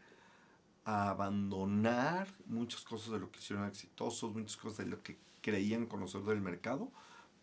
a 0.84 1.10
abandonar 1.10 2.28
muchas 2.46 2.82
cosas 2.82 3.12
de 3.12 3.20
lo 3.20 3.30
que 3.30 3.38
hicieron 3.38 3.66
exitosos, 3.66 4.34
muchas 4.34 4.56
cosas 4.56 4.78
de 4.78 4.86
lo 4.86 5.02
que 5.02 5.16
creían 5.40 5.86
conocer 5.86 6.22
del 6.22 6.40
mercado, 6.40 6.90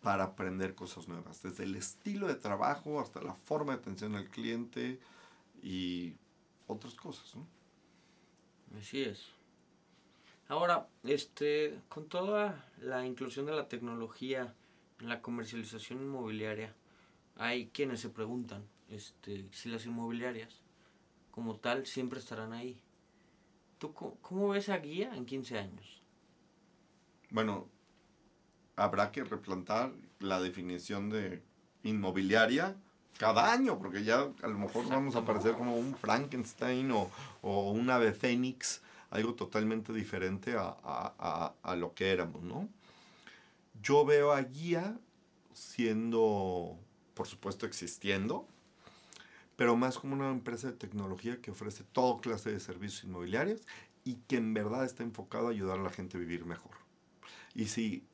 para 0.02 0.24
aprender 0.24 0.74
cosas 0.74 1.08
nuevas, 1.08 1.42
desde 1.42 1.64
el 1.64 1.74
estilo 1.74 2.28
de 2.28 2.36
trabajo 2.36 3.00
hasta 3.00 3.20
la 3.20 3.34
forma 3.34 3.72
de 3.72 3.80
atención 3.80 4.14
al 4.14 4.28
cliente 4.28 5.00
y 5.62 6.14
otras 6.66 6.94
cosas. 6.94 7.34
¿no? 7.34 7.46
Así 8.78 9.02
es. 9.02 9.37
Ahora, 10.48 10.88
este, 11.04 11.78
con 11.90 12.08
toda 12.08 12.64
la 12.80 13.04
inclusión 13.04 13.44
de 13.44 13.52
la 13.52 13.68
tecnología 13.68 14.54
en 14.98 15.08
la 15.10 15.20
comercialización 15.20 16.00
inmobiliaria, 16.00 16.74
hay 17.36 17.66
quienes 17.68 18.00
se 18.00 18.08
preguntan 18.08 18.64
este, 18.88 19.44
si 19.52 19.68
las 19.68 19.84
inmobiliarias 19.84 20.62
como 21.30 21.56
tal 21.56 21.86
siempre 21.86 22.18
estarán 22.18 22.54
ahí. 22.54 22.80
¿Tú 23.78 23.92
cómo, 23.92 24.48
ves 24.48 24.70
a 24.70 24.78
guía 24.78 25.14
en 25.14 25.26
15 25.26 25.58
años? 25.58 26.02
Bueno, 27.30 27.68
habrá 28.74 29.12
que 29.12 29.22
replantar 29.22 29.92
la 30.18 30.40
definición 30.40 31.10
de 31.10 31.42
inmobiliaria 31.84 32.74
cada 33.18 33.52
año, 33.52 33.78
porque 33.78 34.02
ya 34.02 34.28
a 34.42 34.48
lo 34.48 34.58
mejor 34.58 34.88
vamos 34.88 35.14
a 35.14 35.24
parecer 35.24 35.52
como 35.52 35.76
un 35.76 35.94
Frankenstein 35.94 36.90
o, 36.90 37.10
o 37.42 37.70
un 37.70 37.90
ave 37.90 38.12
fénix, 38.12 38.80
algo 39.10 39.34
totalmente 39.34 39.92
diferente 39.92 40.54
a, 40.56 40.76
a, 40.82 41.54
a, 41.62 41.76
lo 41.76 41.94
que 41.94 42.10
éramos, 42.10 42.42
¿no? 42.42 42.68
Yo 43.82 44.04
veo 44.04 44.32
a 44.32 44.42
Guía 44.42 44.98
siendo, 45.54 46.78
por 47.14 47.26
supuesto, 47.26 47.66
existiendo, 47.66 48.46
pero 49.56 49.76
más 49.76 49.98
como 49.98 50.14
una 50.14 50.30
empresa 50.30 50.68
de 50.68 50.74
tecnología 50.74 51.40
que 51.40 51.50
ofrece 51.50 51.84
toda 51.84 52.20
clase 52.20 52.52
de 52.52 52.60
servicios 52.60 53.04
inmobiliarios 53.04 53.62
y 54.04 54.16
que 54.28 54.36
en 54.36 54.54
verdad 54.54 54.84
está 54.84 55.02
enfocado 55.02 55.48
a 55.48 55.50
ayudar 55.50 55.78
a 55.78 55.82
la 55.82 55.90
gente 55.90 56.16
a 56.16 56.20
vivir 56.20 56.44
mejor. 56.44 56.72
Y 57.54 57.66
si 57.66 58.04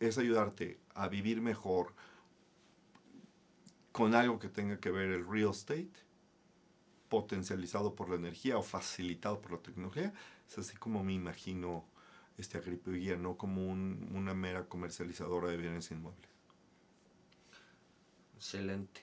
es 0.00 0.18
ayudarte 0.18 0.78
a 0.94 1.08
vivir 1.08 1.40
mejor 1.40 1.94
con 3.92 4.14
algo 4.14 4.38
que 4.38 4.48
tenga 4.48 4.80
que 4.80 4.90
ver 4.90 5.10
el 5.10 5.26
real 5.26 5.50
estate, 5.50 5.90
potencializado 7.10 7.94
por 7.94 8.08
la 8.08 8.16
energía 8.16 8.56
o 8.56 8.62
facilitado 8.62 9.42
por 9.42 9.52
la 9.52 9.58
tecnología, 9.58 10.14
es 10.48 10.56
así 10.56 10.76
como 10.78 11.04
me 11.04 11.12
imagino 11.12 11.84
este 12.38 12.56
Agripiguía, 12.56 13.16
no 13.16 13.36
como 13.36 13.66
una 13.68 14.32
mera 14.32 14.66
comercializadora 14.66 15.48
de 15.48 15.58
bienes 15.58 15.90
inmuebles. 15.90 16.30
Excelente. 18.36 19.02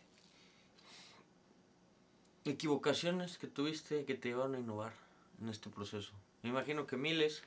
Equivocaciones 2.46 3.38
que 3.38 3.46
tuviste 3.46 4.06
que 4.06 4.16
te 4.16 4.30
llevaron 4.30 4.56
a 4.56 4.60
innovar 4.60 4.94
en 5.40 5.50
este 5.50 5.70
proceso. 5.70 6.14
Me 6.42 6.50
imagino 6.50 6.88
que 6.88 6.98
miles, 6.98 7.44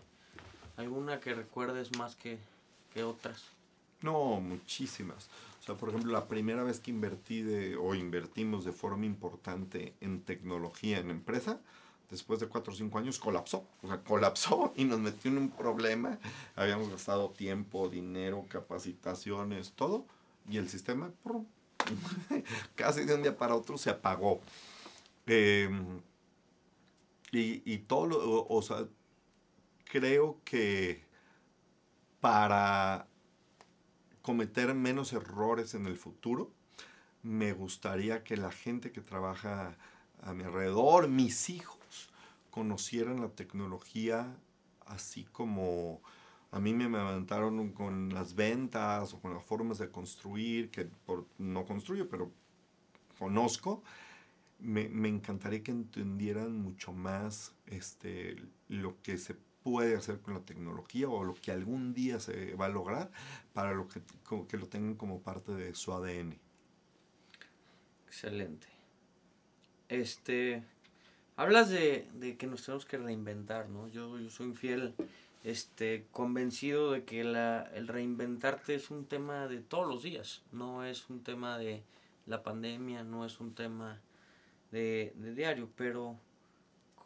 alguna 0.77 1.19
que 1.19 1.35
recuerdes 1.35 1.97
más 1.97 2.15
que, 2.15 2.39
que 2.95 3.03
otras. 3.03 3.45
No, 4.03 4.41
muchísimas. 4.41 5.29
O 5.61 5.63
sea, 5.63 5.75
por 5.75 5.91
ejemplo, 5.91 6.13
la 6.13 6.27
primera 6.27 6.63
vez 6.63 6.81
que 6.81 6.91
invertí 6.91 7.43
de, 7.43 7.77
o 7.77 7.95
invertimos 7.95 8.65
de 8.65 8.73
forma 8.73 9.05
importante 9.05 9.95
en 10.01 10.23
tecnología 10.23 10.99
en 10.99 11.11
empresa, 11.11 11.61
después 12.11 12.41
de 12.41 12.49
cuatro 12.49 12.73
o 12.73 12.77
cinco 12.77 12.99
años 12.99 13.19
colapsó. 13.19 13.67
O 13.83 13.87
sea, 13.87 14.03
colapsó 14.03 14.73
y 14.77 14.85
nos 14.85 15.01
metió 15.01 15.31
en 15.31 15.39
un 15.39 15.51
problema. 15.51 16.19
Habíamos 16.57 16.89
gastado 16.89 17.31
tiempo, 17.31 17.89
dinero, 17.89 18.47
capacitaciones, 18.49 19.73
todo. 19.73 20.07
Y 20.49 20.57
el 20.57 20.69
sistema, 20.69 21.13
casi 22.75 23.05
de 23.05 23.15
un 23.15 23.23
día 23.23 23.37
para 23.37 23.55
otro, 23.55 23.77
se 23.77 23.91
apagó. 23.91 24.41
Em, 25.27 26.01
y, 27.33 27.63
y 27.71 27.79
todo 27.79 28.07
lo, 28.07 28.47
o 28.49 28.63
sea, 28.63 28.87
creo 29.85 30.39
que 30.45 31.03
para 32.21 33.07
cometer 34.23 34.75
menos 34.75 35.13
errores 35.13 35.75
en 35.75 35.87
el 35.87 35.97
futuro, 35.97 36.53
me 37.23 37.53
gustaría 37.53 38.25
que 38.25 38.37
la 38.37 38.51
gente 38.51 38.93
que 38.93 39.01
trabaja 39.01 39.77
a 40.23 40.33
mi 40.33 40.45
alrededor, 40.45 41.09
mis 41.09 41.51
hijos, 41.51 42.11
conocieran 42.51 43.21
la 43.21 43.29
tecnología 43.29 44.37
así 44.87 45.25
como 45.25 46.03
a 46.53 46.59
mí 46.59 46.75
me 46.75 46.85
levantaron 46.85 47.71
con 47.71 48.13
las 48.13 48.35
ventas 48.35 49.15
o 49.15 49.21
con 49.21 49.35
las 49.35 49.45
formas 49.45 49.79
de 49.79 49.91
construir, 49.91 50.71
que 50.71 50.89
no 51.39 51.65
construyo, 51.65 52.09
pero 52.09 52.33
conozco. 53.19 53.83
Me, 54.59 54.89
me, 54.89 55.09
encantaría 55.09 55.63
que 55.63 55.71
entendieran 55.71 56.61
mucho 56.61 56.93
más 56.93 57.55
este, 57.67 58.37
lo 58.69 59.01
que 59.01 59.17
se 59.17 59.37
puede 59.63 59.97
hacer 59.97 60.19
con 60.21 60.35
la 60.35 60.41
tecnología 60.41 61.09
o 61.09 61.25
lo 61.25 61.35
que 61.35 61.53
algún 61.53 61.93
día 61.93 62.19
se 62.21 62.55
va 62.55 62.67
a 62.67 62.71
lograr 62.71 63.11
para 63.53 63.73
lo 63.73 63.89
que, 63.89 64.57
lo 64.57 64.67
tengan 64.67 64.95
como 64.95 65.21
parte 65.21 65.53
de 65.53 65.75
su 65.75 65.93
ADN. 65.93 66.37
Excelente. 68.07 68.67
Este, 69.89 70.63
hablas 71.37 71.69
de, 71.69 72.37
que 72.39 72.47
nos 72.47 72.65
tenemos 72.65 72.87
que 72.87 72.99
reinventar, 72.99 73.69
¿no? 73.69 73.89
Yo, 73.89 74.19
soy 74.31 74.53
fiel, 74.55 74.95
este, 75.45 76.07
convencido 76.13 76.93
de 76.93 77.05
que 77.05 77.25
la, 77.25 77.71
el 77.75 77.89
reinventarte 77.89 78.75
es 78.75 78.91
un 78.91 79.05
tema 79.07 79.49
de 79.49 79.61
todos 79.61 79.87
los 79.87 80.03
días, 80.03 80.43
no 80.53 80.85
es 80.85 81.09
un 81.11 81.23
tema 81.23 81.59
de 81.59 81.83
la 82.27 82.43
pandemia, 82.43 83.05
no 83.05 83.25
es 83.25 83.41
un 83.41 83.55
tema 83.55 84.01
de, 84.71 85.13
de 85.17 85.35
diario, 85.35 85.69
pero 85.77 86.19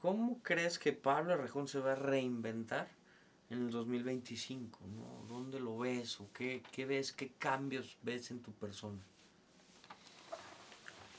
¿Cómo 0.05 0.39
crees 0.43 0.79
que 0.79 0.93
Pablo 0.93 1.35
Rejón 1.35 1.67
se 1.67 1.81
va 1.81 1.93
a 1.93 1.95
reinventar 1.95 2.91
en 3.49 3.63
el 3.63 3.71
2025? 3.71 4.81
¿no? 4.87 5.27
¿Dónde 5.35 5.59
lo 5.59 5.79
ves 5.79 6.21
o 6.21 6.29
qué, 6.35 6.63
qué 6.73 6.85
ves, 6.85 7.15
qué 7.15 7.33
cambios 7.39 7.97
ves 8.03 8.31
en 8.31 8.43
tu 8.43 8.53
persona? 8.53 9.01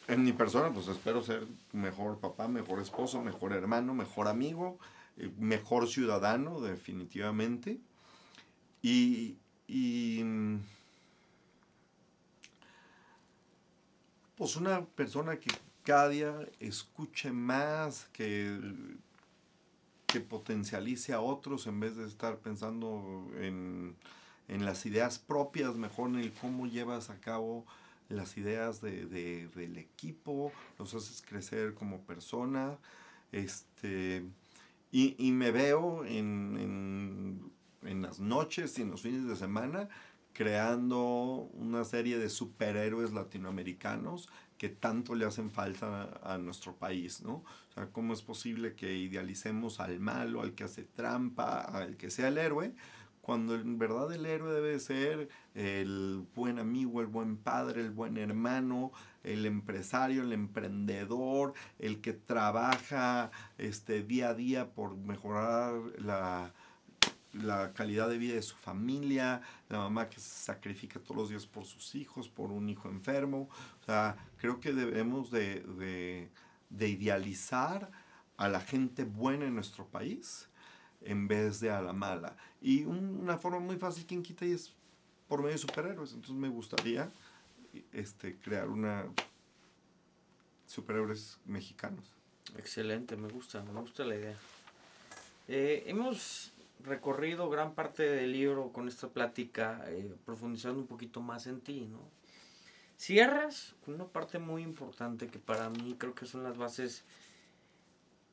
En 0.07 0.23
mi 0.23 0.33
persona, 0.33 0.71
pues 0.71 0.87
espero 0.87 1.23
ser 1.23 1.47
mejor 1.73 2.19
papá, 2.19 2.47
mejor 2.47 2.79
esposo, 2.79 3.23
mejor 3.23 3.53
hermano, 3.53 3.95
mejor 3.95 4.27
amigo, 4.27 4.77
eh, 5.17 5.31
mejor 5.39 5.87
ciudadano, 5.87 6.61
definitivamente. 6.61 7.79
Y, 8.83 9.39
y 9.67 10.23
pues 14.37 14.55
una 14.57 14.85
persona 14.85 15.39
que 15.39 15.49
cada 15.85 16.09
día 16.09 16.35
escuche 16.59 17.31
más, 17.31 18.09
que, 18.11 18.59
que 20.07 20.19
potencialice 20.19 21.13
a 21.13 21.21
otros 21.21 21.67
en 21.67 21.79
vez 21.79 21.95
de 21.95 22.07
estar 22.07 22.39
pensando 22.39 23.29
en, 23.39 23.95
las 24.47 24.85
ideas 24.85 25.19
propias, 25.19 25.75
mejor 25.75 26.09
en 26.09 26.17
el 26.17 26.31
cómo 26.33 26.65
llevas 26.67 27.09
a 27.09 27.19
cabo 27.19 27.65
las 28.09 28.37
ideas 28.37 28.81
de, 28.81 29.05
del 29.05 29.77
equipo, 29.77 30.51
los 30.77 30.93
haces 30.93 31.21
crecer 31.21 31.73
como 31.75 32.01
persona. 32.01 32.77
Este, 33.31 34.23
y, 34.91 35.31
me 35.31 35.51
veo 35.51 36.03
en, 36.05 37.51
en 37.83 38.01
las 38.01 38.19
noches 38.19 38.77
y 38.79 38.81
en 38.81 38.91
los 38.91 39.01
fines 39.01 39.27
de 39.27 39.35
semana 39.35 39.89
creando 40.33 41.49
una 41.53 41.83
serie 41.85 42.19
de 42.19 42.29
superhéroes 42.29 43.13
latinoamericanos 43.13 44.29
que 44.65 44.69
tanto 44.69 45.13
le 45.13 45.25
hacen 45.25 45.51
falta 45.51 46.19
a, 46.23 46.39
nuestro 46.39 46.73
país, 46.73 47.21
¿no? 47.21 47.33
O 47.35 47.71
sea, 47.75 47.85
¿cómo 47.91 48.13
es 48.13 48.23
posible 48.23 48.73
que 48.73 48.97
idealicemos 48.97 49.79
al 49.79 49.99
malo, 49.99 50.41
al 50.41 50.55
que 50.55 50.63
hace 50.63 50.81
trampa, 50.81 51.61
al 51.61 51.97
que 51.97 52.09
sea 52.09 52.29
el 52.29 52.39
héroe, 52.39 52.73
cuando 53.21 53.53
en 53.53 53.77
verdad 53.77 54.11
el 54.11 54.25
héroe 54.25 54.51
debe 54.51 54.79
ser 54.79 55.29
el 55.53 56.25
buen 56.33 56.57
amigo, 56.57 56.99
el 56.99 57.05
buen 57.05 57.37
padre, 57.37 57.81
el 57.81 57.91
buen 57.91 58.17
hermano, 58.17 58.91
el 59.23 59.45
empresario, 59.45 60.23
el 60.23 60.33
emprendedor, 60.33 61.53
el 61.77 62.01
que 62.01 62.13
trabaja 62.13 63.29
este, 63.59 64.01
día 64.01 64.29
a 64.29 64.33
día 64.33 64.71
por 64.73 64.97
mejorar 64.97 65.75
la, 65.99 66.55
la 67.41 67.73
calidad 67.73 68.09
de 68.09 68.17
vida 68.17 68.35
de 68.35 68.41
su 68.41 68.55
familia, 68.55 69.41
la 69.69 69.79
mamá 69.79 70.09
que 70.09 70.19
se 70.19 70.45
sacrifica 70.45 70.99
todos 70.99 71.17
los 71.17 71.29
días 71.29 71.45
por 71.45 71.65
sus 71.65 71.95
hijos, 71.95 72.29
por 72.29 72.51
un 72.51 72.69
hijo 72.69 72.89
enfermo. 72.89 73.49
O 73.81 73.85
sea, 73.85 74.15
creo 74.37 74.59
que 74.59 74.73
debemos 74.73 75.31
de, 75.31 76.29
idealizar 76.79 77.91
a 78.37 78.49
la 78.49 78.59
gente 78.59 79.03
buena 79.03 79.45
en 79.45 79.55
nuestro 79.55 79.85
país 79.85 80.47
en 81.01 81.27
vez 81.27 81.59
de 81.59 81.71
a 81.71 81.81
la 81.81 81.93
mala. 81.93 82.35
Y 82.61 82.83
una 82.85 83.37
forma 83.37 83.59
muy 83.59 83.77
fácil, 83.77 84.05
quien 84.05 84.23
quita, 84.23 84.45
y 84.45 84.53
es 84.53 84.73
por 85.27 85.39
medio 85.39 85.53
de 85.53 85.59
superhéroes. 85.59 86.13
Entonces 86.13 86.35
me 86.35 86.49
gustaría 86.49 87.11
este, 87.91 88.37
crear 88.37 88.69
una 88.69 89.05
superhéroes 90.65 91.37
mexicanos. 91.45 92.05
Excelente, 92.57 93.15
me 93.15 93.27
gusta, 93.27 93.61
me 93.63 93.79
gusta 93.79 94.03
la 94.03 94.15
idea. 94.15 94.37
Eh, 95.47 95.83
hemos 95.85 96.51
recorrido 96.83 97.49
gran 97.49 97.73
parte 97.73 98.03
del 98.03 98.31
libro 98.31 98.71
con 98.71 98.87
esta 98.87 99.09
plática, 99.09 99.83
eh, 99.87 100.15
profundizando 100.25 100.79
un 100.79 100.87
poquito 100.87 101.21
más 101.21 101.47
en 101.47 101.61
ti, 101.61 101.87
¿no? 101.89 101.99
Cierras 102.97 103.75
con 103.83 103.95
una 103.95 104.07
parte 104.07 104.39
muy 104.39 104.63
importante 104.63 105.27
que 105.27 105.39
para 105.39 105.69
mí 105.69 105.95
creo 105.97 106.15
que 106.15 106.25
son 106.25 106.43
las 106.43 106.57
bases 106.57 107.03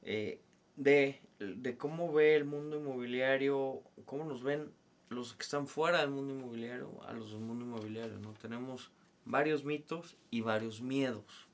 eh, 0.02 0.40
de, 0.76 1.20
de, 1.38 1.76
cómo 1.76 2.12
ve 2.12 2.36
el 2.36 2.44
mundo 2.44 2.78
inmobiliario, 2.78 3.82
cómo 4.04 4.24
nos 4.24 4.42
ven 4.42 4.70
los 5.08 5.34
que 5.34 5.42
están 5.42 5.66
fuera 5.66 6.00
del 6.00 6.10
mundo 6.10 6.34
inmobiliario 6.34 7.02
a 7.06 7.12
los 7.12 7.32
del 7.32 7.40
mundo 7.40 7.64
inmobiliario, 7.64 8.18
¿no? 8.18 8.32
Tenemos 8.34 8.90
varios 9.24 9.64
mitos 9.64 10.16
y 10.30 10.40
varios 10.40 10.80
miedos. 10.80 11.48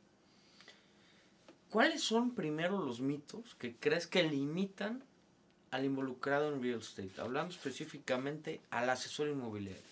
¿Cuáles 1.71 2.03
son 2.03 2.35
primero 2.35 2.83
los 2.83 3.01
mitos 3.01 3.55
que 3.57 3.77
crees 3.77 4.07
que 4.07 4.23
limitan 4.23 5.05
al 5.71 5.85
involucrado 5.85 6.53
en 6.53 6.63
real 6.63 6.81
estate, 6.81 7.21
hablando 7.21 7.53
específicamente 7.55 8.61
al 8.71 8.91
asesor 8.91 9.29
inmobiliario? 9.29 9.83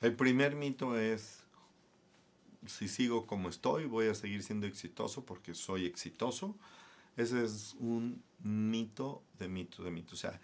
El 0.00 0.14
primer 0.14 0.54
mito 0.54 0.98
es, 0.98 1.40
si 2.66 2.88
sigo 2.88 3.26
como 3.26 3.48
estoy, 3.48 3.86
voy 3.86 4.08
a 4.08 4.14
seguir 4.14 4.42
siendo 4.42 4.66
exitoso 4.66 5.24
porque 5.24 5.54
soy 5.54 5.86
exitoso. 5.86 6.54
Ese 7.16 7.44
es 7.44 7.74
un 7.78 8.22
mito 8.42 9.22
de 9.38 9.48
mito 9.48 9.82
de 9.82 9.90
mito. 9.90 10.14
O 10.14 10.18
sea, 10.18 10.40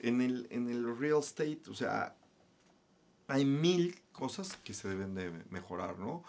en 0.00 0.20
el, 0.20 0.46
en 0.50 0.68
el 0.68 0.96
real 0.98 1.20
estate, 1.20 1.62
o 1.68 1.74
sea, 1.74 2.14
hay 3.28 3.44
mil 3.44 4.00
cosas 4.12 4.56
que 4.56 4.74
se 4.74 4.88
deben 4.88 5.14
de 5.14 5.30
mejorar, 5.50 5.98
¿no? 5.98 6.24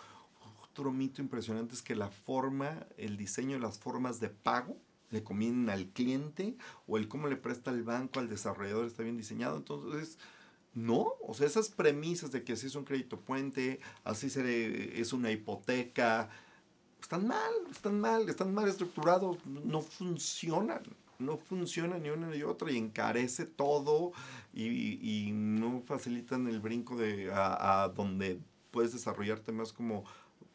Otro 0.64 0.92
mito 0.92 1.22
impresionante 1.22 1.74
es 1.74 1.82
que 1.82 1.96
la 1.96 2.10
forma, 2.10 2.86
el 2.98 3.18
diseño 3.18 3.58
de 3.58 3.60
las 3.60 3.80
formas 3.80 4.20
de 4.20 4.30
pago 4.30 4.78
le 5.12 5.24
convienen 5.24 5.70
al 5.70 5.88
cliente 5.90 6.58
o 6.88 6.98
el 6.98 7.08
cómo 7.08 7.28
le 7.28 7.36
presta 7.36 7.72
el 7.72 7.84
banco 7.84 8.20
al 8.20 8.30
desarrollador 8.30 8.86
está 8.86 9.04
bien 9.04 9.18
diseñado. 9.18 9.58
Entonces, 9.58 10.18
no, 10.74 11.14
o 11.22 11.34
sea, 11.34 11.48
esas 11.48 11.70
premisas 11.70 12.32
de 12.32 12.44
que 12.44 12.54
así 12.54 12.68
es 12.68 12.76
un 12.76 12.86
crédito 12.86 13.20
puente, 13.20 13.80
así 14.04 14.30
se, 14.30 15.00
es 15.00 15.14
una 15.14 15.32
hipoteca, 15.32 16.30
están 17.02 17.28
mal, 17.28 17.52
están 17.70 18.00
mal, 18.00 18.30
están 18.30 18.54
mal 18.54 18.70
estructurados, 18.70 19.46
no 19.46 19.82
funcionan, 19.82 20.82
no 21.20 21.38
funciona 21.38 21.98
ni 21.98 22.10
una 22.10 22.28
ni 22.28 22.44
otra 22.44 22.72
y 22.72 22.78
encarece 22.78 23.46
todo 23.46 24.14
y, 24.54 25.28
y 25.28 25.32
no 25.32 25.82
facilitan 25.86 26.48
el 26.48 26.62
brinco 26.62 26.96
de 26.96 27.32
a, 27.32 27.84
a, 27.84 27.90
donde 27.90 28.40
puedes 28.72 28.94
desarrollarte 28.94 29.52
más 29.52 29.74
como 29.74 30.06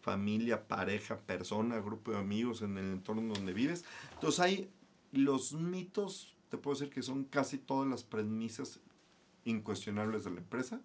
familia, 0.07 0.69
pareja, 0.69 1.19
persona, 1.19 1.81
grupo 1.81 2.13
de 2.13 2.19
amigos 2.19 2.63
en 2.63 2.79
el 2.79 2.93
entorno 2.93 3.35
donde 3.35 3.53
vives. 3.53 3.85
Entonces 4.15 4.39
hay 4.39 4.71
los 5.11 5.53
mitos, 5.53 6.37
te 6.49 6.57
puedo 6.57 6.79
decir 6.79 6.95
que 6.95 7.03
son 7.03 7.25
casi 7.25 7.59
todas 7.59 7.89
las 7.89 8.05
premisas 8.05 8.79
incuestionables 9.45 10.23
de 10.23 10.31
la 10.31 10.39
empresa, 10.39 10.81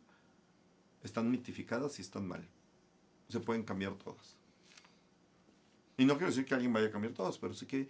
están 1.03 1.29
mitificadas 1.29 1.99
y 1.99 2.01
están 2.01 2.27
mal. 2.27 2.43
Se 3.27 3.39
pueden 3.39 3.61
cambiar 3.61 3.93
todas. 3.93 4.35
Y 5.97 6.05
no 6.05 6.15
quiero 6.15 6.29
decir 6.31 6.45
que 6.45 6.55
alguien 6.55 6.73
vaya 6.73 6.87
a 6.87 6.91
cambiar 6.91 7.13
todas, 7.13 7.37
pero 7.37 7.53
sí 7.53 7.67
que 7.67 7.89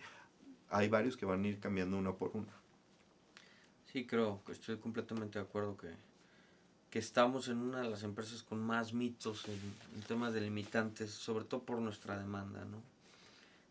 hay 0.69 0.89
varios 0.89 1.15
que 1.15 1.25
van 1.25 1.45
a 1.45 1.47
ir 1.47 1.61
cambiando 1.61 1.97
una 1.97 2.11
por 2.13 2.31
una. 2.33 2.51
Sí, 3.85 4.05
creo 4.05 4.43
que 4.43 4.51
estoy 4.51 4.77
completamente 4.79 5.39
de 5.39 5.45
acuerdo 5.45 5.77
que, 5.77 5.91
que 6.91 6.99
estamos 6.99 7.47
en 7.47 7.57
una 7.57 7.81
de 7.81 7.89
las 7.89 8.03
empresas 8.03 8.43
con 8.43 8.61
más 8.61 8.93
mitos 8.93 9.47
en, 9.47 9.59
en 9.95 10.01
temas 10.03 10.33
de 10.33 10.41
limitantes, 10.41 11.09
sobre 11.09 11.45
todo 11.45 11.63
por 11.63 11.79
nuestra 11.79 12.19
demanda, 12.19 12.63
¿no? 12.65 12.77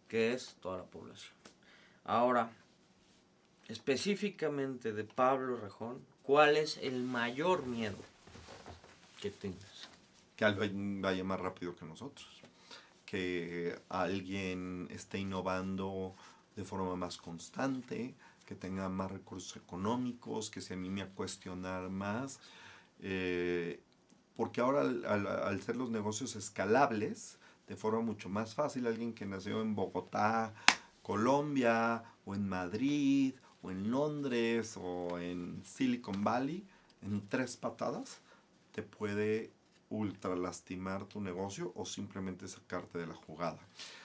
Que 0.09 0.33
es 0.33 0.57
toda 0.61 0.79
la 0.79 0.85
población. 0.85 1.35
Ahora, 2.05 2.51
específicamente 3.69 4.93
de 4.93 5.05
Pablo 5.05 5.57
Rejón, 5.57 6.01
¿cuál 6.23 6.57
es 6.57 6.79
el 6.79 7.03
mayor 7.03 7.67
miedo 7.67 7.99
que 9.21 9.31
tengas? 9.31 9.89
Que 10.35 10.45
alguien 10.45 11.03
vaya 11.03 11.23
más 11.23 11.39
rápido 11.39 11.77
que 11.77 11.85
nosotros. 11.85 12.27
Que 13.05 13.79
alguien 13.89 14.89
esté 14.91 15.19
innovando 15.19 16.15
de 16.57 16.65
forma 16.65 16.97
más 16.97 17.17
constante, 17.19 18.15
que 18.47 18.55
tenga 18.55 18.89
más 18.89 19.11
recursos 19.11 19.57
económicos, 19.57 20.51
que 20.51 20.61
se 20.61 20.75
anime 20.75 21.03
a 21.03 21.09
cuestionar 21.11 21.91
más. 21.91 22.41
Eh, 23.03 23.81
porque 24.37 24.61
ahora 24.61 24.83
al, 24.83 25.05
al, 25.05 25.27
al, 25.27 25.63
ser 25.63 25.77
los 25.77 25.91
negocios 25.91 26.37
escalables, 26.37 27.39
de 27.67 27.77
forma 27.77 28.01
mucho 28.01 28.29
más 28.29 28.55
fácil, 28.55 28.87
alguien 28.87 29.13
que 29.13 29.27
nació 29.27 29.61
en 29.61 29.75
Bogotá, 29.75 30.55
Colombia, 31.03 32.05
o 32.25 32.35
en 32.35 32.49
Madrid, 32.49 33.35
o 33.63 33.71
en 33.71 33.91
Londres, 33.91 34.77
o 34.77 35.19
en 35.19 35.63
Silicon 35.65 36.25
Valley, 36.25 36.67
en 37.03 37.29
tres 37.29 37.57
patadas, 37.57 38.19
te 38.73 38.83
puede 38.83 39.51
ultra 39.91 40.37
lastimar 40.37 41.05
tu 41.05 41.21
negocio 41.21 41.73
o 41.75 41.85
simplemente 41.85 42.49
sacarte 42.49 42.99
de 42.99 43.07
la 43.07 43.15
jugada. 43.15 43.59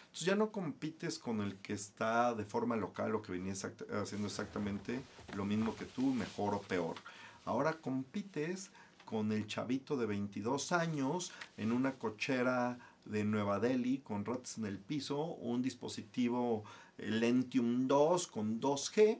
Entonces 0.06 0.28
ya 0.28 0.36
no 0.36 0.52
compites 0.52 1.20
con 1.20 1.42
el 1.42 1.58
que 1.58 1.74
está 1.74 2.34
de 2.34 2.46
forma 2.46 2.76
local 2.76 3.16
o 3.16 3.22
que 3.22 3.32
venía 3.32 3.52
exact 3.52 3.84
haciendo 3.92 4.28
exactamente 4.28 5.02
lo 5.36 5.46
mismo 5.46 5.76
que 5.76 5.86
tú, 5.86 6.14
mejor 6.14 6.56
o 6.56 6.62
peor. 6.62 6.96
Ahora 7.44 7.74
compites 7.74 8.72
con 9.06 9.32
el 9.32 9.48
chavito 9.48 9.96
de 9.96 10.06
22 10.06 10.72
años 10.72 11.32
en 11.58 11.72
una 11.72 11.98
cochera 11.98 12.80
de 13.06 13.24
Nueva 13.24 13.60
Delhi 13.60 14.00
con 14.00 14.26
ratas 14.26 14.58
en 14.58 14.66
el 14.66 14.80
piso, 14.80 15.24
un 15.24 15.62
dispositivo 15.62 16.64
Lentium 16.98 17.88
2 17.88 18.28
con 18.28 18.60
2G 18.60 19.20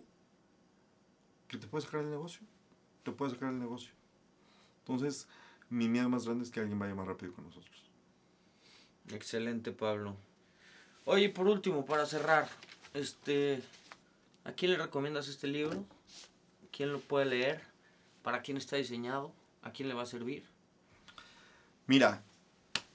que 1.48 1.58
te 1.58 1.68
puede 1.68 1.86
sacar 1.86 2.02
el 2.02 2.10
negocio. 2.10 2.42
Te 3.04 3.12
puede 3.12 3.32
sacar 3.32 3.50
el 3.50 3.60
negocio. 3.60 3.92
Entonces, 4.80 5.28
mi 5.70 5.88
miedo 5.88 6.10
más 6.10 6.26
grande 6.26 6.44
es 6.44 6.52
que 6.52 6.60
alguien 6.60 6.80
vaya 6.80 6.96
más 6.96 7.08
rápido 7.08 7.34
con 7.34 7.46
nosotros. 7.46 7.84
Excelente, 9.10 9.72
Pablo. 9.72 10.16
Oye, 11.06 11.30
por 11.30 11.48
último, 11.48 11.86
para 11.86 12.06
cerrar, 12.08 12.50
este, 12.94 13.62
¿a 14.44 14.54
quién 14.54 14.72
le 14.72 14.78
recomiendas 14.78 15.28
este 15.28 15.48
libro? 15.48 15.86
¿Quién 16.72 16.92
lo 16.92 17.00
puede 17.00 17.26
leer? 17.26 17.62
¿Para 18.24 18.42
quién 18.42 18.58
está 18.58 18.78
diseñado? 18.78 19.32
¿A 19.66 19.72
quién 19.72 19.90
le 19.90 19.96
va 19.96 20.04
a 20.04 20.06
servir? 20.06 20.44
Mira, 21.88 22.24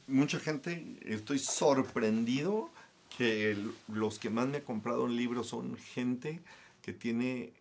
mucha 0.07 0.39
gente, 0.39 0.99
estoy 1.03 1.41
sorprendido 1.41 2.71
que 3.19 3.59
los 3.89 4.21
que 4.21 4.31
más 4.31 4.47
me 4.47 4.59
han 4.59 4.63
comprado 4.63 5.03
un 5.03 5.17
libro 5.17 5.43
son 5.43 5.77
gente 5.77 6.41
que 6.81 6.93
tiene 6.93 7.53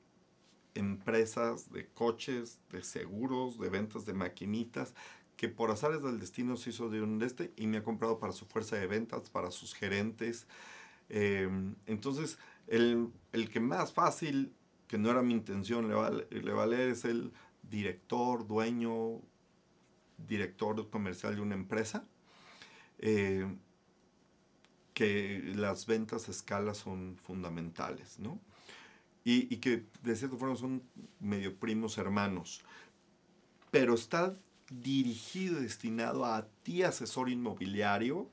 empresas 0.75 1.71
de 1.71 1.87
coches, 1.87 2.59
de 2.71 2.83
seguros, 2.83 3.59
de 3.59 3.69
ventas 3.69 4.05
de 4.05 4.13
maquinitas, 4.13 4.93
que 5.37 5.49
por 5.49 5.71
azares 5.71 6.03
del 6.03 6.19
destino 6.19 6.55
se 6.55 6.69
hizo 6.69 6.89
de 6.89 7.01
un 7.01 7.21
este 7.23 7.51
y 7.57 7.65
me 7.65 7.77
ha 7.77 7.83
comprado 7.83 8.19
para 8.19 8.31
su 8.31 8.45
fuerza 8.45 8.75
de 8.75 8.85
ventas, 8.85 9.31
para 9.31 9.49
sus 9.49 9.73
gerentes. 9.73 10.45
Eh, 11.09 11.49
entonces, 11.87 12.37
el, 12.67 13.09
el, 13.33 13.49
que 13.49 13.59
más 13.59 13.91
fácil, 13.91 14.53
que 14.87 14.99
no 14.99 15.09
era 15.09 15.23
mi 15.23 15.33
intención, 15.33 15.87
le 15.87 15.95
va, 15.95 16.11
le 16.11 16.53
va 16.53 16.63
a 16.63 16.67
leer 16.67 16.89
es 16.89 17.05
el 17.05 17.31
director, 17.69 18.47
dueño, 18.47 19.21
director 20.27 20.89
comercial 20.89 21.35
de 21.35 21.41
una 21.41 21.55
empresa. 21.55 22.05
Eh, 22.99 23.47
que 24.93 25.41
las 25.55 25.85
ventas 25.85 26.27
a 26.27 26.31
escala 26.31 26.73
son 26.73 27.15
fundamentales, 27.23 28.19
¿no? 28.19 28.37
Y, 29.23 29.53
y, 29.53 29.57
que 29.57 29.85
de 30.03 30.15
cierta 30.15 30.35
forma 30.35 30.57
son 30.57 30.83
medio 31.21 31.55
primos 31.55 31.97
hermanos. 31.97 32.61
Pero 33.71 33.93
está 33.93 34.35
dirigido, 34.69 35.61
destinado 35.61 36.25
a 36.25 36.47
ti, 36.63 36.83
asesor 36.83 37.29
inmobiliario, 37.29 38.29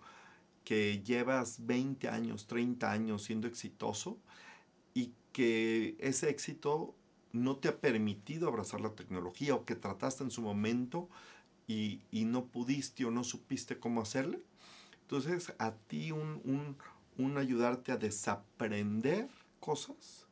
que 0.64 1.00
llevas 1.04 1.64
20 1.64 2.08
años, 2.08 2.48
30 2.48 2.90
años 2.90 3.22
siendo 3.22 3.46
exitoso 3.46 4.18
y 4.94 5.12
que 5.32 5.96
ese 6.00 6.28
éxito 6.28 6.96
no 7.36 7.56
te 7.56 7.68
ha 7.68 7.80
permitido 7.80 8.48
abrazar 8.48 8.80
la 8.80 8.94
tecnología 8.94 9.54
o 9.54 9.64
que 9.64 9.76
trataste 9.76 10.24
en 10.24 10.30
su 10.30 10.42
momento 10.42 11.08
y, 11.66 12.02
y 12.10 12.24
no 12.24 12.46
pudiste 12.46 13.04
o 13.04 13.10
no 13.10 13.24
supiste 13.24 13.78
cómo 13.78 14.00
hacerle. 14.00 14.40
Entonces, 15.02 15.54
a 15.58 15.72
ti 15.72 16.12
un, 16.12 16.40
un, 16.44 16.76
un 17.18 17.38
ayudarte 17.38 17.92
a 17.92 17.96
desaprender 17.96 19.28
cosas 19.60 20.26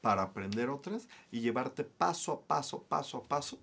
para 0.00 0.22
aprender 0.22 0.70
otras 0.70 1.08
y 1.30 1.40
llevarte 1.40 1.84
paso 1.84 2.32
a 2.32 2.40
paso, 2.42 2.82
paso 2.82 3.18
a 3.18 3.22
paso 3.24 3.58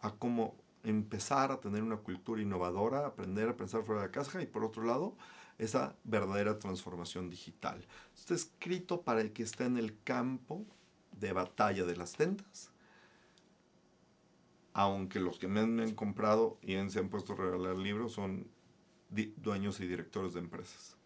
a 0.00 0.12
cómo 0.12 0.56
empezar 0.84 1.52
a 1.52 1.60
tener 1.60 1.82
una 1.82 1.98
cultura 1.98 2.42
innovadora, 2.42 3.06
aprender 3.06 3.48
a 3.48 3.56
pensar 3.56 3.82
fuera 3.82 4.02
de 4.02 4.08
la 4.08 4.12
caja 4.12 4.42
y 4.42 4.46
por 4.46 4.64
otro 4.64 4.84
lado, 4.84 5.16
esa 5.58 5.94
verdadera 6.04 6.58
transformación 6.58 7.30
digital. 7.30 7.86
Está 8.16 8.34
escrito 8.34 9.02
para 9.02 9.20
el 9.20 9.32
que 9.32 9.44
está 9.44 9.64
en 9.64 9.76
el 9.76 9.96
campo 10.02 10.64
de 11.12 11.32
batalla 11.32 11.84
de 11.84 11.96
las 11.96 12.16
ventas, 12.16 12.70
aunque 14.72 15.20
los 15.20 15.38
que 15.38 15.48
me 15.48 15.60
han, 15.60 15.74
me 15.74 15.82
han 15.82 15.94
comprado 15.94 16.58
y 16.62 16.74
se 16.88 16.98
han 16.98 17.08
puesto 17.08 17.34
a 17.34 17.36
regalar 17.36 17.76
libros 17.76 18.12
son 18.12 18.48
dueños 19.08 19.80
y 19.80 19.86
directores 19.86 20.34
de 20.34 20.40
empresas. 20.40 20.96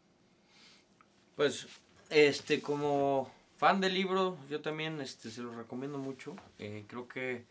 Pues, 1.35 1.67
este, 2.09 2.63
como 2.63 3.31
fan 3.57 3.81
del 3.81 3.95
libro, 3.95 4.39
yo 4.49 4.61
también 4.61 5.01
este, 5.01 5.31
se 5.31 5.43
lo 5.43 5.53
recomiendo 5.53 5.99
mucho. 5.99 6.37
Eh, 6.59 6.85
creo 6.87 7.09
que 7.09 7.45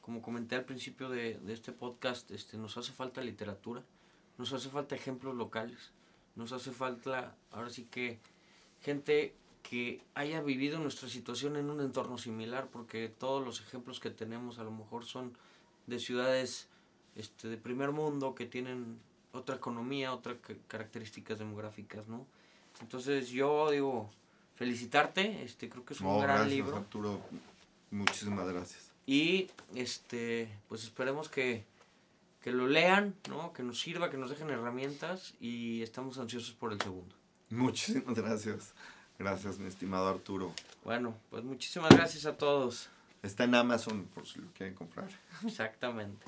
como 0.00 0.22
comenté 0.22 0.56
al 0.56 0.64
principio 0.64 1.08
de, 1.08 1.38
de, 1.38 1.52
este 1.52 1.72
podcast, 1.72 2.30
este, 2.32 2.56
nos 2.56 2.76
hace 2.76 2.92
falta 2.92 3.20
literatura, 3.20 3.82
nos 4.38 4.52
hace 4.52 4.68
falta 4.68 4.96
ejemplos 4.96 5.36
locales, 5.36 5.92
nos 6.34 6.52
hace 6.52 6.72
falta, 6.72 7.36
ahora 7.50 7.70
sí 7.70 7.84
que, 7.84 8.18
gente 8.80 9.34
que 9.62 10.02
haya 10.14 10.40
vivido 10.40 10.78
nuestra 10.78 11.08
situación 11.08 11.56
en 11.56 11.70
un 11.70 11.80
entorno 11.80 12.18
similar, 12.18 12.68
porque 12.72 13.08
todos 13.08 13.44
los 13.44 13.60
ejemplos 13.60 14.00
que 14.00 14.10
tenemos 14.10 14.58
a 14.58 14.64
lo 14.64 14.70
mejor 14.70 15.04
son 15.04 15.32
de 15.86 15.98
ciudades 15.98 16.68
este, 17.16 17.48
de 17.48 17.56
primer 17.56 17.92
mundo 17.92 18.34
que 18.34 18.46
tienen 18.46 18.98
otra 19.32 19.56
economía, 19.56 20.12
otras 20.12 20.36
características 20.68 21.38
demográficas, 21.38 22.08
¿no? 22.08 22.26
Entonces 22.80 23.28
yo 23.28 23.70
digo, 23.70 24.10
felicitarte, 24.56 25.42
este, 25.44 25.68
creo 25.68 25.84
que 25.84 25.94
es 25.94 26.00
un 26.00 26.08
no, 26.08 26.18
gran 26.18 26.36
gracias, 26.36 26.54
libro. 26.54 26.76
Arturo. 26.76 27.20
Muchísimas 27.90 28.48
gracias. 28.48 28.90
Y 29.06 29.48
este, 29.74 30.48
pues 30.68 30.84
esperemos 30.84 31.28
que, 31.28 31.64
que 32.42 32.52
lo 32.52 32.66
lean, 32.66 33.14
¿no? 33.28 33.52
Que 33.52 33.62
nos 33.62 33.80
sirva, 33.80 34.10
que 34.10 34.16
nos 34.16 34.30
dejen 34.30 34.50
herramientas 34.50 35.34
y 35.40 35.82
estamos 35.82 36.18
ansiosos 36.18 36.54
por 36.54 36.72
el 36.72 36.80
segundo. 36.80 37.14
Muchísimas 37.50 38.14
gracias. 38.14 38.74
Gracias, 39.20 39.58
mi 39.58 39.68
estimado 39.68 40.08
Arturo. 40.08 40.50
Bueno, 40.82 41.14
pues 41.28 41.44
muchísimas 41.44 41.90
gracias 41.90 42.24
a 42.24 42.38
todos. 42.38 42.88
Está 43.22 43.44
en 43.44 43.54
Amazon 43.54 44.08
por 44.14 44.26
si 44.26 44.40
lo 44.40 44.46
quieren 44.54 44.74
comprar. 44.74 45.10
Exactamente. 45.44 46.24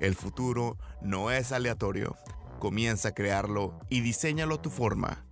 El 0.00 0.16
futuro 0.16 0.76
no 1.00 1.30
es 1.30 1.52
aleatorio. 1.52 2.16
Comienza 2.58 3.10
a 3.10 3.14
crearlo 3.14 3.78
y 3.88 4.00
diseñalo 4.00 4.56
a 4.56 4.62
tu 4.62 4.70
forma. 4.70 5.24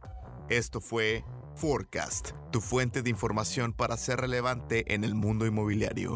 Esto 0.49 0.81
fue 0.81 1.25
Forecast, 1.57 2.31
tu 2.53 2.61
fuente 2.61 3.03
de 3.03 3.11
información 3.11 3.73
para 3.73 3.97
ser 3.97 4.21
relevante 4.21 4.95
en 4.95 5.03
el 5.03 5.17
mundo 5.17 5.47
inmobiliario. 5.47 6.15